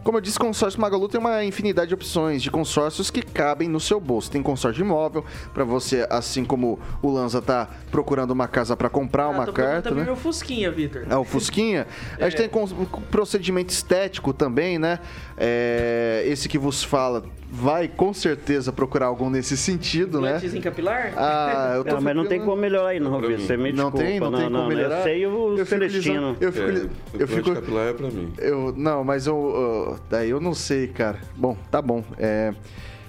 Como 0.03 0.17
eu 0.17 0.21
disse, 0.21 0.39
consórcio 0.39 0.79
Magalu 0.79 1.09
tem 1.09 1.19
uma 1.19 1.43
infinidade 1.43 1.89
de 1.89 1.93
opções 1.93 2.41
de 2.41 2.49
consórcios 2.49 3.11
que 3.11 3.21
cabem 3.21 3.67
no 3.67 3.79
seu 3.79 3.99
bolso. 3.99 4.31
Tem 4.31 4.41
consórcio 4.41 4.81
de 4.81 4.87
imóvel 4.89 5.25
para 5.53 5.65
você, 5.65 6.07
assim 6.09 6.45
como 6.45 6.79
o 7.01 7.11
Lanza 7.11 7.41
tá 7.41 7.67
procurando 7.91 8.31
uma 8.31 8.47
casa 8.47 8.77
para 8.77 8.89
comprar, 8.89 9.25
Ah, 9.25 9.29
uma 9.29 9.45
tô 9.45 9.51
carta, 9.51 9.89
também 9.89 9.99
né? 9.99 10.05
meu 10.05 10.15
Fusquinha, 10.15 10.71
Vitor. 10.71 11.05
É 11.09 11.15
o 11.17 11.25
Fusquinha. 11.25 11.87
A 12.19 12.29
gente 12.29 12.37
tem 12.37 12.47
com- 12.47 12.65
procedimento 13.11 13.73
estético 13.73 14.31
também, 14.33 14.79
né? 14.79 14.99
É, 15.37 16.23
esse 16.25 16.47
que 16.47 16.57
vos 16.57 16.83
fala 16.83 17.23
vai 17.59 17.87
com 17.87 18.13
certeza 18.13 18.71
procurar 18.71 19.07
algum 19.07 19.29
nesse 19.29 19.57
sentido, 19.57 20.21
né? 20.21 20.27
Implantezinho 20.29 20.63
capilar? 20.63 21.13
Ah, 21.17 21.73
eu 21.77 21.83
tô 21.83 21.95
Não, 21.95 22.01
mas 22.01 22.15
não 22.15 22.25
tem 22.25 22.39
como 22.39 22.55
melhorar 22.55 22.89
aí, 22.89 22.99
não, 22.99 23.19
Vitor. 23.19 23.39
Você 23.39 23.57
me 23.57 23.71
Não 23.71 23.85
desculpa. 23.89 23.97
tem? 23.97 24.19
Não 24.19 24.31
tem 24.31 24.49
como 24.51 24.67
melhorar? 24.67 24.97
Eu 24.99 25.03
sei 25.03 25.25
o 25.25 25.29
Eu 25.57 25.65
fico 25.65 25.65
Celestino. 25.69 26.13
lisando- 26.31 26.37
Eu 26.39 26.51
fico, 26.51 26.69
É, 26.69 27.21
eu 27.23 27.27
fico, 27.27 27.53
capilar 27.53 27.87
é 27.87 27.93
pra 27.93 28.07
mim. 28.09 28.31
eu, 28.37 28.73
não, 28.77 29.03
mas 29.03 29.25
eu, 29.27 29.35
uh, 29.37 29.99
daí 30.09 30.29
eu 30.29 30.39
não 30.39 30.53
sei, 30.53 30.87
cara. 30.87 31.19
Bom, 31.35 31.57
tá 31.71 31.81
bom. 31.81 32.03
É, 32.19 32.53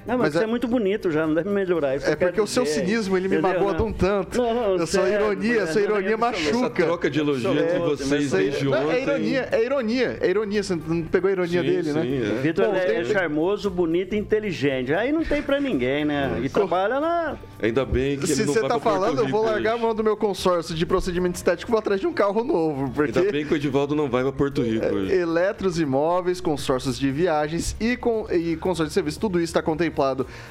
Não, 0.08 0.16
mas, 0.16 0.28
Mas 0.28 0.32
você 0.32 0.38
é- 0.40 0.44
é... 0.44 0.46
muito 0.46 0.66
bonito 0.66 1.10
já, 1.10 1.26
não 1.26 1.34
deve 1.34 1.50
melhorar. 1.50 1.94
Isso 1.96 2.08
é 2.08 2.16
porque 2.16 2.40
o 2.40 2.46
seu 2.46 2.64
dizer. 2.64 2.80
cinismo, 2.86 3.14
ele 3.16 3.28
me 3.28 3.36
Entendeu? 3.36 3.58
magoa 3.60 3.74
de 3.74 3.82
um 3.82 3.92
tanto. 3.92 4.38
Não, 4.38 4.54
não, 4.54 4.70
eu 4.72 4.78
sou 4.86 5.02
sério, 5.04 5.26
ironia, 5.26 5.60
essa 5.60 5.78
é 5.78 5.82
ironia 5.82 6.14
absoluta. 6.14 6.38
Essa 6.48 6.52
machuca. 6.60 6.82
troca 6.84 7.10
de 7.10 7.20
elogio 7.20 7.52
entre 7.58 7.78
vocês 7.80 8.30
desde 8.32 8.64
não, 8.64 8.72
ontem. 8.72 8.96
é 8.96 9.02
ironia, 9.02 9.48
é 9.52 9.64
ironia, 9.64 10.18
é 10.22 10.30
ironia. 10.30 10.62
Você 10.62 10.74
não 10.74 11.02
pegou 11.02 11.28
a 11.28 11.32
ironia 11.32 11.60
Sim, 11.60 11.66
dele, 11.68 11.92
né? 11.92 12.02
sim, 12.02 12.22
é. 12.38 12.40
Vitor 12.40 12.64
é, 12.74 12.80
tem- 12.86 12.96
é 12.96 13.04
charmoso, 13.04 13.68
bonito 13.70 14.14
e 14.14 14.18
inteligente. 14.18 14.94
Aí 14.94 15.12
não 15.12 15.22
tem 15.22 15.42
pra 15.42 15.60
ninguém, 15.60 16.06
né? 16.06 16.40
E 16.42 16.48
trabalha 16.48 16.98
na. 16.98 17.36
Ainda 17.60 17.84
bem 17.84 18.18
que 18.18 18.26
Se 18.26 18.44
você 18.44 18.60
tá 18.66 18.80
falando, 18.80 19.18
eu 19.18 19.28
vou 19.28 19.42
largar 19.44 19.74
a 19.74 19.76
mão 19.76 19.94
do 19.94 20.02
meu 20.02 20.16
consórcio 20.16 20.74
de 20.74 20.86
procedimento 20.86 21.36
estético 21.36 21.70
e 21.70 21.72
vou 21.72 21.78
atrás 21.78 22.00
de 22.00 22.06
um 22.06 22.14
carro 22.14 22.42
novo. 22.42 22.90
Porque 22.94 23.18
Ainda 23.18 23.30
bem 23.30 23.44
que 23.44 23.52
o 23.52 23.56
Edivaldo 23.56 23.94
não 23.94 24.08
vai 24.08 24.22
pra 24.22 24.32
Porto 24.32 24.62
Rico 24.62 24.86
hoje. 24.86 25.12
Eletros 25.12 25.78
Imóveis, 25.78 26.40
consórcios 26.40 26.98
de 26.98 27.10
viagens 27.10 27.76
e, 27.78 27.94
com, 27.94 28.26
e 28.32 28.56
consórcio 28.56 28.86
de 28.86 28.94
serviço, 28.94 29.20
tudo 29.20 29.38
isso 29.38 29.50
está 29.50 29.60
contemplado 29.60 29.97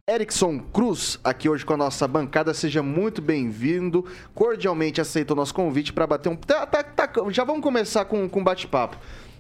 Erickson 0.10 0.60
Cruz 0.60 1.20
aqui 1.24 1.48
hoje 1.48 1.66
com 1.66 1.74
a 1.74 1.78
nossa 1.78 2.08
bancada. 2.08 2.54
Seja 2.54 2.82
muito 2.82 3.22
bem-vindo. 3.22 4.06
Cordialmente 4.34 5.00
aceita 5.00 5.34
o 5.34 5.36
nosso 5.36 5.54
convite 5.54 5.94
para 5.94 6.08
bater 6.08 6.30
um. 6.30 6.36
tá- 6.36 6.66
tá- 6.66 6.84
tá- 6.84 7.12
já 7.30 7.44
vamos 7.44 7.62
começar 7.62 8.06
com 8.06 8.28
com 8.28 8.44
bate-papo. 8.44 8.98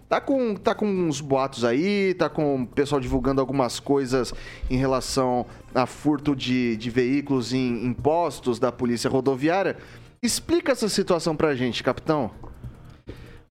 Tá 0.07 0.19
com, 0.19 0.55
tá 0.55 0.75
com 0.75 0.85
uns 0.85 1.21
boatos 1.21 1.63
aí, 1.63 2.13
tá 2.13 2.29
com 2.29 2.63
o 2.63 2.67
pessoal 2.67 2.99
divulgando 2.99 3.39
algumas 3.39 3.79
coisas 3.79 4.33
em 4.69 4.75
relação 4.75 5.45
a 5.73 5.85
furto 5.85 6.35
de, 6.35 6.75
de 6.75 6.89
veículos 6.89 7.53
em 7.53 7.85
impostos 7.85 8.59
da 8.59 8.73
Polícia 8.73 9.09
Rodoviária. 9.09 9.77
Explica 10.21 10.73
essa 10.73 10.89
situação 10.89 11.33
pra 11.33 11.55
gente, 11.55 11.81
capitão. 11.81 12.29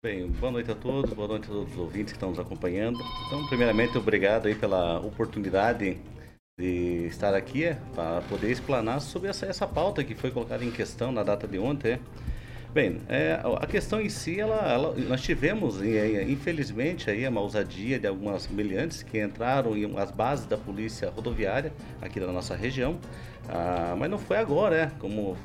Bem, 0.02 0.28
boa 0.28 0.52
noite 0.52 0.70
a 0.70 0.74
todos, 0.74 1.10
boa 1.14 1.28
noite 1.28 1.44
a 1.44 1.48
todos 1.48 1.72
os 1.72 1.78
ouvintes 1.78 2.12
que 2.12 2.16
estão 2.18 2.28
nos 2.28 2.38
acompanhando. 2.38 2.98
Então, 3.26 3.46
primeiramente, 3.48 3.96
obrigado 3.96 4.46
aí 4.46 4.54
pela 4.54 5.00
oportunidade 5.00 5.96
de 6.60 7.06
estar 7.06 7.34
aqui 7.34 7.64
é, 7.64 7.78
para 7.94 8.20
poder 8.22 8.50
explanar 8.50 9.00
sobre 9.00 9.28
essa, 9.30 9.46
essa 9.46 9.66
pauta 9.66 10.04
que 10.04 10.14
foi 10.14 10.30
colocada 10.30 10.64
em 10.64 10.70
questão 10.70 11.10
na 11.10 11.22
data 11.22 11.46
de 11.48 11.58
ontem. 11.58 11.92
é. 11.92 11.98
Bem, 12.72 13.00
é, 13.08 13.40
a 13.60 13.66
questão 13.66 14.00
em 14.00 14.08
si, 14.08 14.38
ela, 14.38 14.54
ela- 14.72 14.94
nós 15.08 15.20
tivemos, 15.22 15.80
infelizmente, 16.28 17.10
aí 17.10 17.26
uma 17.26 17.40
ousadia 17.40 17.98
de 17.98 18.06
algumas 18.06 18.46
miliantes 18.46 19.02
que 19.02 19.20
entraram 19.20 19.76
em 19.76 19.92
as 19.98 20.12
bases 20.12 20.46
da 20.46 20.56
polícia 20.56 21.10
rodoviária 21.10 21.72
aqui 22.00 22.20
da 22.20 22.28
nossa 22.28 22.54
região, 22.54 22.96
Ah, 23.48 23.96
mas 23.98 24.08
não 24.08 24.18
foi 24.18 24.36
agora, 24.36 24.76
é, 24.76 24.90
como 25.00 25.36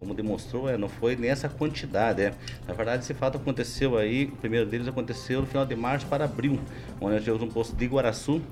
como 0.00 0.14
demonstrou, 0.14 0.68
é, 0.68 0.76
não 0.76 0.88
foi 0.88 1.14
nessa 1.14 1.48
quantidade. 1.48 2.20
É. 2.22 2.32
Na 2.66 2.74
verdade, 2.74 3.04
esse 3.04 3.14
fato 3.14 3.38
aconteceu 3.38 3.96
aí, 3.96 4.24
o 4.24 4.36
primeiro 4.36 4.66
deles 4.68 4.88
aconteceu 4.88 5.40
no 5.42 5.46
final 5.46 5.64
de 5.64 5.76
março 5.76 6.06
para 6.06 6.24
abril, 6.24 6.58
onde 7.00 7.14
nós 7.14 7.22
tivemos 7.22 7.40
um 7.40 7.48
posto 7.48 7.76
de 7.76 7.84
Iguaraçu, 7.84 8.42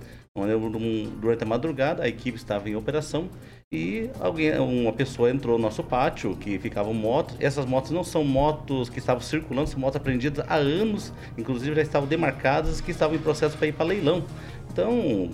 durante 1.21 1.43
a 1.43 1.47
madrugada 1.47 2.05
a 2.05 2.09
equipe 2.09 2.39
estava 2.39 2.71
em 2.71 2.77
operação 2.77 3.29
e 3.73 4.09
alguém, 4.21 4.57
uma 4.61 4.93
pessoa 4.93 5.29
entrou 5.29 5.59
no 5.59 5.65
nosso 5.65 5.83
pátio 5.83 6.37
que 6.37 6.57
ficavam 6.61 6.95
motos. 6.95 7.37
Essas 7.41 7.67
motos 7.67 7.91
não 7.91 8.05
são 8.05 8.23
motos 8.23 8.89
que 8.89 9.01
estavam 9.01 9.21
circulando, 9.21 9.69
são 9.69 9.81
motos 9.81 9.97
apreendidas 9.97 10.45
há 10.49 10.55
anos, 10.55 11.13
inclusive 11.37 11.75
já 11.75 11.83
estavam 11.83 12.09
demarcadas 12.09 12.81
que 12.81 12.93
estavam 12.93 13.17
em 13.17 13.19
processo 13.19 13.59
para 13.59 13.67
ir 13.67 13.73
para 13.73 13.87
leilão. 13.87 14.25
Então, 14.73 15.31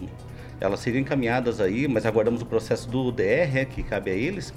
elas 0.59 0.81
seriam 0.81 1.03
encaminhadas 1.03 1.61
aí, 1.61 1.87
mas 1.87 2.07
aguardamos 2.07 2.41
o 2.41 2.47
processo 2.47 2.89
do 2.89 3.13
DR, 3.13 3.59
é, 3.59 3.65
que 3.67 3.83
cabe 3.83 4.11
a 4.11 4.15
eles. 4.15 4.55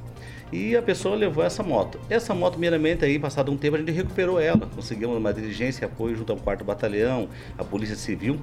E 0.52 0.76
a 0.76 0.82
pessoa 0.82 1.16
levou 1.16 1.44
essa 1.44 1.62
moto. 1.62 2.00
Essa 2.10 2.34
moto, 2.34 2.58
meramente, 2.58 3.04
aí, 3.06 3.20
passado 3.20 3.52
um 3.52 3.58
tempo, 3.58 3.76
a 3.76 3.80
gente 3.80 3.92
recuperou 3.92 4.40
ela. 4.40 4.68
Conseguimos 4.74 5.18
uma 5.18 5.34
diligência 5.34 5.86
apoio 5.86 6.16
junto 6.16 6.32
ao 6.32 6.38
4 6.40 6.66
Batalhão, 6.66 7.30
a 7.58 7.64
Polícia 7.64 7.96
Civil, 7.96 8.40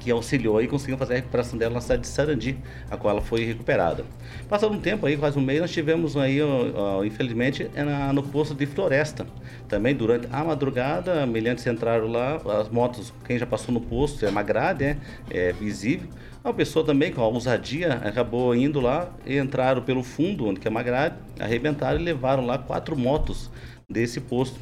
que 0.00 0.10
auxiliou 0.10 0.60
e 0.60 0.66
conseguimos 0.66 0.98
fazer 0.98 1.12
a 1.12 1.16
recuperação 1.16 1.58
dela 1.58 1.74
na 1.74 1.80
cidade 1.80 2.02
de 2.02 2.08
Sarandi, 2.08 2.58
a 2.90 2.96
qual 2.96 3.12
ela 3.12 3.22
foi 3.22 3.44
recuperada. 3.44 4.04
Passado 4.48 4.72
um 4.74 4.80
tempo 4.80 5.06
aí, 5.06 5.16
quase 5.16 5.38
um 5.38 5.42
mês, 5.42 5.60
nós 5.60 5.70
tivemos 5.70 6.16
aí, 6.16 6.40
ó, 6.42 6.70
ó, 6.74 7.04
infelizmente, 7.04 7.70
é 7.74 7.84
na- 7.84 8.12
no 8.12 8.22
posto 8.22 8.54
de 8.54 8.66
Floresta. 8.66 9.26
Também 9.68 9.94
durante 9.94 10.26
a 10.32 10.42
madrugada, 10.42 11.24
miliantes 11.26 11.66
entraram 11.66 12.08
lá, 12.08 12.36
as 12.58 12.68
motos, 12.68 13.12
quem 13.24 13.38
já 13.38 13.46
passou 13.46 13.72
no 13.72 13.80
posto, 13.80 14.24
é 14.24 14.30
uma 14.30 14.42
grade, 14.42 14.84
é, 14.84 14.96
é 15.30 15.52
visível. 15.52 16.08
Uma 16.42 16.54
pessoa 16.54 16.84
também 16.84 17.12
com 17.12 17.20
a 17.20 17.28
ousadia 17.28 17.92
acabou 18.02 18.54
indo 18.54 18.80
lá 18.80 19.10
e 19.26 19.36
entraram 19.36 19.82
pelo 19.82 20.02
fundo, 20.02 20.46
onde 20.48 20.58
que 20.58 20.66
é 20.66 20.70
uma 20.70 20.82
grade, 20.82 21.14
arrebentaram 21.38 22.00
e 22.00 22.02
levaram 22.02 22.46
lá 22.46 22.56
quatro 22.56 22.96
motos 22.96 23.50
desse 23.86 24.20
posto, 24.22 24.58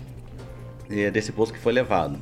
eh, 0.91 1.09
desse 1.11 1.31
posto 1.31 1.53
que 1.55 1.61
foi 1.61 1.73
levado. 1.73 2.19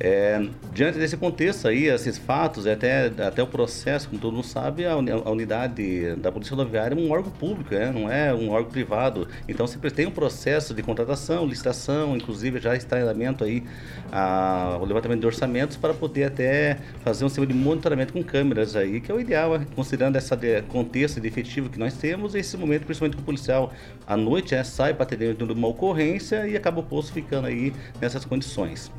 É, 0.00 0.44
diante 0.74 0.98
desse 0.98 1.16
contexto 1.16 1.68
aí, 1.68 1.86
esses 1.86 2.18
fatos, 2.18 2.66
até, 2.66 3.06
até 3.06 3.40
o 3.42 3.46
processo, 3.46 4.08
como 4.08 4.20
todo 4.20 4.34
mundo 4.34 4.44
sabe, 4.46 4.84
a, 4.84 4.96
uni- 4.96 5.12
a 5.12 5.30
unidade 5.30 6.16
da 6.16 6.32
Polícia 6.32 6.56
Rodoviária 6.56 6.94
é 6.94 6.98
um 6.98 7.10
órgão 7.12 7.30
público, 7.30 7.72
é, 7.72 7.92
não 7.92 8.10
é 8.10 8.34
um 8.34 8.50
órgão 8.50 8.70
privado. 8.70 9.28
Então 9.48 9.64
sempre 9.66 9.90
tem 9.92 10.06
um 10.06 10.10
processo 10.10 10.74
de 10.74 10.82
contratação, 10.82 11.46
licitação, 11.46 12.16
inclusive 12.16 12.58
já 12.58 12.74
está 12.74 12.98
em 12.98 13.02
andamento 13.02 13.44
aí 13.44 13.62
a- 14.10 14.76
o 14.80 14.84
levantamento 14.84 15.20
de 15.20 15.26
orçamentos 15.26 15.76
para 15.76 15.94
poder 15.94 16.24
até 16.24 16.78
fazer 17.04 17.24
um 17.24 17.28
sistema 17.28 17.46
de 17.46 17.54
monitoramento 17.54 18.12
com 18.12 18.24
câmeras 18.24 18.74
aí, 18.74 19.00
que 19.00 19.10
é 19.12 19.14
o 19.14 19.20
ideal, 19.20 19.54
é, 19.54 19.60
considerando 19.76 20.16
esse 20.16 20.32
contexto 20.68 21.20
de 21.20 21.28
efetivo 21.28 21.68
que 21.68 21.78
nós 21.78 21.94
temos, 21.94 22.34
esse 22.34 22.56
momento, 22.56 22.86
principalmente 22.86 23.16
que 23.16 23.22
o 23.22 23.24
policial 23.24 23.72
à 24.06 24.16
noite 24.16 24.54
é, 24.54 24.64
sai 24.64 24.94
para 24.94 25.04
atender 25.04 25.36
uma 25.42 25.68
ocorrência 25.68 26.48
e 26.48 26.56
acaba 26.56 26.80
o 26.80 26.82
posto 26.82 27.12
ficando 27.12 27.46
aí 27.46 27.72
nessas 28.00 28.24
condições. 28.24 28.90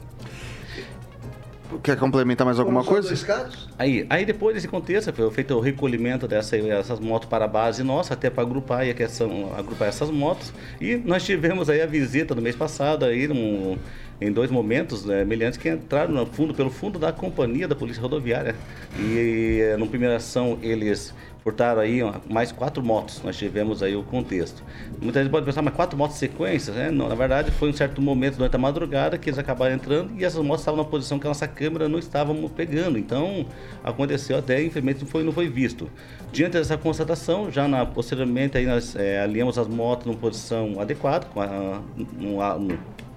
Quer 1.81 1.97
complementar 1.97 2.45
mais 2.45 2.59
alguma 2.59 2.83
coisa? 2.83 3.07
dois 3.07 3.23
casos? 3.23 3.67
Aí, 3.77 4.05
aí 4.09 4.25
depois 4.25 4.53
desse 4.55 4.67
contexto, 4.67 5.11
foi 5.13 5.31
feito 5.31 5.53
o 5.55 5.59
recolhimento 5.59 6.27
dessas 6.27 6.99
motos 6.99 7.27
para 7.27 7.45
a 7.45 7.47
base 7.47 7.83
nossa, 7.83 8.13
até 8.13 8.29
para 8.29 8.43
agrupar, 8.43 8.87
e 8.87 8.93
que 8.93 9.07
são, 9.07 9.53
agrupar 9.57 9.87
essas 9.87 10.09
motos. 10.11 10.53
E 10.79 10.95
nós 10.95 11.23
tivemos 11.23 11.69
aí 11.69 11.81
a 11.81 11.85
visita 11.85 12.35
no 12.35 12.41
mês 12.41 12.55
passado, 12.55 13.05
aí, 13.05 13.27
num- 13.27 13.77
em 14.21 14.31
dois 14.31 14.49
momentos, 14.51 15.03
né, 15.03 15.25
miliantes 15.25 15.57
que 15.57 15.67
entraram 15.69 16.13
no 16.13 16.25
fundo, 16.25 16.53
pelo 16.53 16.69
fundo 16.69 16.97
da 16.99 17.11
companhia 17.11 17.67
da 17.67 17.75
Polícia 17.75 18.01
Rodoviária. 18.01 18.55
E, 18.97 19.59
eh, 19.61 19.75
numa 19.77 19.89
primeira 19.89 20.15
ação, 20.17 20.57
eles 20.61 21.13
furtaram 21.43 21.81
aí 21.81 21.99
mais 22.29 22.51
quatro 22.51 22.81
motos. 22.81 23.21
Nós 23.21 23.37
tivemos 23.37 23.83
aí 23.83 23.95
o 23.95 24.03
contexto. 24.03 24.63
Muita 25.01 25.21
gente 25.21 25.29
pode 25.29 25.45
pensar, 25.45 25.61
mas 25.61 25.73
quatro 25.73 25.97
motos 25.97 26.17
sequências, 26.17 26.75
né? 26.75 26.89
Não, 26.89 27.09
na 27.09 27.15
verdade, 27.15 27.51
foi 27.51 27.69
um 27.69 27.73
certo 27.73 28.01
momento 28.01 28.37
durante 28.37 28.55
a 28.55 28.59
madrugada 28.59 29.17
que 29.17 29.29
eles 29.29 29.37
acabaram 29.37 29.75
entrando 29.75 30.13
e 30.17 30.23
essas 30.23 30.41
motos 30.41 30.61
estavam 30.61 30.81
na 30.81 30.89
posição 30.89 31.19
que 31.19 31.27
a 31.27 31.29
nossa 31.29 31.47
câmera 31.47 31.89
não 31.89 31.99
estava 31.99 32.33
pegando. 32.49 32.97
Então, 32.97 33.45
aconteceu 33.83 34.37
até, 34.37 34.63
infelizmente, 34.63 35.05
foi, 35.05 35.23
não 35.23 35.33
foi 35.33 35.49
visto. 35.49 35.89
Diante 36.31 36.53
dessa 36.53 36.77
constatação, 36.77 37.51
já 37.51 37.67
na, 37.67 37.85
posteriormente 37.85 38.57
aí 38.57 38.65
nós 38.65 38.95
eh, 38.95 39.21
alinhamos 39.21 39.57
as 39.57 39.67
motos 39.67 40.07
numa 40.07 40.17
posição 40.17 40.79
adequada, 40.79 41.27
com 41.27 41.41
a, 41.41 41.81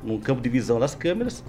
no, 0.03 0.19
campo 0.19 0.41
de 0.41 0.49
visão 0.49 0.81
das 0.81 0.95
câmeras 0.95 1.43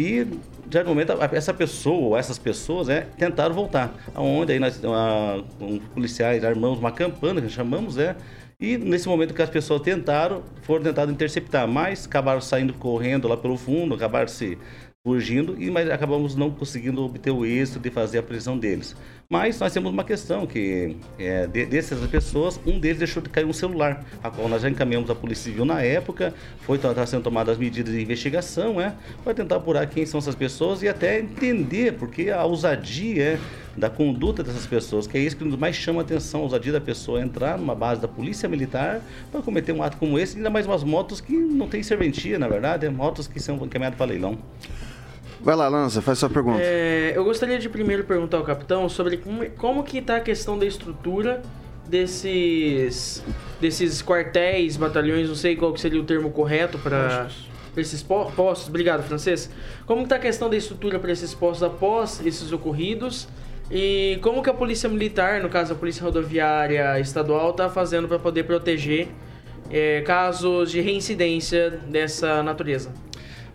e, 0.00 0.26
já 0.70 0.82
no 0.82 0.88
momento, 0.88 1.12
essa 1.32 1.52
pessoa 1.52 2.08
ou 2.08 2.16
essas 2.16 2.38
pessoas 2.38 2.88
é, 2.88 3.02
tentaram 3.18 3.54
voltar. 3.54 3.94
Aonde 4.14 4.52
aí 4.52 4.58
nós, 4.58 4.80
a, 4.82 5.42
um, 5.60 5.78
policiais, 5.78 6.42
armamos 6.42 6.78
uma 6.78 6.90
campana, 6.90 7.42
que 7.42 7.50
chamamos, 7.50 7.98
é, 7.98 8.16
e 8.58 8.78
nesse 8.78 9.06
momento 9.06 9.34
que 9.34 9.42
as 9.42 9.50
pessoas 9.50 9.82
tentaram, 9.82 10.42
foram 10.62 10.84
tentadas 10.84 11.12
interceptar, 11.12 11.68
mas 11.68 12.06
acabaram 12.06 12.40
saindo 12.40 12.72
correndo 12.72 13.28
lá 13.28 13.36
pelo 13.36 13.58
fundo, 13.58 13.94
acabaram 13.94 14.28
se 14.28 14.56
fugindo, 15.06 15.60
e 15.60 15.70
mas 15.70 15.90
acabamos 15.90 16.34
não 16.34 16.50
conseguindo 16.50 17.02
obter 17.04 17.30
o 17.30 17.44
êxito 17.44 17.78
de 17.78 17.90
fazer 17.90 18.18
a 18.18 18.22
prisão 18.22 18.58
deles. 18.58 18.96
Mas 19.32 19.60
nós 19.60 19.72
temos 19.72 19.92
uma 19.92 20.02
questão 20.02 20.44
que 20.44 20.96
é, 21.16 21.46
de, 21.46 21.64
dessas 21.64 22.04
pessoas, 22.10 22.60
um 22.66 22.80
deles 22.80 22.98
deixou 22.98 23.22
de 23.22 23.28
cair 23.28 23.44
um 23.44 23.52
celular, 23.52 24.04
a 24.20 24.28
qual 24.28 24.48
nós 24.48 24.62
já 24.62 24.68
encaminhamos 24.68 25.08
a 25.08 25.14
Polícia 25.14 25.44
Civil 25.44 25.64
na 25.64 25.80
época, 25.80 26.34
foi 26.62 26.78
tá 26.78 27.06
sendo 27.06 27.22
tomadas 27.22 27.52
as 27.52 27.58
medidas 27.58 27.94
de 27.94 28.02
investigação, 28.02 28.80
é, 28.80 28.92
para 29.22 29.32
tentar 29.32 29.54
apurar 29.54 29.86
quem 29.86 30.04
são 30.04 30.18
essas 30.18 30.34
pessoas 30.34 30.82
e 30.82 30.88
até 30.88 31.20
entender 31.20 31.92
porque 31.92 32.28
a 32.28 32.42
ousadia 32.44 33.22
é, 33.22 33.38
da 33.76 33.88
conduta 33.88 34.42
dessas 34.42 34.66
pessoas, 34.66 35.06
que 35.06 35.16
é 35.16 35.20
isso 35.20 35.36
que 35.36 35.44
mais 35.44 35.76
chama 35.76 36.00
a 36.00 36.02
atenção, 36.02 36.40
a 36.40 36.42
ousadia 36.42 36.72
da 36.72 36.80
pessoa 36.80 37.22
entrar 37.22 37.56
numa 37.56 37.76
base 37.76 38.00
da 38.00 38.08
polícia 38.08 38.48
militar 38.48 39.00
para 39.30 39.40
cometer 39.42 39.70
um 39.70 39.80
ato 39.80 39.96
como 39.96 40.18
esse, 40.18 40.38
ainda 40.38 40.50
mais 40.50 40.66
umas 40.66 40.82
motos 40.82 41.20
que 41.20 41.36
não 41.36 41.68
tem 41.68 41.84
serventia, 41.84 42.36
na 42.36 42.48
verdade, 42.48 42.84
é 42.84 42.90
motos 42.90 43.28
que 43.28 43.38
são 43.38 43.54
encaminhadas 43.64 43.96
para 43.96 44.06
leilão. 44.06 44.36
Vai 45.42 45.56
lá, 45.56 45.68
Lança, 45.68 46.02
faz 46.02 46.18
sua 46.18 46.28
pergunta. 46.28 46.60
É, 46.62 47.12
eu 47.14 47.24
gostaria 47.24 47.58
de 47.58 47.68
primeiro 47.68 48.04
perguntar 48.04 48.36
ao 48.36 48.44
capitão 48.44 48.88
sobre 48.88 49.16
como, 49.16 49.48
como 49.52 49.82
que 49.82 49.98
está 49.98 50.16
a 50.16 50.20
questão 50.20 50.58
da 50.58 50.66
estrutura 50.66 51.42
desses 51.88 53.24
desses 53.60 54.02
quartéis, 54.02 54.76
batalhões, 54.76 55.28
não 55.28 55.34
sei 55.34 55.56
qual 55.56 55.76
seria 55.76 56.00
o 56.00 56.04
termo 56.04 56.30
correto 56.30 56.78
para 56.78 57.28
esses 57.76 58.02
postos. 58.02 58.68
Obrigado, 58.68 59.02
francês. 59.02 59.50
Como 59.86 60.02
está 60.02 60.16
a 60.16 60.18
questão 60.18 60.48
da 60.48 60.56
estrutura 60.56 60.98
para 60.98 61.10
esses 61.10 61.34
postos 61.34 61.62
após 61.62 62.24
esses 62.24 62.52
ocorridos? 62.52 63.28
E 63.70 64.18
como 64.22 64.42
que 64.42 64.50
a 64.50 64.54
polícia 64.54 64.88
militar, 64.88 65.40
no 65.40 65.48
caso 65.48 65.72
a 65.72 65.76
polícia 65.76 66.02
rodoviária 66.02 66.98
estadual, 66.98 67.50
está 67.50 67.68
fazendo 67.68 68.08
para 68.08 68.18
poder 68.18 68.44
proteger 68.44 69.08
é, 69.70 70.00
casos 70.00 70.70
de 70.70 70.80
reincidência 70.80 71.70
dessa 71.70 72.42
natureza? 72.42 72.92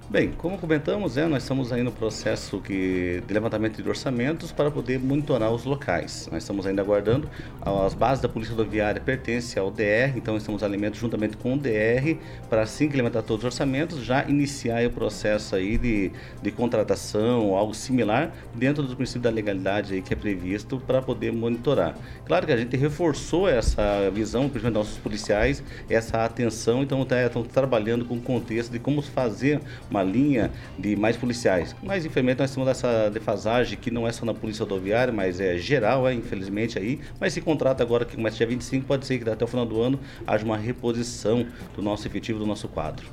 Bem, 0.07 0.31
como 0.37 0.55
comentamos, 0.55 1.17
é, 1.17 1.25
nós 1.25 1.41
estamos 1.41 1.73
aí 1.73 1.81
no 1.81 1.91
processo 1.91 2.61
que, 2.61 3.23
de 3.25 3.33
levantamento 3.33 3.81
de 3.81 3.89
orçamentos 3.89 4.51
para 4.51 4.69
poder 4.69 4.99
monitorar 4.99 5.51
os 5.51 5.65
locais. 5.65 6.29
Nós 6.31 6.43
estamos 6.43 6.67
ainda 6.67 6.79
aguardando. 6.83 7.27
As 7.59 7.95
bases 7.95 8.21
da 8.21 8.29
Polícia 8.29 8.55
Rodoviária 8.55 9.01
pertencem 9.01 9.59
ao 9.59 9.71
DR, 9.71 10.15
então 10.15 10.37
estamos 10.37 10.61
alinhando 10.61 10.95
juntamente 10.95 11.35
com 11.35 11.55
o 11.55 11.57
DR 11.57 12.17
para 12.47 12.61
assim 12.61 12.87
que 12.87 12.95
levantar 12.95 13.23
todos 13.23 13.43
os 13.43 13.45
orçamentos, 13.45 14.05
já 14.05 14.23
iniciar 14.25 14.85
o 14.85 14.91
processo 14.91 15.55
aí 15.55 15.75
de, 15.75 16.11
de 16.39 16.51
contratação 16.51 17.55
algo 17.55 17.73
similar 17.73 18.31
dentro 18.53 18.83
dos 18.83 18.93
princípios 18.93 19.23
da 19.23 19.31
legalidade 19.31 19.95
aí 19.95 20.03
que 20.03 20.13
é 20.13 20.15
previsto 20.15 20.79
para 20.85 21.01
poder 21.01 21.33
monitorar. 21.33 21.97
Claro 22.27 22.45
que 22.45 22.53
a 22.53 22.57
gente 22.57 22.77
reforçou 22.77 23.49
essa 23.49 24.11
visão, 24.13 24.49
principalmente 24.49 24.77
nossos 24.77 24.97
policiais, 24.99 25.63
essa 25.89 26.23
atenção, 26.23 26.83
então 26.83 27.03
tá, 27.03 27.23
estamos 27.23 27.47
trabalhando 27.47 28.05
com 28.05 28.13
o 28.13 28.21
contexto 28.21 28.71
de 28.71 28.77
como 28.77 29.01
fazer 29.01 29.59
uma 29.95 30.03
linha 30.03 30.51
de 30.77 30.95
mais 30.95 31.15
policiais. 31.17 31.75
Mas 31.81 32.05
infelizmente 32.05 32.39
nós 32.39 32.53
temos 32.53 32.67
essa 32.69 33.09
defasagem 33.09 33.77
que 33.77 33.89
não 33.89 34.07
é 34.07 34.11
só 34.11 34.25
na 34.25 34.33
polícia 34.33 34.63
rodoviária, 34.63 35.13
mas 35.13 35.39
é 35.39 35.57
geral, 35.57 36.07
é, 36.07 36.13
infelizmente 36.13 36.77
aí. 36.77 36.99
Mas 37.19 37.33
se 37.33 37.41
contrato 37.41 37.81
agora 37.81 38.05
que 38.05 38.15
começa 38.15 38.37
dia 38.37 38.47
25, 38.47 38.85
pode 38.85 39.05
ser 39.05 39.19
que 39.19 39.29
até 39.29 39.43
o 39.43 39.47
final 39.47 39.65
do 39.65 39.81
ano 39.81 39.99
haja 40.27 40.43
uma 40.43 40.57
reposição 40.57 41.45
do 41.75 41.81
nosso 41.81 42.07
efetivo, 42.07 42.39
do 42.39 42.45
nosso 42.45 42.67
quadro. 42.67 43.07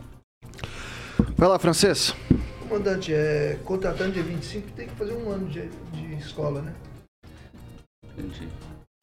Vai 1.36 1.48
lá, 1.48 1.58
Francês. 1.58 2.14
Comandante, 2.68 3.12
é, 3.12 3.58
contratando 3.64 4.12
dia 4.12 4.22
25 4.22 4.72
tem 4.72 4.88
que 4.88 4.94
fazer 4.94 5.12
um 5.12 5.30
ano 5.30 5.46
de, 5.48 5.68
de 5.92 6.14
escola, 6.14 6.62
né? 6.62 6.72
Entendi 8.18 8.48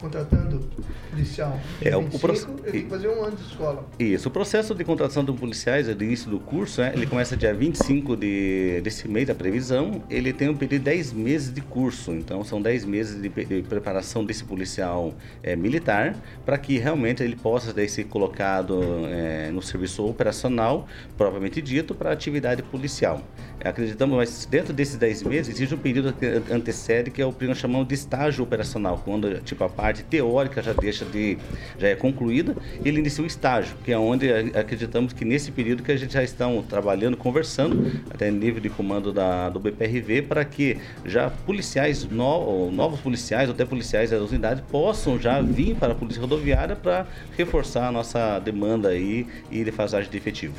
contratando 0.01 0.61
policial. 1.09 1.59
É, 1.81 1.93
o, 1.93 2.03
processo. 2.03 2.49
ele 2.63 2.71
tem 2.71 2.83
que 2.83 2.89
fazer 2.89 3.09
um 3.09 3.21
ano 3.21 3.35
de 3.35 3.43
escola. 3.43 3.85
Isso, 3.99 4.29
o 4.29 4.31
processo 4.31 4.73
de 4.73 4.85
contratação 4.85 5.25
de 5.25 5.33
policiais, 5.33 5.93
do 5.93 6.03
início 6.05 6.31
do 6.31 6.39
curso, 6.39 6.79
né, 6.79 6.93
ele 6.95 7.05
começa 7.05 7.35
dia 7.35 7.53
25 7.53 8.15
de, 8.15 8.79
desse 8.81 9.09
mês, 9.09 9.27
da 9.27 9.35
previsão, 9.35 10.01
ele 10.09 10.31
tem 10.31 10.47
um 10.47 10.55
período 10.55 10.83
de 10.83 10.85
10 10.85 11.11
meses 11.11 11.53
de 11.53 11.59
curso, 11.59 12.13
então 12.13 12.45
são 12.45 12.61
10 12.61 12.85
meses 12.85 13.21
de, 13.21 13.27
de 13.27 13.61
preparação 13.63 14.23
desse 14.23 14.45
policial 14.45 15.13
é, 15.43 15.53
militar, 15.53 16.15
para 16.45 16.57
que 16.57 16.77
realmente 16.77 17.21
ele 17.21 17.35
possa 17.35 17.73
daí, 17.73 17.89
ser 17.89 18.05
colocado 18.05 18.81
é, 19.07 19.51
no 19.51 19.61
serviço 19.61 20.05
operacional, 20.05 20.87
propriamente 21.17 21.61
dito, 21.61 21.93
para 21.93 22.13
atividade 22.13 22.63
policial. 22.63 23.21
Acreditamos, 23.63 24.15
mas 24.15 24.47
dentro 24.49 24.73
desses 24.73 24.95
10 24.95 25.23
meses 25.23 25.55
existe 25.55 25.75
um 25.75 25.77
período 25.77 26.13
que 26.13 26.25
antecede, 26.51 27.11
que 27.11 27.21
é 27.21 27.25
o 27.25 27.33
que 27.33 27.45
nós 27.45 27.57
chamamos 27.57 27.87
de 27.87 27.93
estágio 27.93 28.43
operacional, 28.43 29.01
quando 29.03 29.39
tipo 29.41 29.63
a 29.63 29.69
parte 29.69 30.03
teórica 30.03 30.61
já 30.61 30.71
deixa 30.71 31.03
de 31.03 31.37
já 31.77 31.89
é 31.89 31.95
concluída, 31.95 32.55
ele 32.85 32.99
inicia 32.99 33.23
o 33.23 33.27
estágio, 33.27 33.75
que 33.83 33.91
é 33.91 33.97
onde 33.97 34.31
acreditamos 34.31 35.11
que 35.11 35.25
nesse 35.25 35.51
período 35.51 35.83
que 35.83 35.91
a 35.91 35.97
gente 35.97 36.13
já 36.13 36.23
está 36.23 36.47
trabalhando, 36.69 37.17
conversando 37.17 38.01
até 38.09 38.31
nível 38.31 38.61
de 38.61 38.69
comando 38.69 39.11
da, 39.11 39.49
do 39.49 39.59
BPRV 39.59 40.21
para 40.23 40.45
que 40.45 40.77
já 41.05 41.29
policiais 41.29 42.05
no, 42.05 42.71
novos 42.71 43.01
policiais 43.01 43.49
ou 43.49 43.55
até 43.55 43.65
policiais 43.65 44.11
das 44.11 44.21
unidades 44.29 44.63
possam 44.69 45.19
já 45.19 45.41
vir 45.41 45.75
para 45.75 45.93
a 45.93 45.95
polícia 45.95 46.21
rodoviária 46.21 46.75
para 46.75 47.05
reforçar 47.37 47.87
a 47.87 47.91
nossa 47.91 48.39
demanda 48.39 48.89
aí 48.89 49.27
e 49.51 49.63
defasagem 49.63 50.09
de 50.09 50.17
efetivo. 50.17 50.55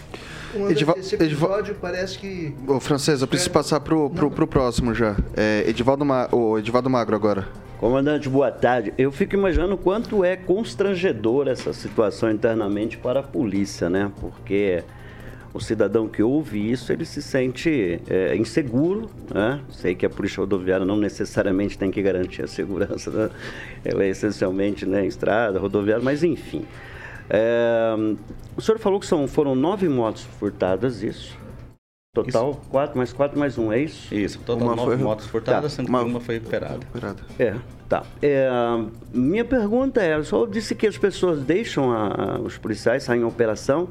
Edival, 0.69 0.97
esse 0.99 1.15
episódio 1.15 1.77
parece 1.81 2.19
que. 2.19 2.55
Ô, 2.67 2.81
Francês, 2.81 3.23
eu 3.23 3.29
preciso 3.29 3.51
passar 3.51 3.81
pro, 3.81 4.11
pro, 4.11 4.31
pro 4.31 4.47
próximo 4.47 4.95
já. 4.95 5.17
É, 5.37 5.65
Edivaldo, 5.69 6.05
Ma... 6.05 6.29
o 6.33 6.59
Edivaldo 6.59 6.91
Magro 6.91 7.15
agora. 7.15 7.47
Comandante, 7.79 8.29
boa 8.29 8.51
tarde. 8.51 8.93
Eu 8.99 9.13
fico 9.13 9.35
imaginando 9.35 9.77
quanto 9.77 10.25
é 10.25 10.37
constrangedor 10.37 11.49
essa 11.49 11.73
situação 11.73 12.31
internamente 12.31 12.99
para 12.99 13.21
a 13.21 13.23
polícia, 13.23 13.89
né? 13.89 14.11
Porque 14.21 14.83
o 15.55 15.61
cidadão 15.61 16.07
que 16.09 16.23
ouve 16.23 16.71
isso, 16.71 16.93
ele 16.93 17.05
se 17.05 17.23
sente 17.23 18.01
é, 18.09 18.37
inseguro, 18.37 19.09
né? 19.33 19.61
Sei 19.71 19.95
que 19.95 20.05
a 20.05 20.11
polícia 20.11 20.41
rodoviária 20.41 20.85
não 20.85 20.97
necessariamente 20.97 21.79
tem 21.79 21.91
que 21.91 22.03
garantir 22.03 22.43
a 22.43 22.47
segurança, 22.47 23.11
né? 23.11 23.31
ela 23.85 24.05
é 24.05 24.09
essencialmente 24.09 24.85
né, 24.85 25.07
estrada, 25.07 25.59
rodoviária, 25.59 26.05
mas 26.05 26.23
enfim. 26.23 26.67
É, 27.31 27.95
o 28.57 28.61
senhor 28.61 28.79
falou 28.79 28.99
que 28.99 29.07
são, 29.07 29.29
foram 29.29 29.55
nove 29.55 29.89
motos 29.89 30.23
furtadas, 30.23 31.03
isso? 31.03 31.39
Total, 32.13 32.51
isso. 32.51 32.61
quatro, 32.69 32.99
mais 32.99 33.13
quatro, 33.13 33.39
mais 33.39 33.57
um, 33.57 33.73
é 33.73 33.79
isso? 33.79 34.13
Isso, 34.13 34.41
total 34.41 34.67
uma 34.67 34.75
nove 34.75 34.97
foi... 34.97 35.05
motos 35.05 35.27
furtadas, 35.27 35.71
tá. 35.71 35.77
sendo 35.77 35.89
uma... 35.89 36.03
que 36.03 36.11
uma 36.11 36.21
foi 36.21 36.35
recuperada. 36.35 36.81
É, 37.39 37.55
tá. 37.89 38.05
É, 38.21 38.49
minha 39.15 39.45
pergunta 39.45 40.03
é, 40.03 40.19
o 40.19 40.25
senhor 40.25 40.51
disse 40.51 40.75
que 40.75 40.89
as 40.89 40.99
pessoas 40.99 41.45
deixam 41.45 41.93
a, 41.93 42.41
os 42.41 42.59
policiais 42.59 43.05
saem 43.05 43.21
em 43.21 43.25
operação 43.25 43.89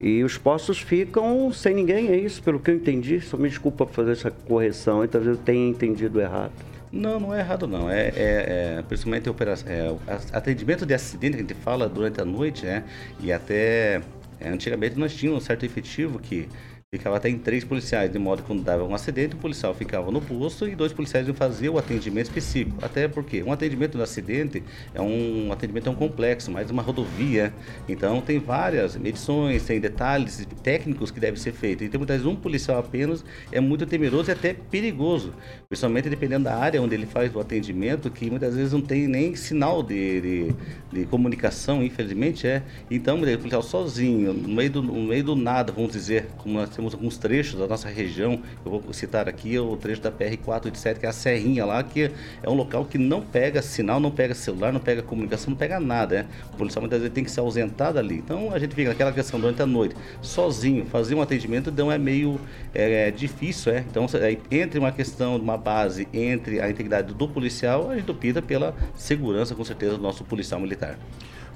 e 0.00 0.24
os 0.24 0.38
postos 0.38 0.80
ficam 0.80 1.52
sem 1.52 1.74
ninguém, 1.74 2.08
é 2.08 2.16
isso? 2.16 2.42
Pelo 2.42 2.58
que 2.58 2.70
eu 2.70 2.74
entendi, 2.74 3.20
só 3.20 3.36
me 3.36 3.50
desculpa 3.50 3.84
por 3.84 3.92
fazer 3.92 4.12
essa 4.12 4.30
correção, 4.30 5.04
então 5.04 5.20
eu 5.20 5.36
tenho 5.36 5.68
entendido 5.68 6.22
errado. 6.22 6.52
Não, 6.92 7.18
não 7.18 7.34
é 7.34 7.40
errado 7.40 7.66
não. 7.66 7.88
É, 7.90 8.08
é, 8.08 8.76
é 8.78 8.84
principalmente 8.86 9.28
operação, 9.28 9.66
é, 9.72 9.96
atendimento 10.36 10.84
de 10.84 10.92
acidente 10.92 11.36
que 11.38 11.42
a 11.42 11.46
gente 11.46 11.54
fala 11.54 11.88
durante 11.88 12.20
a 12.20 12.24
noite, 12.24 12.66
né? 12.66 12.84
E 13.18 13.32
até 13.32 14.02
é, 14.38 14.48
antigamente 14.50 14.98
nós 14.98 15.14
tínhamos 15.14 15.42
um 15.42 15.46
certo 15.46 15.64
efetivo 15.64 16.18
que 16.18 16.48
Ficava 16.94 17.16
até 17.16 17.30
em 17.30 17.38
três 17.38 17.64
policiais, 17.64 18.12
de 18.12 18.18
modo 18.18 18.42
que 18.42 18.48
quando 18.48 18.62
dava 18.62 18.84
um 18.84 18.94
acidente, 18.94 19.34
o 19.34 19.38
policial 19.38 19.72
ficava 19.72 20.10
no 20.10 20.20
posto 20.20 20.68
e 20.68 20.76
dois 20.76 20.92
policiais 20.92 21.26
iam 21.26 21.34
fazer 21.34 21.70
o 21.70 21.78
atendimento 21.78 22.26
específico. 22.26 22.76
Até 22.84 23.08
porque 23.08 23.42
um 23.42 23.50
atendimento 23.50 23.96
do 23.96 24.02
acidente 24.02 24.62
é 24.92 25.00
um 25.00 25.50
atendimento 25.50 25.84
tão 25.84 25.94
complexo, 25.94 26.50
mais 26.50 26.70
uma 26.70 26.82
rodovia. 26.82 27.50
Então 27.88 28.20
tem 28.20 28.38
várias 28.38 28.94
medições, 28.94 29.64
tem 29.64 29.80
detalhes 29.80 30.46
técnicos 30.62 31.10
que 31.10 31.18
devem 31.18 31.40
ser 31.40 31.52
feitos. 31.52 31.86
Então 31.86 31.98
muitas 31.98 32.18
vezes 32.18 32.30
um 32.30 32.36
policial 32.36 32.80
apenas 32.80 33.24
é 33.50 33.58
muito 33.58 33.86
temeroso 33.86 34.30
e 34.30 34.32
até 34.32 34.52
perigoso. 34.52 35.32
Principalmente 35.70 36.10
dependendo 36.10 36.44
da 36.44 36.56
área 36.56 36.82
onde 36.82 36.94
ele 36.94 37.06
faz 37.06 37.34
o 37.34 37.40
atendimento, 37.40 38.10
que 38.10 38.28
muitas 38.28 38.54
vezes 38.54 38.74
não 38.74 38.82
tem 38.82 39.08
nem 39.08 39.34
sinal 39.34 39.82
de, 39.82 40.20
de, 40.20 40.54
de 40.92 41.06
comunicação, 41.06 41.82
infelizmente 41.82 42.46
é. 42.46 42.62
Então 42.90 43.16
o 43.16 43.20
policial 43.38 43.62
sozinho, 43.62 44.34
no 44.34 44.48
meio, 44.50 44.68
do, 44.68 44.82
no 44.82 45.04
meio 45.04 45.24
do 45.24 45.34
nada, 45.34 45.72
vamos 45.72 45.92
dizer, 45.92 46.26
como 46.36 46.58
nós 46.58 46.68
temos 46.68 46.81
temos 46.82 46.94
alguns 46.94 47.16
trechos 47.16 47.58
da 47.60 47.66
nossa 47.68 47.88
região, 47.88 48.40
eu 48.64 48.70
vou 48.70 48.92
citar 48.92 49.28
aqui 49.28 49.56
o 49.56 49.76
trecho 49.76 50.00
da 50.00 50.10
PR-487, 50.10 50.98
que 50.98 51.06
é 51.06 51.08
a 51.08 51.12
Serrinha 51.12 51.64
lá, 51.64 51.82
que 51.82 52.10
é 52.42 52.50
um 52.50 52.54
local 52.54 52.84
que 52.84 52.98
não 52.98 53.20
pega 53.20 53.62
sinal, 53.62 54.00
não 54.00 54.10
pega 54.10 54.34
celular, 54.34 54.72
não 54.72 54.80
pega 54.80 55.00
comunicação, 55.00 55.50
não 55.50 55.56
pega 55.56 55.78
nada, 55.78 56.22
né? 56.22 56.26
O 56.52 56.56
policial 56.56 56.82
muitas 56.82 56.98
vezes 57.00 57.14
tem 57.14 57.22
que 57.22 57.30
se 57.30 57.38
ausentar 57.38 57.92
dali. 57.92 58.16
Então 58.16 58.52
a 58.52 58.58
gente 58.58 58.74
fica 58.74 58.88
naquela 58.88 59.12
questão 59.12 59.38
durante 59.38 59.62
a 59.62 59.66
noite, 59.66 59.94
sozinho, 60.20 60.84
fazer 60.86 61.14
um 61.14 61.22
atendimento 61.22 61.70
então 61.70 61.90
é 61.90 61.98
meio 61.98 62.40
é, 62.74 63.10
difícil, 63.12 63.72
é? 63.72 63.84
Então 63.88 64.06
entre 64.50 64.78
uma 64.78 64.90
questão 64.90 65.36
uma 65.36 65.56
base, 65.56 66.08
entre 66.12 66.60
a 66.60 66.68
integridade 66.68 67.14
do 67.14 67.28
policial, 67.28 67.90
a 67.90 67.96
gente 67.96 68.10
opta 68.10 68.42
pela 68.42 68.74
segurança, 68.96 69.54
com 69.54 69.64
certeza, 69.64 69.96
do 69.96 70.02
nosso 70.02 70.24
policial 70.24 70.60
militar. 70.60 70.98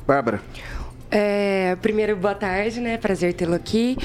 Bárbara. 0.07 0.41
É, 1.09 1.77
primeiro, 1.81 2.17
boa 2.17 2.35
tarde, 2.35 2.81
né? 2.81 2.99
Prazer 2.99 3.33
tê-lo 3.33 3.55
aqui. 3.55 3.97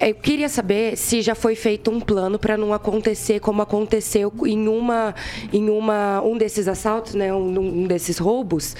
Eu 0.00 0.14
queria 0.14 0.48
saber 0.48 0.96
se 0.96 1.20
já 1.20 1.34
foi 1.34 1.54
feito 1.54 1.90
um 1.90 2.00
plano 2.00 2.38
para 2.38 2.56
não 2.56 2.72
acontecer 2.72 3.40
como 3.40 3.60
aconteceu 3.60 4.32
em 4.46 4.66
uma, 4.66 5.14
em 5.52 5.68
uma, 5.68 6.22
um 6.22 6.38
desses 6.38 6.66
assaltos, 6.66 7.14
né? 7.14 7.32
Um, 7.32 7.82
um 7.82 7.86
desses 7.86 8.16
roubos, 8.16 8.74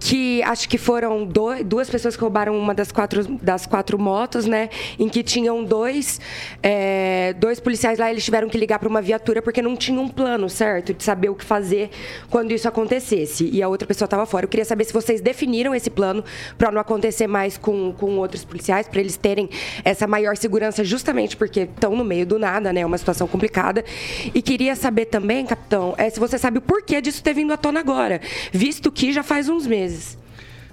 que 0.00 0.42
acho 0.42 0.68
que 0.68 0.76
foram 0.76 1.24
dois, 1.24 1.64
duas 1.64 1.88
pessoas 1.88 2.16
que 2.16 2.22
roubaram 2.22 2.58
uma 2.58 2.74
das 2.74 2.90
quatro, 2.90 3.22
das 3.36 3.64
quatro 3.64 3.96
motos, 3.96 4.44
né? 4.44 4.68
Em 4.98 5.08
que 5.08 5.22
tinham 5.22 5.62
dois, 5.62 6.20
é, 6.60 7.32
dois 7.34 7.60
policiais 7.60 8.00
lá, 8.00 8.10
eles 8.10 8.24
tiveram 8.24 8.48
que 8.48 8.58
ligar 8.58 8.80
para 8.80 8.88
uma 8.88 9.00
viatura 9.00 9.40
porque 9.40 9.62
não 9.62 9.76
tinha 9.76 10.00
um 10.00 10.08
plano, 10.08 10.48
certo? 10.50 10.92
De 10.92 11.04
saber 11.04 11.28
o 11.28 11.36
que 11.36 11.44
fazer 11.44 11.90
quando 12.28 12.50
isso 12.50 12.66
acontecesse. 12.66 13.48
E 13.52 13.62
a 13.62 13.68
outra 13.68 13.86
pessoa 13.86 14.06
estava 14.06 14.26
fora. 14.26 14.46
Eu 14.46 14.48
queria 14.48 14.64
saber 14.64 14.84
se 14.84 14.92
vocês 14.92 15.20
definiram 15.20 15.72
esse 15.72 15.90
plano 15.90 16.24
para 16.58 16.72
não 16.72 16.80
acontecer 16.80 17.19
mais 17.26 17.56
com, 17.58 17.92
com 17.92 18.16
outros 18.18 18.44
policiais, 18.44 18.88
para 18.88 19.00
eles 19.00 19.16
terem 19.16 19.48
essa 19.84 20.06
maior 20.06 20.36
segurança, 20.36 20.84
justamente 20.84 21.36
porque 21.36 21.60
estão 21.60 21.96
no 21.96 22.04
meio 22.04 22.26
do 22.26 22.38
nada, 22.38 22.72
né? 22.72 22.80
É 22.80 22.86
uma 22.86 22.98
situação 22.98 23.26
complicada. 23.26 23.84
E 24.34 24.42
queria 24.42 24.74
saber 24.76 25.06
também, 25.06 25.46
capitão, 25.46 25.94
é, 25.96 26.08
se 26.08 26.18
você 26.18 26.38
sabe 26.38 26.58
o 26.58 26.60
porquê 26.60 27.00
disso 27.00 27.22
ter 27.22 27.34
vindo 27.34 27.52
à 27.52 27.56
tona 27.56 27.80
agora, 27.80 28.20
visto 28.52 28.90
que 28.90 29.12
já 29.12 29.22
faz 29.22 29.48
uns 29.48 29.66
meses. 29.66 30.18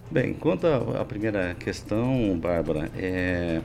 Bem, 0.09 0.33
quanto 0.33 0.65
à 0.65 1.03
primeira 1.03 1.55
questão, 1.59 2.37
Bárbara, 2.39 2.89
é, 2.97 3.59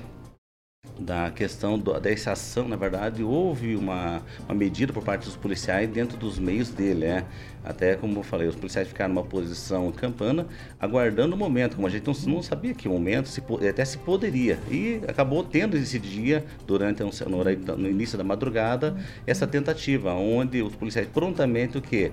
da 0.99 1.31
questão 1.31 1.79
do, 1.79 1.99
dessa 1.99 2.33
ação, 2.33 2.69
na 2.69 2.77
verdade, 2.77 3.23
houve 3.23 3.77
uma, 3.77 4.23
uma 4.45 4.55
medida 4.55 4.93
por 4.93 5.03
parte 5.03 5.25
dos 5.25 5.37
policiais 5.37 5.89
dentro 5.89 6.17
dos 6.17 6.39
meios 6.39 6.69
dele, 6.71 7.07
é. 7.07 7.25
Até 7.65 7.95
como 7.95 8.19
eu 8.19 8.23
falei, 8.25 8.49
os 8.49 8.57
policiais 8.57 8.89
ficaram 8.89 9.15
numa 9.15 9.25
posição 9.25 9.91
campana, 9.93 10.47
aguardando 10.81 11.37
o 11.37 11.39
momento, 11.39 11.77
como 11.77 11.87
a 11.87 11.91
gente 11.91 12.05
não, 12.07 12.35
não 12.35 12.43
sabia 12.43 12.75
que 12.75 12.89
momento, 12.89 13.29
se, 13.29 13.41
até 13.69 13.85
se 13.85 13.99
poderia. 13.99 14.59
E 14.69 15.01
acabou 15.07 15.45
tendo 15.45 15.77
esse 15.77 15.99
dia, 15.99 16.45
durante 16.67 17.03
no, 17.03 17.45
no 17.77 17.89
início 17.89 18.19
da 18.19 18.25
madrugada, 18.25 18.97
essa 19.27 19.47
tentativa, 19.47 20.13
onde 20.13 20.61
os 20.61 20.75
policiais 20.75 21.07
prontamente 21.07 21.79
o 21.79 21.83
que? 21.83 22.11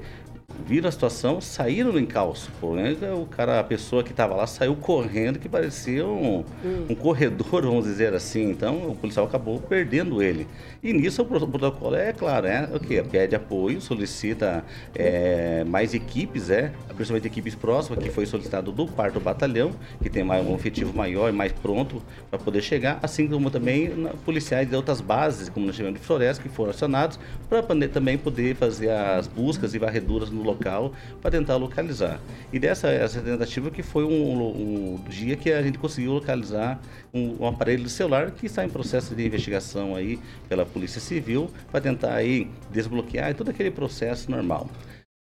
Viram 0.66 0.88
a 0.88 0.92
situação, 0.92 1.42
saíram 1.42 1.92
no 1.92 2.00
encalço. 2.00 2.52
O 2.62 3.26
cara, 3.26 3.60
a 3.60 3.64
pessoa 3.64 4.04
que 4.04 4.12
estava 4.12 4.36
lá 4.36 4.46
saiu 4.46 4.76
correndo, 4.76 5.40
que 5.40 5.50
parecia 5.50 6.06
um, 6.06 6.44
hum. 6.64 6.86
um, 6.90 6.96
corredor, 6.96 7.64
vamos 7.66 7.86
dizer 7.86 8.14
assim. 8.14 8.50
Então, 8.50 8.90
o 8.90 8.96
policial 8.96 9.26
acabou 9.26 9.60
perdendo 9.60 10.22
ele. 10.22 10.48
E 10.84 10.94
nisso, 10.94 11.22
o 11.22 11.26
protocolo 11.26 11.96
é 11.96 12.14
claro, 12.14 12.48
é 12.48 12.70
o 12.74 12.80
quê? 12.80 13.04
Pede 13.04 13.36
apoio, 13.36 13.82
solicita 13.82 14.64
é, 14.96 15.64
mais 15.64 15.94
equipes, 15.94 16.50
é, 16.50 16.72
principalmente 16.96 17.28
equipes 17.28 17.56
próximas, 17.56 18.04
que 18.04 18.10
foi 18.10 18.26
solicitado 18.26 18.72
do 18.72 18.88
quarto 18.88 19.20
batalhão, 19.20 19.72
que 20.02 20.10
tem 20.10 20.24
um 20.24 20.56
efetivo 20.56 20.96
maior 20.96 21.30
e 21.30 21.32
mais 21.32 21.52
pronto 21.52 22.02
para 22.30 22.40
poder 22.40 22.62
chegar, 22.62 23.00
assim 23.02 23.28
como 23.28 23.50
também 23.50 23.90
na, 23.90 24.10
policiais 24.10 24.70
de 24.70 24.76
outras 24.76 25.02
bases, 25.02 25.50
como 25.50 25.66
nós 25.66 25.76
chamamos 25.76 26.00
de 26.00 26.06
floresta, 26.06 26.42
que 26.42 26.50
foram 26.50 26.72
acionados, 26.72 27.20
para 27.50 27.64
também 27.88 28.18
poder 28.18 28.56
fazer 28.56 28.92
as 28.92 29.28
buscas 29.28 29.74
e 29.74 29.80
varreduras 29.80 30.30
no 30.30 30.39
local 30.44 30.94
para 31.22 31.32
tentar 31.32 31.56
localizar. 31.58 32.20
E 32.52 32.60
dessa 32.60 32.90
essa 32.90 33.22
tentativa 33.22 33.70
que 33.72 33.84
foi 33.84 34.04
um, 34.04 34.96
um 34.96 35.04
dia 35.10 35.36
que 35.36 35.52
a 35.52 35.62
gente 35.62 35.78
conseguiu 35.78 36.14
localizar 36.14 36.80
um, 37.14 37.44
um, 37.44 37.48
aparelho 37.48 37.90
celular 37.90 38.32
que 38.32 38.46
está 38.46 38.64
em 38.64 38.70
processo 38.70 39.16
de 39.16 39.26
investigação 39.26 39.96
aí 39.96 40.20
pela 40.48 40.66
Polícia 40.66 41.02
Civil 41.02 41.50
para 41.72 41.82
tentar 41.82 42.14
aí 42.14 42.50
desbloquear 42.72 43.34
todo 43.36 43.50
aquele 43.50 43.72
processo 43.72 44.30
normal. 44.30 44.70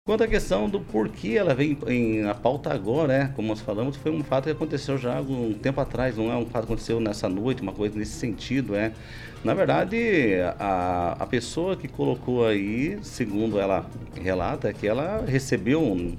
Quanto 0.05 0.21
à 0.21 0.27
questão 0.27 0.67
do 0.67 0.81
porquê 0.81 1.35
ela 1.37 1.55
vem 1.55 1.77
em, 1.87 2.25
a 2.25 2.35
pauta 2.35 2.73
agora, 2.73 3.07
né? 3.07 3.31
como 3.37 3.47
nós 3.47 3.61
falamos, 3.61 3.95
foi 3.95 4.11
um 4.11 4.21
fato 4.21 4.43
que 4.43 4.51
aconteceu 4.51 4.97
já 4.97 5.13
há 5.13 5.17
algum 5.19 5.53
tempo 5.53 5.79
atrás, 5.79 6.17
não 6.17 6.29
é 6.29 6.35
um 6.35 6.45
fato 6.45 6.67
que 6.67 6.73
aconteceu 6.73 6.99
nessa 6.99 7.29
noite, 7.29 7.61
uma 7.61 7.71
coisa 7.71 7.97
nesse 7.97 8.11
sentido, 8.11 8.75
é. 8.75 8.91
Na 9.45 9.53
verdade, 9.53 10.33
a, 10.59 11.15
a 11.17 11.25
pessoa 11.25 11.77
que 11.77 11.87
colocou 11.87 12.45
aí, 12.45 12.99
segundo 13.01 13.57
ela 13.57 13.89
relata, 14.21 14.67
é 14.67 14.73
que 14.73 14.85
ela 14.85 15.23
recebeu 15.25 15.81
um, 15.81 16.17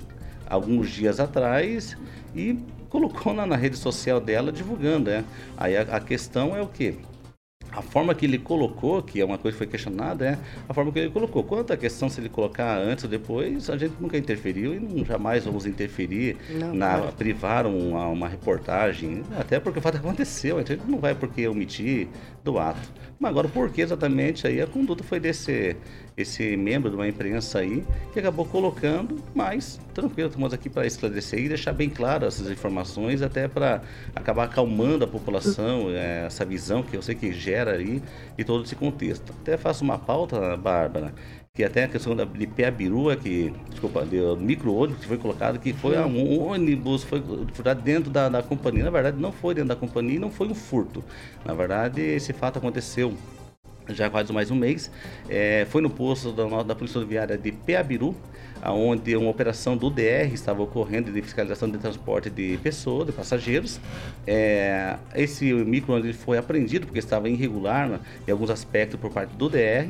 alguns 0.48 0.88
dias 0.88 1.20
atrás 1.20 1.94
e 2.34 2.58
colocou 2.88 3.34
na, 3.34 3.46
na 3.46 3.56
rede 3.56 3.76
social 3.76 4.18
dela 4.18 4.50
divulgando, 4.50 5.10
é. 5.10 5.22
Aí 5.58 5.76
a, 5.76 5.82
a 5.82 6.00
questão 6.00 6.56
é 6.56 6.62
o 6.62 6.68
que? 6.68 6.96
A 7.76 7.82
forma 7.82 8.14
que 8.14 8.24
ele 8.24 8.38
colocou, 8.38 9.02
que 9.02 9.20
é 9.20 9.24
uma 9.24 9.36
coisa 9.36 9.54
que 9.54 9.58
foi 9.58 9.66
questionada, 9.66 10.24
é 10.24 10.38
a 10.68 10.72
forma 10.72 10.92
que 10.92 10.98
ele 11.00 11.10
colocou. 11.10 11.42
Quanto 11.42 11.72
à 11.72 11.76
questão 11.76 12.08
se 12.08 12.20
ele 12.20 12.28
colocar 12.28 12.78
antes 12.78 13.04
ou 13.04 13.10
depois, 13.10 13.68
a 13.68 13.76
gente 13.76 13.94
nunca 14.00 14.16
interferiu 14.16 14.74
e 14.74 14.78
não, 14.78 15.04
jamais 15.04 15.44
vamos 15.44 15.66
interferir 15.66 16.36
não, 16.50 16.74
na 16.74 16.98
claro. 16.98 17.12
privar 17.12 17.66
uma, 17.66 18.06
uma, 18.08 18.28
reportagem, 18.28 19.22
até 19.38 19.58
porque 19.58 19.78
o 19.80 19.82
fato 19.82 19.96
aconteceu, 19.98 20.58
a 20.58 20.62
gente 20.62 20.82
não 20.86 20.98
vai 20.98 21.14
porque 21.14 21.46
omitir 21.48 22.08
do 22.44 22.58
ato. 22.58 22.92
Mas 23.18 23.30
agora, 23.30 23.48
por 23.48 23.70
que 23.70 23.80
exatamente 23.80 24.46
aí 24.46 24.60
a 24.60 24.66
conduta 24.66 25.02
foi 25.02 25.18
desse 25.18 25.76
esse 26.16 26.56
membro 26.56 26.90
de 26.90 26.96
uma 26.96 27.08
imprensa 27.08 27.58
aí 27.58 27.84
que 28.12 28.20
acabou 28.20 28.44
colocando, 28.44 29.22
mas 29.34 29.80
tranquilo, 29.92 30.28
estamos 30.28 30.52
aqui 30.52 30.68
para 30.68 30.86
esclarecer 30.86 31.40
e 31.40 31.48
deixar 31.48 31.72
bem 31.72 31.90
claro 31.90 32.24
essas 32.24 32.50
informações, 32.50 33.20
até 33.20 33.48
para 33.48 33.82
acabar 34.14 34.44
acalmando 34.44 35.04
a 35.04 35.08
população, 35.08 35.90
é, 35.90 36.26
essa 36.26 36.44
visão 36.44 36.82
que 36.82 36.96
eu 36.96 37.02
sei 37.02 37.14
que 37.14 37.32
gera 37.32 37.72
aí 37.72 38.02
e 38.38 38.44
todo 38.44 38.64
esse 38.64 38.76
contexto. 38.76 39.32
Até 39.40 39.56
faço 39.56 39.82
uma 39.82 39.98
pauta, 39.98 40.56
Bárbara, 40.56 41.12
que 41.52 41.62
até 41.62 41.84
a 41.84 41.88
questão 41.88 42.14
da, 42.14 42.24
de 42.24 42.46
Peabirua, 42.46 43.16
que, 43.16 43.52
desculpa, 43.70 44.04
de 44.04 44.18
micro-ônibus 44.38 45.00
que 45.00 45.06
foi 45.06 45.18
colocado, 45.18 45.58
que 45.58 45.72
foi 45.72 45.96
um 45.98 46.40
ônibus, 46.48 47.04
foi 47.04 47.22
furtado 47.52 47.80
dentro 47.80 48.10
da, 48.10 48.28
da 48.28 48.42
companhia. 48.42 48.84
Na 48.84 48.90
verdade, 48.90 49.20
não 49.20 49.32
foi 49.32 49.54
dentro 49.54 49.68
da 49.68 49.76
companhia 49.76 50.16
e 50.16 50.18
não 50.18 50.30
foi 50.30 50.48
um 50.48 50.54
furto. 50.54 51.04
Na 51.44 51.54
verdade, 51.54 52.00
esse 52.00 52.32
fato 52.32 52.58
aconteceu 52.58 53.14
já 53.88 54.08
quase 54.08 54.32
mais 54.32 54.50
um 54.50 54.54
mês. 54.54 54.90
É, 55.28 55.66
foi 55.70 55.82
no 55.82 55.90
posto 55.90 56.32
da, 56.32 56.62
da 56.62 56.74
Polícia 56.74 56.98
Rodoviária 56.98 57.36
de 57.36 57.52
Peabiru, 57.52 58.14
onde 58.62 59.14
uma 59.16 59.30
operação 59.30 59.76
do 59.76 59.90
DR 59.90 60.32
estava 60.32 60.62
ocorrendo 60.62 61.12
de 61.12 61.20
fiscalização 61.20 61.70
de 61.70 61.78
transporte 61.78 62.30
de 62.30 62.58
pessoas, 62.62 63.06
de 63.06 63.12
passageiros. 63.12 63.78
É, 64.26 64.96
esse 65.14 65.52
micro 65.52 65.94
foi 66.14 66.38
apreendido 66.38 66.86
porque 66.86 66.98
estava 66.98 67.28
irregular 67.28 67.88
né, 67.88 68.00
em 68.26 68.30
alguns 68.30 68.50
aspectos 68.50 68.98
por 68.98 69.10
parte 69.10 69.34
do 69.36 69.48
DR. 69.48 69.88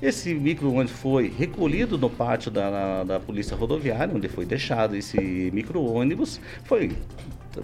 Esse 0.00 0.34
micro-ônibus 0.34 0.92
foi 0.92 1.32
recolhido 1.36 1.96
no 1.96 2.10
pátio 2.10 2.50
da, 2.50 3.02
da 3.02 3.18
Polícia 3.18 3.56
Rodoviária, 3.56 4.14
onde 4.14 4.28
foi 4.28 4.44
deixado 4.44 4.94
esse 4.94 5.50
micro-ônibus, 5.54 6.38
foi 6.64 6.92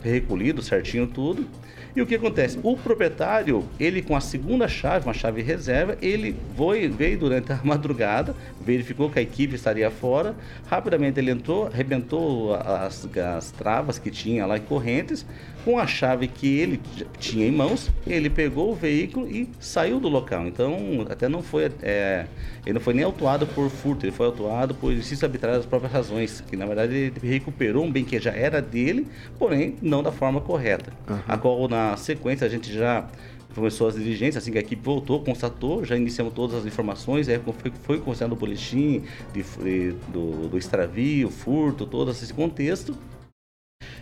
recolhido 0.03 0.63
certinho 0.63 1.07
tudo. 1.07 1.47
E 1.95 2.01
o 2.01 2.07
que 2.07 2.15
acontece? 2.15 2.59
O 2.63 2.75
proprietário, 2.75 3.69
ele 3.79 4.01
com 4.01 4.17
a 4.17 4.21
segunda 4.21 4.67
chave, 4.67 5.07
uma 5.07 5.13
chave 5.13 5.43
reserva, 5.43 5.97
ele 6.01 6.35
foi, 6.57 6.89
veio 6.89 7.19
durante 7.19 7.53
a 7.53 7.61
madrugada, 7.63 8.35
verificou 8.59 9.11
que 9.11 9.19
a 9.19 9.23
equipe 9.23 9.55
estaria 9.55 9.91
fora, 9.91 10.35
rapidamente 10.67 11.21
ele 11.21 11.31
entrou, 11.31 11.67
arrebentou 11.67 12.55
as, 12.55 13.07
as 13.37 13.51
travas 13.51 13.99
que 13.99 14.11
tinha 14.11 14.47
lá 14.47 14.57
e 14.57 14.61
correntes, 14.61 15.27
com 15.65 15.79
a 15.79 15.87
chave 15.87 16.29
que 16.29 16.59
ele 16.59 16.81
tinha 17.19 17.47
em 17.47 17.51
mãos, 17.51 17.91
ele 18.07 18.29
pegou 18.29 18.73
o 18.73 18.75
veículo 18.75 19.29
e 19.29 19.49
saiu 19.61 20.01
do 20.01 20.09
local. 20.09 20.47
Então, 20.47 21.07
até 21.09 21.29
não 21.29 21.43
foi, 21.43 21.71
é, 21.83 22.27
ele 22.65 22.75
não 22.75 22.81
foi 22.81 22.95
nem 22.95 23.05
autuado 23.05 23.47
por 23.47 23.71
furto, 23.71 24.05
ele 24.05 24.13
foi 24.13 24.27
autuado 24.27 24.75
por 24.75 24.93
exercício 24.93 25.25
arbitrário 25.25 25.59
das 25.59 25.67
próprias 25.67 25.93
razões, 25.93 26.41
que 26.41 26.57
na 26.57 26.67
verdade 26.67 26.95
ele 26.95 27.15
recuperou 27.23 27.85
um 27.85 27.91
bem 27.91 28.05
que 28.05 28.19
já 28.19 28.33
era 28.33 28.61
dele, 28.61 29.07
porém 29.39 29.77
não 29.81 30.03
da 30.03 30.13
forma 30.13 30.41
correta. 30.41 30.93
Uhum. 31.09 31.19
A 31.29 31.39
qual 31.39 31.69
na 31.69 31.97
sequência 31.97 32.47
a 32.47 32.51
gente 32.51 32.73
já 32.73 33.07
começou 33.55 33.87
as 33.89 33.95
diligências, 33.95 34.43
assim 34.43 34.51
que 34.51 34.59
a 34.59 34.61
equipe 34.61 34.83
voltou, 34.83 35.23
constatou, 35.23 35.85
já 35.85 35.97
iniciamos 35.97 36.33
todas 36.33 36.57
as 36.57 36.67
informações, 36.67 37.29
aí 37.29 37.39
foi, 37.39 37.73
foi 37.83 38.01
considerado 38.01 38.33
o 38.33 38.37
boletim 38.37 39.03
de, 39.33 39.43
de, 39.43 39.93
do, 40.09 40.49
do 40.49 40.59
extravio, 40.59 41.31
furto, 41.31 41.87
todo 41.87 42.11
esse 42.11 42.33
contexto. 42.33 42.97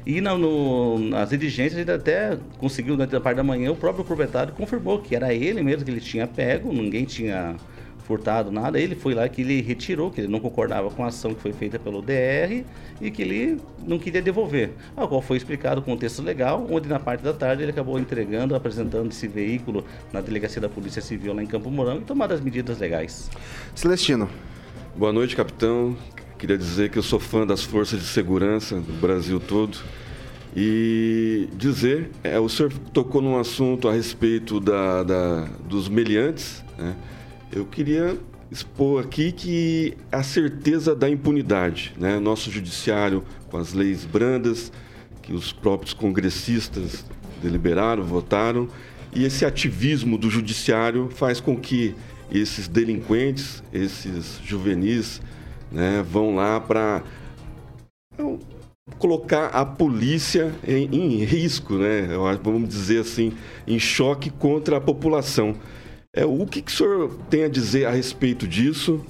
E 0.07 0.20
na, 0.20 0.37
no, 0.37 0.99
nas 0.99 1.31
diligências, 1.31 1.74
a 1.74 1.78
gente 1.78 1.91
até 1.91 2.39
conseguiu, 2.59 2.97
na 2.97 3.07
parte 3.20 3.37
da 3.37 3.45
manhã, 3.45 3.70
o 3.70 3.76
próprio 3.76 4.05
proprietário 4.05 4.53
confirmou 4.55 5.01
que 5.01 5.14
era 5.14 5.33
ele 5.35 5.62
mesmo 5.62 5.85
que 5.85 5.91
ele 5.91 6.01
tinha 6.01 6.26
pego, 6.26 6.72
ninguém 6.72 7.05
tinha 7.05 7.57
furtado 8.11 8.51
nada. 8.51 8.81
Ele 8.81 8.97
foi 8.97 9.14
lá 9.14 9.28
que 9.28 9.43
ele 9.43 9.62
retirou, 9.62 10.11
que 10.11 10.20
ele 10.20 10.26
não 10.26 10.41
concordava 10.41 10.91
com 10.91 11.05
a 11.05 11.07
ação 11.07 11.33
que 11.33 11.41
foi 11.41 11.53
feita 11.53 11.78
pelo 11.78 12.03
DR 12.03 12.64
e 13.01 13.09
que 13.09 13.22
ele 13.22 13.61
não 13.87 14.01
queria 14.01 14.20
devolver. 14.20 14.72
Ao 14.97 15.07
qual 15.07 15.22
foi 15.22 15.37
explicado 15.37 15.81
o 15.81 15.85
contexto 15.85 16.20
legal, 16.20 16.66
onde 16.68 16.89
na 16.89 16.99
parte 16.99 17.22
da 17.22 17.33
tarde 17.33 17.62
ele 17.62 17.70
acabou 17.70 18.01
entregando, 18.01 18.57
apresentando 18.57 19.12
esse 19.12 19.28
veículo 19.28 19.85
na 20.12 20.20
delegacia 20.20 20.61
da 20.61 20.68
Polícia 20.68 21.01
Civil 21.01 21.33
lá 21.33 21.43
em 21.43 21.47
Campo 21.47 21.70
Mourão 21.70 21.99
e 21.99 22.01
tomando 22.01 22.33
as 22.33 22.41
medidas 22.41 22.81
legais. 22.81 23.31
Celestino. 23.76 24.28
Boa 24.97 25.12
noite, 25.12 25.37
capitão. 25.37 25.97
Queria 26.41 26.57
dizer 26.57 26.88
que 26.88 26.99
eu 26.99 27.03
sou 27.03 27.20
fã 27.20 27.47
das 27.47 27.62
forças 27.62 28.01
de 28.01 28.07
segurança 28.07 28.80
do 28.80 28.95
Brasil 28.95 29.38
todo. 29.38 29.76
E 30.57 31.51
dizer, 31.53 32.11
é, 32.24 32.41
o 32.41 32.49
senhor 32.49 32.72
tocou 32.95 33.20
num 33.20 33.38
assunto 33.38 33.86
a 33.86 33.93
respeito 33.93 34.59
da, 34.59 35.03
da 35.03 35.45
dos 35.68 35.86
meliantes. 35.86 36.64
Né? 36.78 36.97
Eu 37.53 37.66
queria 37.66 38.16
expor 38.51 39.05
aqui 39.05 39.32
que 39.32 39.95
a 40.11 40.22
certeza 40.22 40.97
da 40.97 41.11
impunidade, 41.11 41.93
né? 41.99 42.18
Nosso 42.18 42.51
judiciário 42.51 43.22
com 43.51 43.59
as 43.59 43.74
leis 43.74 44.07
brandas 44.07 44.72
que 45.20 45.34
os 45.34 45.53
próprios 45.53 45.93
congressistas 45.93 47.05
deliberaram, 47.43 48.03
votaram, 48.03 48.66
e 49.14 49.24
esse 49.24 49.45
ativismo 49.45 50.16
do 50.16 50.30
judiciário 50.30 51.11
faz 51.11 51.38
com 51.38 51.55
que 51.55 51.95
esses 52.32 52.66
delinquentes, 52.66 53.62
esses 53.72 54.41
juvenis, 54.43 55.20
né, 55.71 56.05
vão 56.09 56.35
lá 56.35 56.61
para 56.61 57.03
colocar 58.99 59.47
a 59.47 59.64
polícia 59.64 60.53
em, 60.66 60.85
em, 60.93 61.25
risco, 61.25 61.75
né? 61.75 62.09
Vamos 62.43 62.68
dizer 62.68 63.01
assim, 63.01 63.33
em 63.66 63.79
choque 63.79 64.31
contra 64.31 64.77
a 64.77 64.81
população. 64.81 65.55
É, 66.14 66.25
o 66.25 66.45
que, 66.45 66.61
que 66.61 66.73
o 66.73 66.75
senhor 66.75 67.16
tem 67.31 67.45
a 67.45 67.49
dizer 67.49 67.87
a 67.87 67.91
respeito 67.91 68.47
disso 68.47 69.05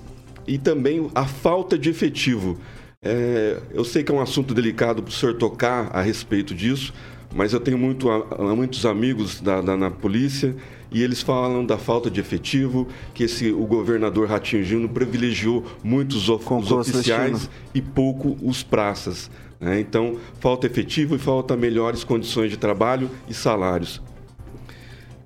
e 0.46 0.58
também 0.58 1.10
a 1.14 1.24
falta 1.24 1.78
de 1.78 1.88
efetivo? 1.88 2.58
É, 3.02 3.58
eu 3.72 3.84
sei 3.84 4.04
que 4.04 4.12
é 4.12 4.14
um 4.14 4.20
assunto 4.20 4.52
delicado 4.52 5.02
para 5.02 5.10
o 5.10 5.12
senhor 5.12 5.34
tocar 5.36 5.90
a 5.92 6.02
respeito 6.02 6.54
disso, 6.54 6.92
mas 7.34 7.52
eu 7.54 7.60
tenho 7.60 7.78
muito, 7.78 8.06
muitos 8.54 8.84
amigos 8.84 9.40
da, 9.40 9.62
da, 9.62 9.76
na 9.76 9.90
polícia 9.90 10.54
e 10.90 11.02
eles 11.02 11.22
falam 11.22 11.64
da 11.64 11.78
falta 11.78 12.10
de 12.10 12.20
efetivo, 12.20 12.88
que 13.14 13.24
esse, 13.24 13.50
o 13.52 13.64
governador 13.66 14.28
Ratinho 14.28 14.64
Gino 14.64 14.88
privilegiou 14.88 15.64
muitos 15.82 16.28
of, 16.28 16.44
os 16.52 16.72
oficiais 16.72 17.48
e 17.74 17.80
pouco 17.80 18.36
os 18.42 18.62
praças. 18.62 19.30
Né? 19.60 19.80
Então, 19.80 20.16
falta 20.40 20.66
efetivo 20.66 21.14
e 21.14 21.18
falta 21.18 21.56
melhores 21.56 22.02
condições 22.02 22.50
de 22.50 22.56
trabalho 22.56 23.10
e 23.28 23.34
salários. 23.34 24.00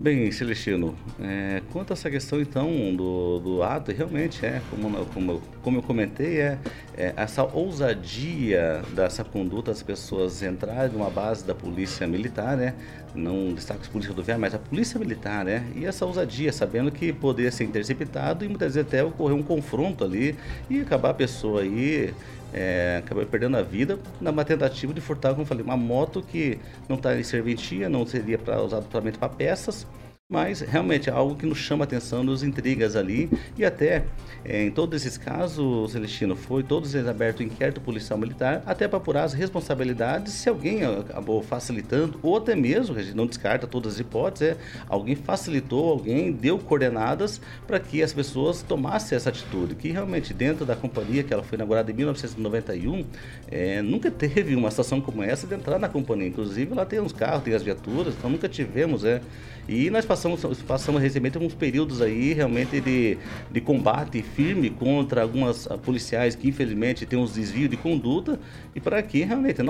Bem, 0.04 0.30
Celestino, 0.30 0.94
é, 1.18 1.62
quanto 1.72 1.92
a 1.92 1.94
essa 1.94 2.10
questão 2.10 2.38
então 2.38 2.94
do, 2.94 3.38
do 3.38 3.62
ato, 3.62 3.90
realmente 3.90 4.44
é, 4.44 4.60
como, 4.68 5.06
como, 5.06 5.42
como 5.62 5.78
eu 5.78 5.82
comentei, 5.82 6.40
é, 6.42 6.58
é, 6.94 7.14
essa 7.16 7.42
ousadia 7.42 8.82
dessa 8.94 9.24
conduta 9.24 9.70
das 9.70 9.82
pessoas 9.82 10.42
entrarem 10.42 10.92
numa 10.92 11.08
base 11.08 11.46
da 11.46 11.54
polícia 11.54 12.06
militar, 12.06 12.54
né? 12.54 12.74
Não 13.14 13.54
destaco 13.54 13.80
os 13.80 13.88
polícia 13.88 14.10
rodoviária, 14.10 14.38
mas 14.38 14.54
a 14.54 14.58
polícia 14.58 15.00
militar, 15.00 15.42
né? 15.42 15.66
E 15.74 15.86
essa 15.86 16.04
ousadia, 16.04 16.52
sabendo 16.52 16.92
que 16.92 17.10
poderia 17.10 17.50
ser 17.50 17.64
interceptado 17.64 18.44
e 18.44 18.48
muitas 18.48 18.74
vezes 18.74 18.86
até 18.86 19.02
ocorrer 19.02 19.34
um 19.34 19.42
confronto 19.42 20.04
ali 20.04 20.36
e 20.68 20.80
acabar 20.80 21.10
a 21.10 21.14
pessoa 21.14 21.62
aí 21.62 22.12
é, 22.54 23.02
acabou 23.04 23.26
perdendo 23.26 23.56
a 23.56 23.62
vida 23.62 23.98
numa 24.20 24.44
tentativa 24.44 24.94
de 24.94 25.00
furtar, 25.00 25.30
como 25.30 25.42
eu 25.42 25.46
falei, 25.46 25.64
uma 25.64 25.76
moto 25.76 26.22
que 26.22 26.58
não 26.88 26.96
está 26.96 27.18
em 27.18 27.24
serventia, 27.24 27.88
não 27.88 28.06
seria 28.06 28.38
para 28.38 28.62
usar 28.62 28.80
para 28.82 29.28
peças, 29.28 29.86
mas 30.26 30.60
realmente 30.60 31.10
é 31.10 31.12
algo 31.12 31.36
que 31.36 31.44
nos 31.44 31.58
chama 31.58 31.82
a 31.82 31.86
atenção, 31.86 32.24
nos 32.24 32.42
intrigas 32.42 32.96
ali. 32.96 33.28
E 33.58 33.64
até 33.64 34.06
é, 34.42 34.64
em 34.64 34.70
todos 34.70 35.04
esses 35.04 35.18
casos, 35.18 35.92
Celestino, 35.92 36.34
foi 36.34 36.62
todos 36.62 36.94
eles 36.94 37.06
aberto 37.06 37.42
inquérito 37.42 37.78
policial 37.78 38.18
militar 38.18 38.62
até 38.64 38.88
para 38.88 38.96
apurar 38.96 39.24
as 39.24 39.34
responsabilidades 39.34 40.32
se 40.32 40.48
alguém 40.48 40.82
acabou 40.82 41.42
facilitando 41.42 42.18
ou 42.22 42.38
até 42.38 42.56
mesmo, 42.56 42.96
a 42.96 43.02
gente 43.02 43.14
não 43.14 43.26
descarta 43.26 43.66
todas 43.66 43.94
as 43.94 44.00
hipóteses, 44.00 44.54
é, 44.54 44.56
alguém 44.88 45.14
facilitou, 45.14 45.90
alguém 45.90 46.32
deu 46.32 46.58
coordenadas 46.58 47.38
para 47.66 47.78
que 47.78 48.02
as 48.02 48.14
pessoas 48.14 48.62
tomassem 48.62 49.16
essa 49.16 49.28
atitude, 49.28 49.74
que 49.74 49.90
realmente 49.90 50.32
dentro 50.32 50.64
da 50.64 50.74
companhia 50.74 51.22
que 51.22 51.34
ela 51.34 51.42
foi 51.42 51.56
inaugurada 51.56 51.90
em 51.90 51.94
1991, 51.94 53.04
é, 53.50 53.82
nunca 53.82 54.10
teve 54.10 54.56
uma 54.56 54.70
situação 54.70 55.02
como 55.02 55.22
essa 55.22 55.46
de 55.46 55.54
entrar 55.54 55.78
na 55.78 55.88
companhia, 55.88 56.28
inclusive 56.28 56.74
lá 56.74 56.86
tem 56.86 56.98
os 56.98 57.12
carros, 57.12 57.42
tem 57.42 57.52
as 57.52 57.62
viaturas, 57.62 58.14
então 58.16 58.30
nunca 58.30 58.48
tivemos, 58.48 59.04
é, 59.04 59.20
e 59.68 59.88
nós 59.88 60.04
passamos, 60.14 60.62
passamos 60.62 61.02
recentemente 61.02 61.36
alguns 61.36 61.54
períodos 61.54 62.00
aí 62.00 62.32
realmente 62.32 62.80
de, 62.80 63.18
de 63.50 63.60
combate 63.60 64.22
firme 64.22 64.70
contra 64.70 65.22
algumas 65.22 65.68
ah, 65.68 65.76
policiais 65.76 66.36
que 66.36 66.48
infelizmente 66.48 67.04
têm 67.04 67.18
uns 67.18 67.32
desvios 67.32 67.68
de 67.68 67.76
conduta 67.76 68.38
e 68.74 68.80
para 68.80 69.02
que 69.02 69.24
realmente 69.24 69.60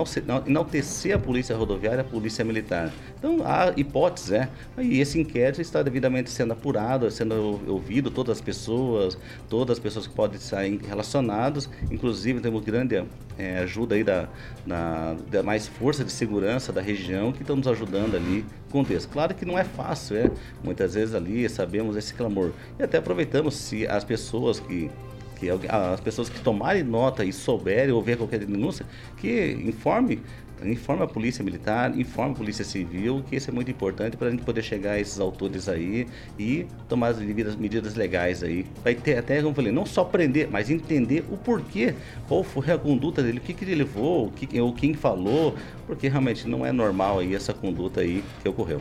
enaltecer 0.46 1.14
a 1.14 1.18
polícia 1.18 1.56
rodoviária, 1.56 2.02
a 2.02 2.04
polícia 2.04 2.44
militar. 2.44 2.92
Então 3.18 3.38
há 3.44 3.72
hipóteses, 3.76 4.32
é. 4.32 4.48
E 4.78 5.00
esse 5.00 5.18
inquérito 5.18 5.60
está 5.60 5.82
devidamente 5.82 6.30
sendo 6.30 6.52
apurado, 6.52 7.10
sendo 7.10 7.60
ouvido 7.66 8.10
todas 8.10 8.36
as 8.36 8.42
pessoas, 8.42 9.16
todas 9.48 9.78
as 9.78 9.82
pessoas 9.82 10.06
que 10.06 10.14
podem 10.14 10.36
estar 10.36 10.62
relacionadas, 10.86 11.70
inclusive 11.90 12.40
temos 12.40 12.62
grande 12.62 13.02
é, 13.38 13.58
ajuda 13.58 13.94
aí 13.94 14.04
da, 14.04 14.28
da, 14.66 15.16
da 15.30 15.42
mais 15.42 15.66
força 15.66 16.04
de 16.04 16.12
segurança 16.12 16.72
da 16.72 16.80
região 16.80 17.32
que 17.32 17.42
estão 17.42 17.56
nos 17.56 17.66
ajudando 17.66 18.14
ali 18.14 18.44
contexto. 18.74 19.08
Claro 19.08 19.34
que 19.34 19.44
não 19.44 19.56
é 19.56 19.62
fácil, 19.62 20.16
é. 20.16 20.30
Muitas 20.62 20.94
vezes 20.94 21.14
ali 21.14 21.48
sabemos 21.48 21.96
esse 21.96 22.12
clamor. 22.12 22.50
E 22.78 22.82
até 22.82 22.98
aproveitamos 22.98 23.54
se 23.54 23.86
as 23.86 24.02
pessoas 24.02 24.58
que 24.58 24.90
que 25.36 25.50
as 25.68 26.00
pessoas 26.00 26.28
que 26.28 26.40
tomarem 26.40 26.84
nota 26.84 27.24
e 27.24 27.32
souberem 27.32 27.92
ou 27.92 28.00
ver 28.00 28.16
qualquer 28.16 28.38
denúncia, 28.38 28.86
que 29.16 29.52
informe 29.66 30.22
informe 30.64 31.02
a 31.02 31.06
polícia 31.06 31.44
militar, 31.44 31.96
informe 31.98 32.32
a 32.32 32.36
polícia 32.36 32.64
civil, 32.64 33.24
que 33.28 33.36
isso 33.36 33.50
é 33.50 33.52
muito 33.52 33.70
importante 33.70 34.16
para 34.16 34.28
a 34.28 34.30
gente 34.30 34.42
poder 34.42 34.62
chegar 34.62 34.92
a 34.92 35.00
esses 35.00 35.18
autores 35.20 35.68
aí 35.68 36.06
e 36.38 36.66
tomar 36.88 37.08
as 37.08 37.18
devidas 37.18 37.56
medidas 37.56 37.94
legais 37.94 38.42
aí. 38.42 38.64
Vai 38.82 38.94
ter 38.94 39.18
até, 39.18 39.36
como 39.38 39.50
eu 39.50 39.54
falei, 39.54 39.72
não 39.72 39.86
só 39.86 40.04
prender, 40.04 40.48
mas 40.50 40.70
entender 40.70 41.24
o 41.30 41.36
porquê, 41.36 41.94
qual 42.28 42.42
foi 42.44 42.70
a 42.70 42.78
conduta 42.78 43.22
dele, 43.22 43.38
o 43.38 43.40
que, 43.40 43.52
que 43.52 43.64
ele 43.64 43.74
levou, 43.74 44.26
o 44.26 44.30
que, 44.30 44.60
ou 44.60 44.72
quem 44.72 44.94
falou, 44.94 45.54
porque 45.86 46.08
realmente 46.08 46.48
não 46.48 46.64
é 46.64 46.72
normal 46.72 47.18
aí 47.18 47.34
essa 47.34 47.52
conduta 47.52 48.00
aí 48.00 48.22
que 48.42 48.48
ocorreu. 48.48 48.80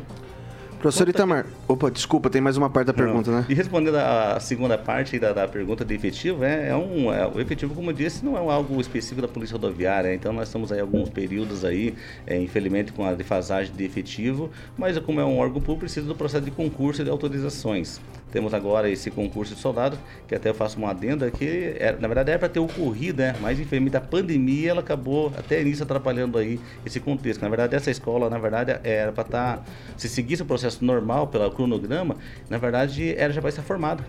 Professor 0.83 1.07
Itamar, 1.07 1.45
opa, 1.65 1.89
desculpa, 1.89 2.29
tem 2.29 2.41
mais 2.41 2.57
uma 2.57 2.69
parte 2.69 2.87
da 2.87 2.93
pergunta, 2.93 3.31
não. 3.31 3.37
né? 3.39 3.45
E 3.47 3.53
respondendo 3.53 3.95
a 3.95 4.37
segunda 4.41 4.77
parte 4.77 5.17
da, 5.17 5.31
da 5.31 5.47
pergunta 5.47 5.85
de 5.85 5.95
efetivo, 5.95 6.43
é, 6.43 6.67
é 6.67 6.75
um, 6.75 7.11
é, 7.11 7.25
o 7.25 7.39
efetivo, 7.39 7.73
como 7.73 7.91
eu 7.91 7.93
disse, 7.93 8.25
não 8.25 8.35
é 8.35 8.53
algo 8.53 8.81
específico 8.81 9.21
da 9.21 9.27
Polícia 9.29 9.53
Rodoviária, 9.53 10.13
então 10.13 10.33
nós 10.33 10.49
estamos 10.49 10.73
aí 10.73 10.81
alguns 10.81 11.07
períodos 11.07 11.63
aí, 11.63 11.95
é, 12.27 12.37
infelizmente, 12.37 12.91
com 12.91 13.05
a 13.05 13.13
defasagem 13.13 13.73
de 13.73 13.81
efetivo, 13.85 14.51
mas 14.77 14.99
como 14.99 15.21
é 15.21 15.25
um 15.25 15.37
órgão 15.37 15.61
público, 15.61 15.85
precisa 15.85 16.05
do 16.05 16.15
processo 16.15 16.43
de 16.43 16.51
concurso 16.51 17.01
e 17.01 17.05
de 17.05 17.09
autorizações. 17.09 18.01
Temos 18.33 18.51
agora 18.51 18.89
esse 18.89 19.11
concurso 19.11 19.53
de 19.53 19.61
soldados, 19.61 19.99
que 20.27 20.33
até 20.33 20.49
eu 20.49 20.55
faço 20.55 20.79
uma 20.79 20.89
adenda, 20.89 21.29
que 21.29 21.75
é, 21.77 21.95
na 21.99 22.07
verdade 22.07 22.31
era 22.31 22.39
para 22.39 22.49
ter 22.49 22.59
ocorrido, 22.59 23.21
né? 23.21 23.35
mas 23.39 23.59
infelizmente 23.59 23.95
a 23.95 24.01
pandemia 24.01 24.71
ela 24.71 24.79
acabou 24.79 25.31
até 25.37 25.61
início 25.61 25.83
atrapalhando 25.83 26.39
aí 26.39 26.59
esse 26.83 26.99
contexto. 26.99 27.43
Na 27.43 27.49
verdade, 27.49 27.75
essa 27.75 27.91
escola, 27.91 28.31
na 28.31 28.39
verdade, 28.39 28.75
era 28.83 29.11
para 29.11 29.23
estar, 29.23 29.57
tá, 29.57 29.63
se 29.95 30.09
seguisse 30.09 30.41
o 30.41 30.45
processo 30.45 30.83
normal 30.83 31.27
pelo 31.27 31.51
cronograma, 31.51 32.15
na 32.49 32.57
verdade, 32.57 33.13
era 33.15 33.31
já 33.31 33.39
para 33.39 33.49
estar 33.49 33.61
formada 33.61 34.03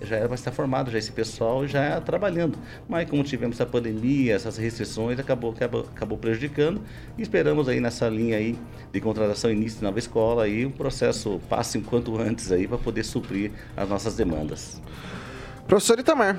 já 0.00 0.16
era 0.16 0.26
para 0.26 0.34
estar 0.34 0.50
formado 0.50 0.90
já 0.90 0.98
esse 0.98 1.12
pessoal 1.12 1.66
já 1.66 2.00
trabalhando. 2.00 2.58
Mas 2.88 3.08
como 3.08 3.22
tivemos 3.22 3.56
essa 3.56 3.66
pandemia, 3.66 4.34
essas 4.34 4.56
restrições, 4.56 5.18
acabou, 5.18 5.52
acabou, 5.52 5.82
acabou 5.82 6.18
prejudicando 6.18 6.80
e 7.16 7.22
esperamos 7.22 7.68
aí 7.68 7.80
nessa 7.80 8.08
linha 8.08 8.36
aí 8.36 8.58
de 8.92 9.00
contratação 9.00 9.50
início 9.50 9.78
de 9.78 9.84
nova 9.84 9.98
escola 9.98 10.44
aí 10.44 10.66
o 10.66 10.70
processo 10.70 11.40
passe 11.48 11.78
enquanto 11.78 12.18
antes 12.18 12.50
aí 12.50 12.66
para 12.66 12.78
poder 12.78 13.04
suprir 13.04 13.52
as 13.76 13.88
nossas 13.88 14.16
demandas. 14.16 14.80
Professor 15.66 15.98
Itamar. 15.98 16.38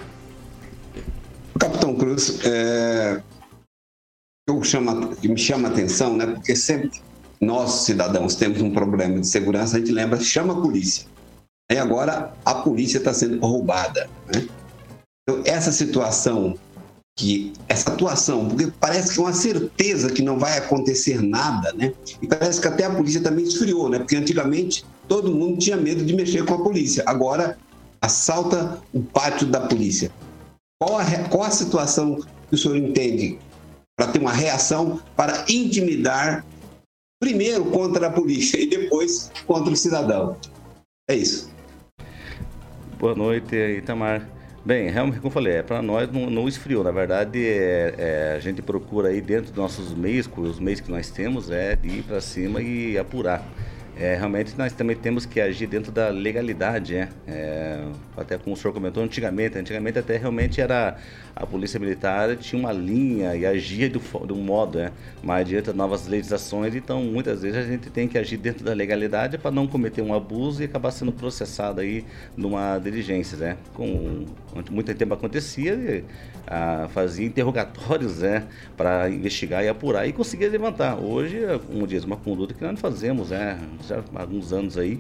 Capitão 1.58 1.96
Cruz, 1.96 2.42
é, 2.46 3.22
eu 4.48 4.62
chama, 4.62 4.94
me 5.24 5.38
chama 5.38 5.70
a 5.70 5.72
atenção, 5.72 6.18
né? 6.18 6.26
Porque 6.28 6.54
sempre 6.54 6.92
nós 7.40 7.86
cidadãos 7.86 8.36
temos 8.36 8.62
um 8.62 8.72
problema 8.72 9.20
de 9.20 9.28
segurança, 9.28 9.78
a 9.78 9.80
gente 9.80 9.92
lembra, 9.92 10.20
chama 10.20 10.54
a 10.54 10.62
polícia 10.62 11.08
e 11.72 11.78
agora 11.78 12.34
a 12.44 12.56
polícia 12.56 13.00
está 13.00 13.14
sendo 13.14 13.40
roubada. 13.40 14.08
Né? 14.34 14.48
Então, 15.24 15.42
essa 15.46 15.72
situação, 15.72 16.56
que 17.18 17.54
essa 17.68 17.92
atuação, 17.92 18.48
porque 18.48 18.72
parece 18.80 19.14
que 19.14 19.20
é 19.20 19.24
uma 19.24 19.34
certeza 19.34 20.12
que 20.12 20.22
não 20.22 20.38
vai 20.38 20.58
acontecer 20.58 21.22
nada, 21.22 21.74
né? 21.74 21.94
E 22.22 22.28
parece 22.28 22.62
que 22.62 22.68
até 22.68 22.84
a 22.84 22.94
polícia 22.94 23.22
também 23.22 23.46
esfriou, 23.46 23.90
né? 23.90 24.00
Porque 24.00 24.16
antigamente 24.16 24.86
todo 25.08 25.34
mundo 25.34 25.58
tinha 25.58 25.78
medo 25.78 26.06
de 26.06 26.14
mexer 26.14 26.46
com 26.46 26.54
a 26.54 26.64
polícia. 26.64 27.04
Agora 27.08 27.58
assalta 28.02 28.80
o 28.94 29.02
pátio 29.02 29.48
da 29.48 29.62
polícia. 29.62 30.12
Qual 30.80 31.00
a, 31.00 31.06
qual 31.30 31.44
a 31.44 31.52
situação 31.52 32.20
que 32.50 32.56
o 32.56 32.58
senhor 32.58 32.76
entende 32.78 33.40
para 33.98 34.12
ter 34.12 34.20
uma 34.20 34.34
reação 34.34 35.00
para 35.16 35.46
intimidar 35.50 36.46
primeiro 37.20 37.66
contra 37.72 38.08
a 38.08 38.12
polícia 38.12 38.58
e 38.62 38.68
depois 38.68 39.32
contra 39.48 39.74
o 39.74 39.78
cidadão? 39.78 40.38
É 41.10 41.16
isso. 41.16 41.55
Boa 42.98 43.14
noite, 43.14 43.54
Itamar. 43.56 44.22
Bem, 44.64 44.90
realmente, 44.90 45.18
como 45.18 45.28
eu 45.28 45.32
falei, 45.32 45.56
é, 45.56 45.62
para 45.62 45.82
nós 45.82 46.10
não, 46.10 46.30
não, 46.30 46.48
esfriou. 46.48 46.82
Na 46.82 46.92
verdade, 46.92 47.46
é, 47.46 47.94
é, 47.98 48.34
a 48.38 48.40
gente 48.40 48.62
procura 48.62 49.10
aí 49.10 49.20
dentro 49.20 49.52
dos 49.52 49.56
nossos 49.56 49.94
meios, 49.94 50.30
os 50.38 50.60
meios 50.62 50.80
que 50.80 50.90
nós 50.90 51.10
temos, 51.10 51.52
é 51.52 51.78
ir 51.84 52.04
para 52.04 52.22
cima 52.22 52.62
e 52.62 52.98
apurar. 52.98 53.46
É, 53.98 54.16
realmente 54.16 54.58
nós 54.58 54.74
também 54.74 54.96
temos 54.96 55.26
que 55.26 55.40
agir 55.40 55.68
dentro 55.68 55.92
da 55.92 56.10
legalidade, 56.10 56.96
né? 56.96 57.10
É, 57.26 57.86
até 58.18 58.38
como 58.38 58.54
o 58.54 58.58
senhor 58.58 58.74
comentou 58.74 59.02
antigamente, 59.02 59.58
antigamente 59.58 59.98
até 59.98 60.18
realmente 60.18 60.60
era 60.60 60.98
a 61.36 61.46
polícia 61.46 61.80
militar 61.80 62.36
tinha 62.38 62.60
uma 62.60 62.72
linha 62.72 63.36
e 63.36 63.46
agia 63.46 63.90
do, 63.90 64.00
do 64.26 64.36
modo, 64.36 64.80
né? 64.80 64.92
Mas 65.24 65.48
diante 65.48 65.68
das 65.68 65.76
novas 65.76 66.08
legislações, 66.08 66.76
então 66.76 67.02
muitas 67.04 67.42
vezes 67.42 67.58
a 67.58 67.64
gente 67.64 67.90
tem 67.90 68.08
que 68.08 68.18
agir 68.18 68.38
dentro 68.38 68.66
da 68.66 68.74
legalidade 68.74 69.38
para 69.38 69.52
não 69.52 69.66
cometer 69.66 70.02
um 70.02 70.14
abuso 70.14 70.62
e 70.62 70.66
acabar 70.66 70.92
sendo 70.92 71.14
processado 71.14 71.80
aí 71.80 72.06
numa 72.36 72.78
diligência, 72.80 73.38
né? 73.38 73.58
Com 73.74 74.26
muito 74.72 74.94
tempo 74.94 75.14
acontecia, 75.14 76.04
a, 76.48 76.88
fazia 76.90 77.26
interrogatórios, 77.26 78.20
né? 78.24 78.48
Para 78.78 79.10
investigar 79.10 79.64
e 79.64 79.68
apurar 79.68 80.08
e 80.08 80.14
conseguir 80.14 80.48
levantar. 80.48 80.98
Hoje, 80.98 81.40
como 81.68 81.86
diz, 81.88 82.04
uma 82.04 82.18
conduta 82.18 82.54
que 82.54 82.64
nós 82.64 82.80
fazemos, 82.80 83.30
né? 83.30 83.60
Já 83.88 84.04
há 84.16 84.22
alguns 84.22 84.54
anos 84.54 84.78
aí 84.78 85.00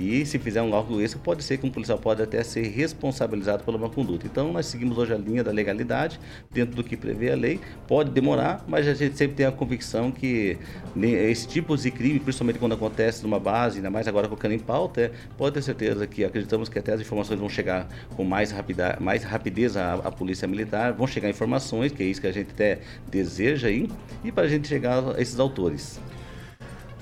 e 0.00 0.24
se 0.24 0.38
fizer 0.38 0.62
um 0.62 0.70
cálculo 0.70 1.02
esse, 1.02 1.16
pode 1.16 1.44
ser 1.44 1.58
que 1.58 1.66
um 1.66 1.70
policial 1.70 1.98
pode 1.98 2.22
até 2.22 2.42
ser 2.42 2.62
responsabilizado 2.68 3.64
por 3.64 3.74
uma 3.74 3.90
conduta. 3.90 4.26
Então 4.26 4.52
nós 4.52 4.66
seguimos 4.66 4.96
hoje 4.96 5.12
a 5.12 5.18
linha 5.18 5.44
da 5.44 5.52
legalidade, 5.52 6.18
dentro 6.50 6.74
do 6.74 6.82
que 6.82 6.96
prevê 6.96 7.30
a 7.30 7.36
lei. 7.36 7.60
Pode 7.86 8.10
demorar, 8.10 8.64
mas 8.66 8.88
a 8.88 8.94
gente 8.94 9.16
sempre 9.16 9.36
tem 9.36 9.46
a 9.46 9.52
convicção 9.52 10.10
que 10.10 10.56
esse 10.96 11.46
tipo 11.46 11.76
de 11.76 11.90
crime, 11.90 12.18
principalmente 12.18 12.58
quando 12.58 12.72
acontece 12.72 13.22
numa 13.22 13.38
base, 13.38 13.76
ainda 13.76 13.90
mais 13.90 14.08
agora 14.08 14.26
colocando 14.26 14.52
em 14.52 14.58
pauta, 14.58 15.00
é, 15.00 15.10
pode 15.36 15.54
ter 15.54 15.62
certeza 15.62 16.06
que 16.06 16.24
acreditamos 16.24 16.68
que 16.68 16.78
até 16.78 16.92
as 16.92 17.00
informações 17.00 17.38
vão 17.38 17.48
chegar 17.48 17.88
com 18.16 18.24
mais, 18.24 18.50
rapida, 18.50 18.96
mais 19.00 19.22
rapidez 19.22 19.76
à, 19.76 19.94
à 19.94 20.10
polícia 20.10 20.48
militar, 20.48 20.92
vão 20.92 21.06
chegar 21.06 21.28
informações, 21.28 21.92
que 21.92 22.02
é 22.02 22.06
isso 22.06 22.20
que 22.20 22.26
a 22.26 22.32
gente 22.32 22.50
até 22.50 22.80
deseja 23.10 23.68
aí, 23.68 23.88
e 24.24 24.32
para 24.32 24.44
a 24.44 24.48
gente 24.48 24.66
chegar 24.66 25.16
a 25.16 25.20
esses 25.20 25.38
autores. 25.38 26.00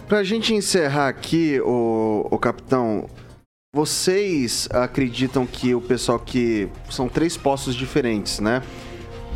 Pra 0.08 0.24
gente 0.24 0.54
encerrar 0.54 1.08
aqui, 1.08 1.60
o, 1.60 2.26
o 2.30 2.38
capitão, 2.38 3.06
vocês 3.74 4.66
acreditam 4.72 5.44
que 5.46 5.74
o 5.74 5.82
pessoal 5.82 6.18
que. 6.18 6.66
São 6.88 7.10
três 7.10 7.36
postos 7.36 7.74
diferentes, 7.74 8.40
né? 8.40 8.62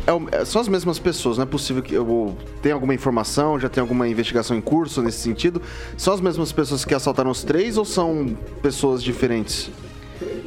É, 0.07 0.37
é, 0.37 0.45
são 0.45 0.59
as 0.59 0.67
mesmas 0.67 0.97
pessoas, 0.97 1.37
não 1.37 1.43
é 1.43 1.45
possível 1.45 1.83
que 1.83 1.93
eu 1.93 2.35
tenha 2.63 2.73
alguma 2.73 2.93
informação, 2.93 3.59
já 3.59 3.69
tem 3.69 3.81
alguma 3.81 4.07
investigação 4.07 4.57
em 4.57 4.61
curso 4.61 5.03
nesse 5.03 5.19
sentido. 5.19 5.61
São 5.95 6.11
as 6.11 6.19
mesmas 6.19 6.51
pessoas 6.51 6.83
que 6.83 6.95
assaltaram 6.95 7.29
os 7.29 7.43
três 7.43 7.77
ou 7.77 7.85
são 7.85 8.35
pessoas 8.63 9.03
diferentes? 9.03 9.69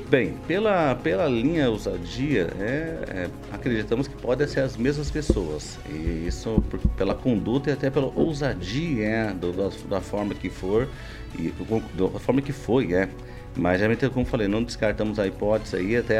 Bem, 0.09 0.36
pela, 0.46 0.94
pela 0.94 1.26
linha 1.26 1.68
ousadia, 1.68 2.48
é, 2.61 3.24
é, 3.24 3.30
acreditamos 3.50 4.07
que 4.07 4.14
podem 4.14 4.46
ser 4.46 4.61
as 4.61 4.76
mesmas 4.76 5.11
pessoas. 5.11 5.80
E 5.90 6.26
isso 6.28 6.62
por, 6.70 6.78
pela 6.90 7.12
conduta 7.12 7.70
e 7.70 7.72
até 7.72 7.90
pela 7.90 8.12
ousadia 8.14 9.04
é, 9.04 9.34
do, 9.34 9.52
da, 9.52 9.68
da, 9.88 10.00
forma 10.00 10.32
que 10.32 10.48
for, 10.48 10.88
e 11.36 11.52
da 11.94 12.20
forma 12.20 12.40
que 12.40 12.52
foi, 12.52 12.94
é. 12.94 13.09
Mas, 13.57 13.78
realmente, 13.80 14.09
como 14.11 14.26
falei, 14.26 14.46
não 14.46 14.62
descartamos 14.62 15.18
a 15.18 15.26
hipótese 15.26 15.76
aí, 15.76 15.96
até 15.96 16.18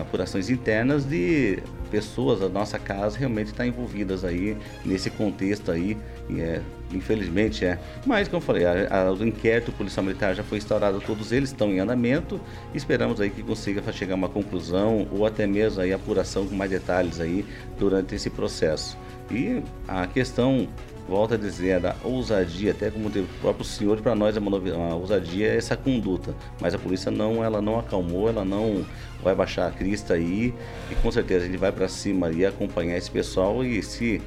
apurações 0.00 0.50
internas 0.50 1.04
de 1.04 1.62
pessoas 1.90 2.40
da 2.40 2.48
nossa 2.48 2.78
casa 2.78 3.18
realmente 3.18 3.48
estar 3.48 3.66
envolvidas 3.66 4.22
aí 4.22 4.54
nesse 4.84 5.08
contexto 5.08 5.70
aí, 5.70 5.96
é, 6.36 6.60
infelizmente 6.92 7.64
é. 7.64 7.78
Mas, 8.04 8.28
como 8.28 8.42
falei, 8.42 8.66
a, 8.66 9.06
a, 9.08 9.12
o 9.12 9.26
inquérito 9.26 9.72
policial 9.72 10.04
militar 10.04 10.34
já 10.34 10.42
foi 10.42 10.58
instaurado, 10.58 11.00
todos 11.00 11.32
eles 11.32 11.48
estão 11.48 11.70
em 11.70 11.80
andamento, 11.80 12.38
esperamos 12.74 13.18
aí 13.18 13.30
que 13.30 13.42
consiga 13.42 13.82
chegar 13.90 14.12
a 14.12 14.16
uma 14.16 14.28
conclusão 14.28 15.08
ou 15.10 15.24
até 15.24 15.46
mesmo 15.46 15.80
aí 15.80 15.92
apuração 15.92 16.46
com 16.46 16.54
mais 16.54 16.70
detalhes 16.70 17.18
aí 17.18 17.46
durante 17.78 18.14
esse 18.14 18.28
processo. 18.28 18.98
E 19.30 19.62
a 19.86 20.06
questão 20.06 20.68
volta 21.08 21.34
a 21.34 21.38
dizer, 21.38 21.68
é 21.68 21.80
da 21.80 21.96
ousadia, 22.04 22.72
até 22.72 22.90
como 22.90 23.08
o 23.08 23.26
próprio 23.40 23.64
senhor, 23.64 24.00
para 24.00 24.14
nós 24.14 24.36
a 24.36 24.94
ousadia 24.94 25.48
é 25.48 25.56
essa 25.56 25.76
conduta, 25.76 26.34
mas 26.60 26.74
a 26.74 26.78
polícia 26.78 27.10
não, 27.10 27.42
ela 27.42 27.62
não 27.62 27.78
acalmou, 27.78 28.28
ela 28.28 28.44
não 28.44 28.84
vai 29.22 29.34
baixar 29.34 29.66
a 29.66 29.70
crista 29.70 30.14
aí 30.14 30.54
e 30.90 30.94
com 30.96 31.10
certeza 31.10 31.44
a 31.44 31.48
gente 31.48 31.58
vai 31.58 31.72
para 31.72 31.88
cima 31.88 32.30
e 32.30 32.44
acompanhar 32.44 32.96
esse 32.96 33.10
pessoal 33.10 33.64
e 33.64 33.82
se 33.82 34.20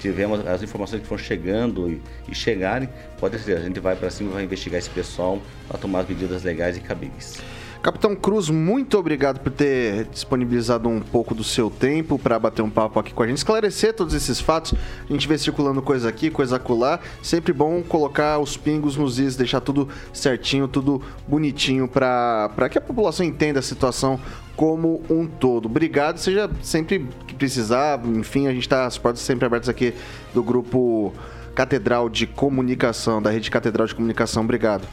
tivermos 0.00 0.44
as 0.46 0.62
informações 0.62 1.02
que 1.02 1.08
vão 1.08 1.18
chegando 1.18 1.88
e, 1.88 2.02
e 2.28 2.34
chegarem, 2.34 2.88
pode 3.20 3.38
ser, 3.38 3.56
a 3.56 3.60
gente 3.60 3.78
vai 3.78 3.94
para 3.94 4.10
cima 4.10 4.30
e 4.30 4.32
vai 4.32 4.44
investigar 4.44 4.78
esse 4.78 4.90
pessoal 4.90 5.40
para 5.68 5.78
tomar 5.78 6.00
as 6.00 6.08
medidas 6.08 6.42
legais 6.42 6.76
e 6.76 6.80
cabíveis. 6.80 7.40
Capitão 7.82 8.14
Cruz, 8.14 8.48
muito 8.48 8.96
obrigado 8.96 9.40
por 9.40 9.50
ter 9.50 10.04
disponibilizado 10.04 10.88
um 10.88 11.00
pouco 11.00 11.34
do 11.34 11.42
seu 11.42 11.68
tempo 11.68 12.16
para 12.16 12.38
bater 12.38 12.62
um 12.62 12.70
papo 12.70 13.00
aqui 13.00 13.12
com 13.12 13.24
a 13.24 13.26
gente, 13.26 13.38
esclarecer 13.38 13.92
todos 13.92 14.14
esses 14.14 14.40
fatos. 14.40 14.72
A 15.10 15.12
gente 15.12 15.26
vê 15.26 15.36
circulando 15.36 15.82
coisa 15.82 16.08
aqui, 16.08 16.30
coisa 16.30 16.56
acolá. 16.56 17.00
Sempre 17.20 17.52
bom 17.52 17.82
colocar 17.82 18.38
os 18.38 18.56
pingos 18.56 18.96
nos 18.96 19.18
is, 19.18 19.34
deixar 19.34 19.60
tudo 19.60 19.88
certinho, 20.12 20.68
tudo 20.68 21.02
bonitinho 21.26 21.88
para 21.88 22.68
que 22.70 22.78
a 22.78 22.80
população 22.80 23.26
entenda 23.26 23.58
a 23.58 23.62
situação 23.62 24.20
como 24.54 25.02
um 25.10 25.26
todo. 25.26 25.66
Obrigado, 25.66 26.18
seja 26.18 26.48
sempre 26.62 27.08
que 27.26 27.34
precisar. 27.34 28.00
Enfim, 28.06 28.46
a 28.46 28.52
gente 28.52 28.62
está 28.62 28.86
as 28.86 28.96
portas 28.96 29.22
sempre 29.22 29.44
abertas 29.44 29.68
aqui 29.68 29.92
do 30.32 30.40
grupo 30.40 31.12
Catedral 31.52 32.08
de 32.08 32.28
Comunicação, 32.28 33.20
da 33.20 33.30
Rede 33.32 33.50
Catedral 33.50 33.88
de 33.88 33.94
Comunicação. 33.96 34.44
Obrigado. 34.44 34.86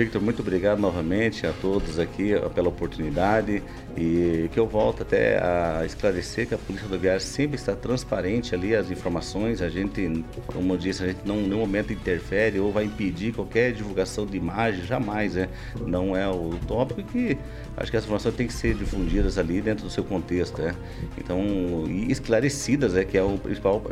Victor, 0.00 0.22
muito 0.22 0.40
obrigado 0.40 0.78
novamente 0.78 1.46
a 1.46 1.52
todos 1.52 1.98
aqui 1.98 2.30
pela 2.54 2.70
oportunidade 2.70 3.62
e 3.94 4.48
que 4.50 4.58
eu 4.58 4.66
volto 4.66 5.02
até 5.02 5.36
a 5.36 5.84
esclarecer 5.84 6.48
que 6.48 6.54
a 6.54 6.58
Polícia 6.58 6.86
Rodoviária 6.86 7.20
sempre 7.20 7.56
está 7.56 7.76
transparente 7.76 8.54
ali 8.54 8.74
as 8.74 8.90
informações. 8.90 9.60
A 9.60 9.68
gente, 9.68 10.24
como 10.46 10.72
eu 10.72 10.78
disse, 10.78 11.04
a 11.04 11.08
gente 11.08 11.20
não 11.26 11.40
em 11.40 11.48
nenhum 11.48 11.58
momento 11.58 11.92
interfere 11.92 12.58
ou 12.58 12.72
vai 12.72 12.84
impedir 12.84 13.34
qualquer 13.34 13.72
divulgação 13.74 14.24
de 14.24 14.38
imagem, 14.38 14.86
jamais, 14.86 15.34
né? 15.34 15.50
Não 15.86 16.16
é 16.16 16.26
o 16.26 16.58
tópico 16.66 17.02
que 17.02 17.36
acho 17.76 17.90
que 17.90 17.96
as 17.98 18.04
informações 18.04 18.34
têm 18.34 18.46
que 18.46 18.54
ser 18.54 18.74
difundidas 18.74 19.36
ali 19.36 19.60
dentro 19.60 19.84
do 19.84 19.90
seu 19.90 20.02
contexto, 20.02 20.62
né? 20.62 20.74
Então, 21.18 21.44
e 21.86 22.10
esclarecidas, 22.10 22.96
é 22.96 23.04
que 23.04 23.18
é 23.18 23.22
o 23.22 23.36
principal, 23.36 23.82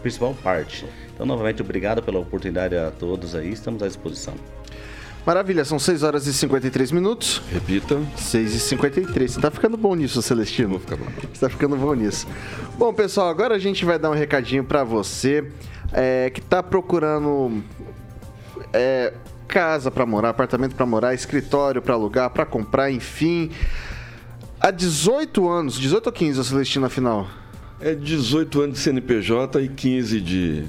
principal 0.00 0.32
parte. 0.32 0.86
Então, 1.12 1.26
novamente, 1.26 1.60
obrigado 1.60 2.04
pela 2.04 2.20
oportunidade 2.20 2.76
a 2.76 2.92
todos 2.92 3.34
aí, 3.34 3.50
estamos 3.50 3.82
à 3.82 3.88
disposição. 3.88 4.34
Maravilha, 5.26 5.64
são 5.64 5.76
6 5.76 6.04
horas 6.04 6.28
e 6.28 6.32
53 6.32 6.92
minutos. 6.92 7.42
Repita. 7.52 8.00
6 8.16 8.54
e 8.54 8.60
53. 8.60 9.32
Você 9.32 9.40
tá 9.40 9.50
ficando 9.50 9.76
bom 9.76 9.92
nisso, 9.96 10.22
Celestino? 10.22 10.68
Vou 10.68 10.78
ficar 10.78 10.96
bom. 10.96 11.06
Você 11.32 11.40
tá 11.40 11.50
ficando 11.50 11.76
bom 11.76 11.92
nisso. 11.94 12.28
Bom, 12.78 12.94
pessoal, 12.94 13.28
agora 13.28 13.56
a 13.56 13.58
gente 13.58 13.84
vai 13.84 13.98
dar 13.98 14.08
um 14.08 14.14
recadinho 14.14 14.62
para 14.62 14.84
você 14.84 15.50
é, 15.92 16.30
que 16.30 16.40
tá 16.40 16.62
procurando 16.62 17.60
é, 18.72 19.14
casa 19.48 19.90
para 19.90 20.06
morar, 20.06 20.28
apartamento 20.28 20.76
para 20.76 20.86
morar, 20.86 21.12
escritório 21.12 21.82
para 21.82 21.94
alugar, 21.94 22.30
para 22.30 22.46
comprar, 22.46 22.92
enfim. 22.92 23.50
Há 24.60 24.70
18 24.70 25.48
anos, 25.48 25.74
18 25.76 26.06
ou 26.06 26.12
15, 26.12 26.44
Celestino, 26.44 26.86
afinal? 26.86 27.26
É 27.80 27.96
18 27.96 28.62
anos 28.62 28.76
de 28.76 28.82
CNPJ 28.84 29.60
e 29.60 29.68
15 29.68 30.20
de 30.20 30.64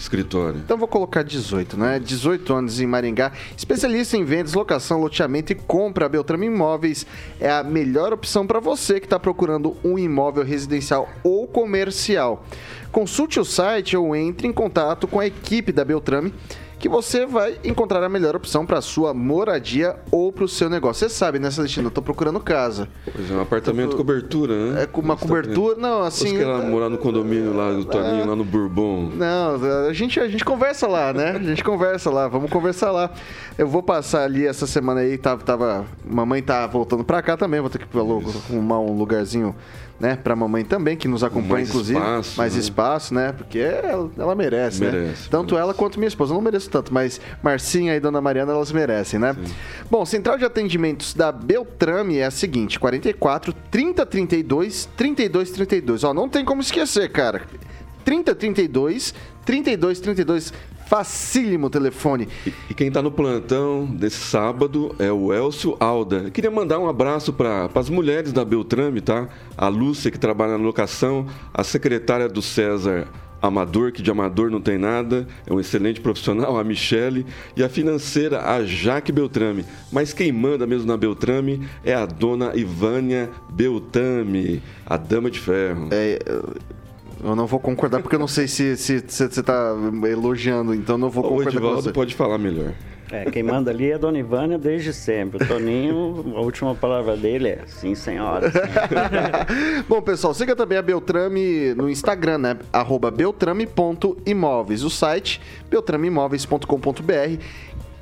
escritório. 0.00 0.60
Então 0.64 0.78
vou 0.78 0.88
colocar 0.88 1.22
18, 1.22 1.76
né? 1.76 1.98
18 1.98 2.54
anos 2.54 2.80
em 2.80 2.86
Maringá, 2.86 3.32
especialista 3.56 4.16
em 4.16 4.24
vendas, 4.24 4.54
locação, 4.54 5.00
loteamento 5.00 5.52
e 5.52 5.54
compra. 5.54 6.06
A 6.06 6.08
Beltrame 6.08 6.46
Imóveis 6.46 7.06
é 7.38 7.50
a 7.50 7.62
melhor 7.62 8.12
opção 8.12 8.46
para 8.46 8.58
você 8.58 8.98
que 8.98 9.06
está 9.06 9.18
procurando 9.18 9.76
um 9.84 9.98
imóvel 9.98 10.44
residencial 10.44 11.08
ou 11.22 11.46
comercial. 11.46 12.44
Consulte 12.90 13.38
o 13.38 13.44
site 13.44 13.96
ou 13.96 14.16
entre 14.16 14.48
em 14.48 14.52
contato 14.52 15.06
com 15.06 15.20
a 15.20 15.26
equipe 15.26 15.70
da 15.70 15.84
Beltrame 15.84 16.34
que 16.80 16.88
você 16.88 17.26
vai 17.26 17.58
encontrar 17.62 18.02
a 18.02 18.08
melhor 18.08 18.34
opção 18.34 18.64
para 18.64 18.80
sua 18.80 19.12
moradia 19.12 19.96
ou 20.10 20.32
para 20.32 20.44
o 20.44 20.48
seu 20.48 20.70
negócio. 20.70 21.06
Você 21.06 21.14
sabe, 21.14 21.38
né, 21.38 21.50
Celestino? 21.50 21.88
Eu 21.88 21.90
tô 21.90 22.00
procurando 22.00 22.40
casa. 22.40 22.88
Pois 23.04 23.30
é, 23.30 23.34
um 23.34 23.40
apartamento 23.42 23.90
tô... 23.90 23.98
cobertura, 23.98 24.72
né? 24.72 24.82
É 24.84 24.86
com 24.86 25.02
uma 25.02 25.14
Você 25.14 25.26
cobertura. 25.26 25.74
Tá 25.74 25.80
não, 25.82 26.02
assim. 26.02 26.30
Você 26.30 26.38
quer 26.38 26.46
lá 26.46 26.62
morar 26.62 26.88
no 26.88 26.96
condomínio 26.96 27.54
lá 27.54 27.70
do 27.70 27.84
Toninho, 27.84 28.22
é... 28.22 28.24
lá 28.24 28.34
no 28.34 28.44
Bourbon. 28.44 29.10
Não, 29.14 29.56
a 29.88 29.92
gente, 29.92 30.18
a 30.18 30.26
gente 30.26 30.42
conversa 30.42 30.88
lá, 30.88 31.12
né? 31.12 31.32
A 31.32 31.42
gente 31.42 31.62
conversa 31.62 32.10
lá, 32.10 32.26
vamos 32.28 32.50
conversar 32.50 32.90
lá. 32.90 33.10
Eu 33.58 33.68
vou 33.68 33.82
passar 33.82 34.24
ali 34.24 34.46
essa 34.46 34.66
semana 34.66 35.00
aí, 35.00 35.18
tava. 35.18 35.44
tava 35.44 35.84
mamãe 36.02 36.42
tá 36.42 36.66
voltando 36.66 37.04
para 37.04 37.20
cá 37.20 37.36
também, 37.36 37.60
vou 37.60 37.68
ter 37.68 37.78
que 37.78 37.98
arrumar 37.98 38.80
um 38.80 38.96
lugarzinho 38.96 39.54
né? 40.00 40.16
Para 40.16 40.32
a 40.32 40.36
mamãe 40.36 40.64
também, 40.64 40.96
que 40.96 41.06
nos 41.06 41.22
acompanha, 41.22 41.52
mais 41.52 41.68
inclusive. 41.68 41.98
Espaço, 41.98 42.38
mais 42.38 42.54
né? 42.54 42.60
espaço, 42.60 43.14
né? 43.14 43.32
Porque 43.32 43.58
ela, 43.58 44.10
ela 44.18 44.34
merece, 44.34 44.82
né? 44.82 44.90
merece, 44.90 45.22
né? 45.22 45.28
Tanto 45.30 45.54
merece. 45.54 45.62
ela 45.62 45.74
quanto 45.74 45.98
minha 45.98 46.08
esposa. 46.08 46.32
Eu 46.32 46.36
não 46.36 46.42
mereço 46.42 46.70
tanto, 46.70 46.92
mas 46.92 47.20
Marcinha 47.42 47.94
e 47.94 48.00
Dona 48.00 48.20
Mariana, 48.20 48.52
elas 48.52 48.72
merecem, 48.72 49.20
né? 49.20 49.34
Sim. 49.34 49.52
Bom, 49.90 50.04
central 50.06 50.38
de 50.38 50.44
atendimentos 50.44 51.12
da 51.12 51.30
Beltrame 51.30 52.16
é 52.16 52.24
a 52.24 52.30
seguinte: 52.30 52.80
44 52.80 53.52
30 53.70 54.06
32 54.06 54.88
32 54.96 55.50
32. 55.50 56.04
Ó, 56.04 56.14
não 56.14 56.28
tem 56.28 56.44
como 56.44 56.62
esquecer, 56.62 57.10
cara. 57.12 57.42
30 58.04 58.34
32 58.34 59.14
32 59.44 60.00
32 60.00 60.52
Facílimo 60.90 61.68
o 61.68 61.70
telefone. 61.70 62.26
E, 62.44 62.52
e 62.68 62.74
quem 62.74 62.88
está 62.88 63.00
no 63.00 63.12
plantão 63.12 63.86
desse 63.86 64.16
sábado 64.16 64.92
é 64.98 65.12
o 65.12 65.32
Elcio 65.32 65.76
Alda. 65.78 66.16
Eu 66.24 66.32
queria 66.32 66.50
mandar 66.50 66.80
um 66.80 66.88
abraço 66.88 67.32
para 67.32 67.70
as 67.72 67.88
mulheres 67.88 68.32
da 68.32 68.44
Beltrame, 68.44 69.00
tá? 69.00 69.28
A 69.56 69.68
Lúcia, 69.68 70.10
que 70.10 70.18
trabalha 70.18 70.58
na 70.58 70.64
locação, 70.64 71.28
a 71.54 71.62
secretária 71.62 72.28
do 72.28 72.42
César, 72.42 73.06
amador, 73.40 73.92
que 73.92 74.02
de 74.02 74.10
amador 74.10 74.50
não 74.50 74.60
tem 74.60 74.78
nada, 74.78 75.28
é 75.46 75.52
um 75.52 75.60
excelente 75.60 76.00
profissional, 76.00 76.58
a 76.58 76.64
Michele, 76.64 77.24
e 77.56 77.62
a 77.62 77.68
financeira, 77.68 78.50
a 78.50 78.64
Jaque 78.64 79.12
Beltrame. 79.12 79.64
Mas 79.92 80.12
quem 80.12 80.32
manda 80.32 80.66
mesmo 80.66 80.88
na 80.88 80.96
Beltrame 80.96 81.68
é 81.84 81.94
a 81.94 82.04
dona 82.04 82.56
Ivânia 82.56 83.30
Beltrame, 83.48 84.60
a 84.84 84.96
dama 84.96 85.30
de 85.30 85.38
ferro. 85.38 85.88
É, 85.92 86.18
eu 87.22 87.36
não 87.36 87.46
vou 87.46 87.60
concordar 87.60 88.00
porque 88.00 88.16
eu 88.16 88.20
não 88.20 88.28
sei 88.28 88.48
se 88.48 88.76
você 88.76 89.00
se, 89.00 89.08
se, 89.08 89.40
está 89.40 89.74
elogiando, 90.08 90.74
então 90.74 90.96
não 90.96 91.10
vou 91.10 91.22
concordar 91.22 91.46
o 91.46 91.50
Edivaldo 91.50 91.76
com 91.76 91.82
você. 91.82 91.92
pode 91.92 92.14
falar 92.14 92.38
melhor. 92.38 92.72
É, 93.12 93.24
quem 93.24 93.42
manda 93.42 93.72
ali 93.72 93.90
é 93.90 93.94
a 93.94 93.98
Dona 93.98 94.18
Ivânia 94.18 94.56
desde 94.56 94.92
sempre. 94.92 95.42
O 95.42 95.46
Toninho, 95.46 96.32
a 96.36 96.40
última 96.40 96.74
palavra 96.76 97.16
dele 97.16 97.48
é 97.48 97.62
sim, 97.66 97.94
senhora. 97.94 98.52
Bom, 99.88 100.00
pessoal, 100.00 100.32
siga 100.32 100.54
também 100.54 100.78
a 100.78 100.82
Beltrame 100.82 101.74
no 101.74 101.90
Instagram, 101.90 102.38
né? 102.38 102.58
Arroba 102.72 103.10
beltrame.imóveis. 103.10 104.84
O 104.84 104.90
site 104.90 105.40
beltrameimóveis.com.br. 105.68 107.42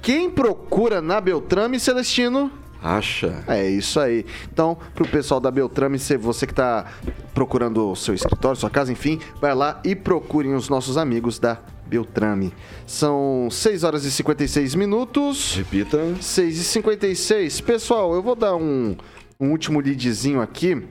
Quem 0.03 0.31
procura 0.31 1.01
na 1.01 1.21
Beltrame, 1.21 1.81
Celestino? 1.81 2.53
Acha. 2.83 3.45
É 3.49 3.68
isso 3.68 3.99
aí. 3.99 4.24
Então, 4.53 4.76
pro 4.95 5.07
pessoal 5.09 5.41
da 5.41 5.51
Beltrame, 5.51 5.99
se 5.99 6.16
você 6.16 6.47
que 6.47 6.55
tá 6.55 6.87
procurando 7.35 7.91
o 7.91 7.97
seu 7.97 8.14
escritório, 8.14 8.59
sua 8.59 8.70
casa, 8.70 8.93
enfim, 8.93 9.18
vai 9.41 9.55
lá 9.55 9.81
e 9.85 9.97
procurem 9.97 10.55
os 10.55 10.68
nossos 10.68 10.97
amigos 10.97 11.39
da 11.39 11.59
Beltrame. 11.87 12.53
São 12.87 13.49
6 13.51 13.85
horas 13.85 14.05
e 14.05 14.11
56 14.11 14.74
minutos. 14.74 15.57
Repita. 15.57 15.99
6 16.20 16.59
e 16.59 16.64
56. 16.64 17.61
Pessoal, 17.62 18.14
eu 18.14 18.22
vou 18.22 18.37
dar 18.37 18.55
um, 18.55 18.97
um 19.41 19.51
último 19.51 19.81
leadzinho 19.81 20.41
aqui, 20.41 20.87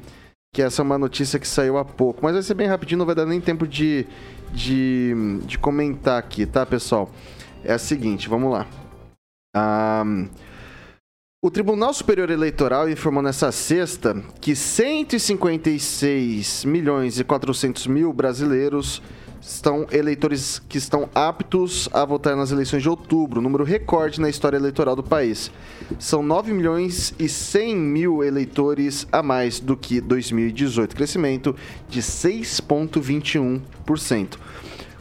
que 0.54 0.62
essa 0.62 0.82
é 0.82 0.84
uma 0.84 0.98
notícia 0.98 1.40
que 1.40 1.48
saiu 1.48 1.78
há 1.78 1.86
pouco, 1.86 2.20
mas 2.24 2.34
vai 2.34 2.42
ser 2.42 2.56
bem 2.56 2.68
rapidinho, 2.68 3.00
não 3.00 3.06
vai 3.06 3.16
dar 3.16 3.26
nem 3.26 3.40
tempo 3.40 3.68
de, 3.68 4.06
de, 4.52 5.14
de 5.46 5.58
comentar 5.58 6.20
aqui, 6.20 6.46
tá, 6.46 6.66
pessoal? 6.66 7.12
É 7.64 7.74
a 7.74 7.78
seguinte, 7.78 8.28
vamos 8.28 8.52
lá. 8.52 8.66
Ah, 9.56 10.04
o 11.48 11.50
Tribunal 11.50 11.94
Superior 11.94 12.30
Eleitoral 12.30 12.90
informou 12.90 13.24
nessa 13.24 13.54
sexta 13.54 14.22
que 14.42 14.54
156 14.54 16.66
milhões 16.66 17.22
e 17.22 17.24
400 17.24 17.88
mil 17.88 18.12
brasileiros 18.12 19.02
estão 19.40 19.88
eleitores 19.90 20.62
que 20.68 20.78
estão 20.78 21.08
aptos 21.16 21.88
a 21.94 22.04
votar 22.04 22.36
nas 22.36 22.52
eleições 22.52 22.84
de 22.84 22.90
outubro, 22.90 23.40
número 23.40 23.64
recorde 23.64 24.20
na 24.20 24.30
história 24.30 24.58
eleitoral 24.58 24.94
do 24.94 25.04
país. 25.04 25.50
São 25.98 26.22
9 26.22 26.52
milhões 26.52 27.14
e 27.18 27.30
100 27.30 27.78
mil 27.78 28.26
eleitores 28.26 29.08
a 29.10 29.24
mais 29.24 29.62
do 29.62 29.78
que 29.78 30.02
2018, 30.02 30.98
crescimento 30.98 31.56
de 31.88 32.02
6,21%. 32.02 34.38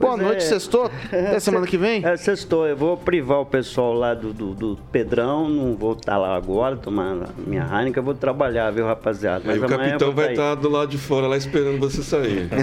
Boa 0.00 0.14
Pois 0.14 0.22
noite, 0.22 0.38
é. 0.38 0.40
sextou? 0.40 0.90
Até 1.12 1.38
semana 1.40 1.66
que 1.66 1.76
vem? 1.76 2.04
É, 2.04 2.16
sextou. 2.16 2.66
Eu 2.66 2.74
vou 2.74 2.96
privar 2.96 3.38
o 3.40 3.44
pessoal 3.46 3.92
lá 3.92 4.14
do, 4.14 4.32
do, 4.32 4.54
do 4.54 4.78
Pedrão, 4.90 5.46
não 5.46 5.76
vou 5.76 5.92
estar 5.92 6.16
lá 6.16 6.34
agora 6.34 6.74
tomando 6.74 7.24
a 7.24 7.28
minha 7.46 7.62
Heineken, 7.62 7.98
eu 7.98 8.02
vou 8.02 8.14
trabalhar, 8.14 8.70
viu, 8.70 8.86
rapaziada? 8.86 9.52
Aí 9.52 9.58
o 9.58 9.64
amanhã 9.64 9.76
eu 9.76 9.88
capitão 9.90 10.12
vai 10.12 10.24
tá 10.24 10.30
aí. 10.30 10.34
estar 10.36 10.54
do 10.54 10.70
lado 10.70 10.88
de 10.88 10.96
fora 10.96 11.26
lá 11.26 11.36
esperando 11.36 11.78
você 11.78 12.02
sair. 12.02 12.48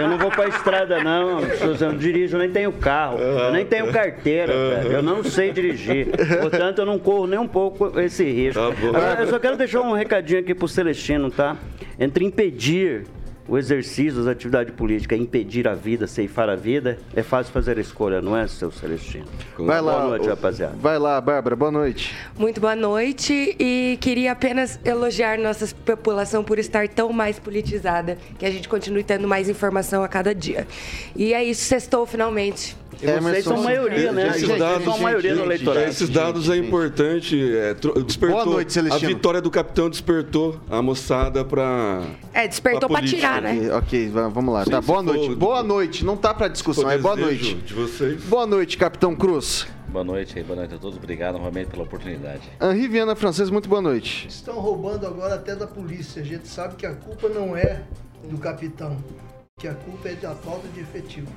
Eu 0.00 0.08
não 0.08 0.16
vou 0.18 0.30
pra 0.30 0.48
estrada, 0.48 1.02
não. 1.04 1.40
Eu 1.40 1.76
não 1.78 1.96
dirijo, 1.96 2.36
eu 2.36 2.40
nem 2.40 2.50
tenho 2.50 2.72
carro. 2.72 3.18
Eu 3.18 3.52
nem 3.52 3.64
tenho 3.66 3.92
carteira, 3.92 4.52
velho. 4.52 4.92
Eu 4.92 5.02
não 5.02 5.22
sei 5.22 5.52
dirigir. 5.52 6.08
Portanto, 6.40 6.78
eu 6.78 6.86
não 6.86 6.98
corro 6.98 7.26
nem 7.26 7.38
um 7.38 7.46
pouco 7.46 7.98
esse 8.00 8.24
risco. 8.24 8.60
Tá 8.60 8.70
bom. 8.70 8.88
Agora, 8.88 9.20
eu 9.20 9.26
só 9.28 9.38
quero 9.38 9.56
deixar 9.56 9.80
um 9.82 9.92
recadinho 9.92 10.40
aqui 10.40 10.54
pro 10.54 10.66
Celestino, 10.66 11.30
tá? 11.30 11.56
Entre 11.98 12.24
impedir 12.24 13.04
o 13.52 13.58
exercício 13.58 14.14
das 14.14 14.26
atividades 14.28 14.74
políticas, 14.74 15.20
impedir 15.20 15.68
a 15.68 15.74
vida, 15.74 16.06
ceifar 16.06 16.48
a 16.48 16.56
vida, 16.56 16.98
é 17.14 17.22
fácil 17.22 17.52
fazer 17.52 17.76
a 17.76 17.82
escolha, 17.82 18.22
não 18.22 18.34
é, 18.34 18.48
seu 18.48 18.70
Celestino? 18.70 19.26
Vai 19.58 19.78
lá, 19.78 19.92
Boa 19.92 20.08
noite, 20.08 20.26
ô- 20.26 20.30
rapaziada. 20.30 20.74
Vai 20.80 20.98
lá, 20.98 21.20
Bárbara, 21.20 21.54
boa 21.54 21.70
noite. 21.70 22.16
Muito 22.38 22.62
boa 22.62 22.74
noite 22.74 23.54
e 23.60 23.98
queria 24.00 24.32
apenas 24.32 24.80
elogiar 24.82 25.36
nossa 25.38 25.66
população 25.84 26.42
por 26.42 26.58
estar 26.58 26.88
tão 26.88 27.12
mais 27.12 27.38
politizada, 27.38 28.16
que 28.38 28.46
a 28.46 28.50
gente 28.50 28.66
continue 28.70 29.04
tendo 29.04 29.28
mais 29.28 29.50
informação 29.50 30.02
a 30.02 30.08
cada 30.08 30.34
dia. 30.34 30.66
E 31.14 31.34
é 31.34 31.44
isso, 31.44 31.62
sextou 31.66 32.06
finalmente. 32.06 32.74
E 33.00 33.06
vocês 33.20 33.44
são 33.44 33.62
maioria, 33.62 34.12
né? 34.12 34.28
Esses 34.28 34.42
Vocês 34.42 34.58
dados, 34.58 34.84
são 34.84 34.98
maioria 34.98 35.34
no 35.34 35.42
eleitorado. 35.44 35.86
Esses 35.88 36.08
dados 36.08 36.48
é 36.50 36.56
importante. 36.56 37.40
É, 37.56 37.74
despertou, 37.74 38.44
Boa 38.44 38.44
noite, 38.46 38.72
Celestino. 38.72 39.10
A 39.10 39.14
vitória 39.14 39.40
do 39.40 39.50
capitão 39.50 39.88
despertou 39.90 40.60
a 40.70 40.82
moçada 40.82 41.44
pra. 41.44 42.02
É, 42.32 42.46
despertou 42.46 42.88
pra 42.88 42.98
pra 43.00 43.06
tirar, 43.08 43.40
né? 43.42 43.72
Ok, 43.74 44.08
va- 44.08 44.28
vamos 44.28 44.52
lá. 44.54 44.64
Sim, 44.64 44.70
tá, 44.70 44.80
boa 44.80 44.98
for 45.02 45.04
noite. 45.14 45.28
do- 45.30 45.36
Boa 45.36 45.62
noite. 45.62 46.04
Não 46.04 46.16
tá 46.16 46.34
pra 46.34 46.48
discussão, 46.48 46.90
é 46.90 46.98
boa 46.98 47.16
noite. 47.16 47.54
De 47.54 47.74
vocês. 47.74 48.22
Boa 48.24 48.46
noite, 48.46 48.76
Capitão 48.76 49.14
Cruz. 49.16 49.66
Boa 49.88 50.04
noite 50.04 50.38
aí, 50.38 50.44
boa 50.44 50.56
noite 50.56 50.74
a 50.74 50.78
todos. 50.78 50.96
Obrigado 50.96 51.34
novamente 51.34 51.68
pela 51.68 51.82
oportunidade. 51.82 52.40
Henri 52.62 52.88
Viana 52.88 53.14
Francês, 53.14 53.50
muito 53.50 53.68
boa 53.68 53.82
noite. 53.82 54.26
Estão 54.28 54.54
roubando 54.54 55.06
agora 55.06 55.34
até 55.34 55.54
da 55.54 55.66
polícia. 55.66 56.22
A 56.22 56.24
gente 56.24 56.48
sabe 56.48 56.76
que 56.76 56.86
a 56.86 56.94
culpa 56.94 57.28
não 57.28 57.54
é 57.56 57.82
do 58.30 58.38
capitão, 58.38 58.96
que 59.60 59.68
a 59.68 59.74
culpa 59.74 60.08
é 60.08 60.14
da 60.14 60.30
falta 60.34 60.66
de 60.68 60.80
efetivo. 60.80 61.28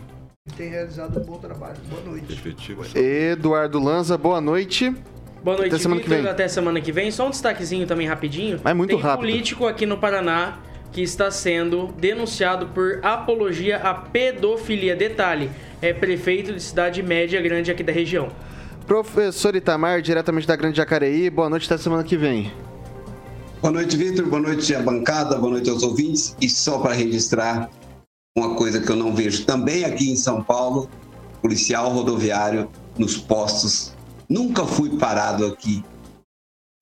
E 0.48 0.52
tem 0.52 0.70
realizado 0.70 1.20
um 1.20 1.24
bom 1.24 1.40
trabalho. 1.40 1.76
Boa 1.90 2.04
noite. 2.04 2.32
Efetivo. 2.32 2.86
Eduardo 2.96 3.80
Lanza, 3.80 4.16
boa 4.16 4.40
noite. 4.40 4.96
Boa 5.44 5.58
noite, 5.58 5.74
Até 5.74 5.82
semana 5.82 6.02
que 6.02 6.08
vem. 6.08 6.28
Até 6.28 6.48
semana 6.48 6.82
que 6.82 6.92
vem. 6.92 7.10
Só 7.10 7.26
um 7.26 7.30
destaquezinho 7.32 7.88
também 7.88 8.06
rapidinho. 8.06 8.62
Mas 8.64 8.76
muito 8.76 8.92
Tem 8.92 9.00
rápido. 9.00 9.22
político 9.22 9.66
aqui 9.66 9.88
no 9.88 9.98
Paraná 9.98 10.60
que 10.92 11.02
está 11.02 11.32
sendo 11.32 11.88
denunciado 11.98 12.68
por 12.68 13.00
apologia 13.04 13.78
à 13.78 13.96
pedofilia. 13.96 14.96
Detalhe, 14.96 15.50
é 15.82 15.92
prefeito 15.92 16.54
de 16.54 16.62
cidade 16.62 17.02
média 17.02 17.42
grande 17.42 17.72
aqui 17.72 17.82
da 17.82 17.92
região. 17.92 18.30
Professor 18.86 19.56
Itamar, 19.56 20.00
diretamente 20.04 20.46
da 20.46 20.56
Grande 20.56 20.78
Jacareí, 20.78 21.28
boa 21.28 21.50
noite, 21.50 21.66
até 21.66 21.82
semana 21.82 22.04
que 22.04 22.16
vem. 22.16 22.54
Boa 23.64 23.74
noite, 23.74 23.98
Vitor. 23.98 24.28
Boa 24.28 24.44
noite 24.44 24.76
à 24.76 24.80
bancada, 24.80 25.38
boa 25.38 25.54
noite 25.54 25.72
aos 25.72 25.82
ouvintes. 25.82 26.36
E 26.40 26.48
só 26.48 26.78
para 26.78 26.94
registrar 26.94 27.68
uma 28.38 28.54
coisa 28.56 28.82
que 28.82 28.92
eu 28.92 28.98
não 28.98 29.16
vejo 29.16 29.46
também 29.46 29.86
aqui 29.86 30.12
em 30.12 30.16
São 30.18 30.44
Paulo, 30.44 30.90
policial 31.42 31.90
rodoviário 31.90 32.70
nos 32.98 33.18
postos. 33.18 33.94
Nunca 34.28 34.66
fui 34.66 34.98
parado 34.98 35.46
aqui 35.46 35.84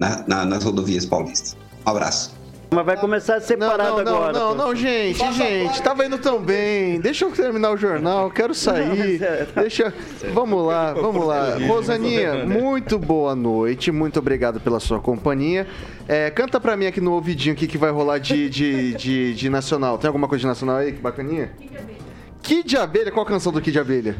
na- 0.02 0.28
na- 0.28 0.46
nas 0.46 0.64
rodovias 0.64 1.06
paulistas. 1.06 1.56
Um 1.86 1.90
abraço. 1.90 2.43
Mas 2.74 2.86
vai 2.86 2.98
começar 2.98 3.36
a 3.36 3.42
ser 3.42 3.58
Não, 3.58 3.70
parado 3.70 3.98
não, 3.98 4.04
não, 4.04 4.16
agora. 4.16 4.34
não, 4.34 4.48
pô. 4.50 4.56
não, 4.56 4.76
gente, 4.76 5.34
gente, 5.34 5.82
tava 5.82 6.06
indo 6.06 6.18
tão 6.18 6.42
bem. 6.42 7.00
Deixa 7.00 7.26
eu 7.26 7.32
terminar 7.32 7.72
o 7.72 7.78
jornal, 7.78 8.32
quero 8.32 8.54
sair. 8.56 9.20
Deixa. 9.56 9.94
Vamos 10.34 10.66
lá, 10.66 10.94
vamos 10.94 11.26
lá. 11.26 11.58
Rosaninha, 11.68 12.46
muito 12.46 12.98
boa 12.98 13.36
noite, 13.36 13.92
muito 13.92 14.18
obrigado 14.20 14.60
pela 14.60 14.80
sua 14.80 15.00
companhia. 15.00 15.68
É, 16.08 16.30
canta 16.30 16.60
pra 16.60 16.76
mim 16.76 16.88
aqui 16.88 17.00
no 17.00 17.14
ouvidinho 17.14 17.54
o 17.54 17.58
que, 17.58 17.68
que 17.68 17.78
vai 17.78 17.92
rolar 17.92 18.18
de, 18.18 18.50
de, 18.50 18.94
de, 18.96 19.34
de 19.36 19.50
nacional. 19.50 19.98
Tem 19.98 20.08
alguma 20.08 20.28
coisa 20.28 20.42
de 20.42 20.48
nacional 20.48 20.78
aí? 20.78 20.92
Que 20.94 21.00
bacaninha? 21.00 21.52
Kid 22.42 22.68
de 22.68 22.78
Abelha, 22.78 23.12
qual 23.12 23.26
a 23.26 23.30
canção 23.30 23.54
do 23.54 23.62
Kid 23.62 23.72
de 23.72 23.80
Abelha? 23.80 24.16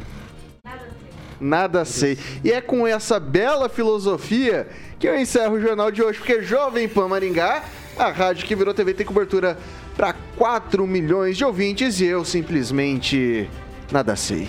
Nada 1.40 1.84
sei. 1.84 2.16
E 2.42 2.50
é 2.50 2.60
com 2.60 2.86
essa 2.86 3.20
bela 3.20 3.68
filosofia 3.68 4.66
que 4.98 5.06
eu 5.06 5.18
encerro 5.18 5.56
o 5.56 5.60
jornal 5.60 5.90
de 5.90 6.02
hoje, 6.02 6.18
porque 6.18 6.42
Jovem 6.42 6.88
Pan 6.88 7.08
Maringá, 7.08 7.62
a 7.98 8.10
rádio 8.10 8.46
que 8.46 8.54
virou 8.54 8.74
TV, 8.74 8.94
tem 8.94 9.06
cobertura 9.06 9.56
para 9.96 10.14
4 10.36 10.86
milhões 10.86 11.36
de 11.36 11.44
ouvintes 11.44 12.00
e 12.00 12.06
eu 12.06 12.24
simplesmente 12.24 13.48
nada 13.90 14.16
sei. 14.16 14.48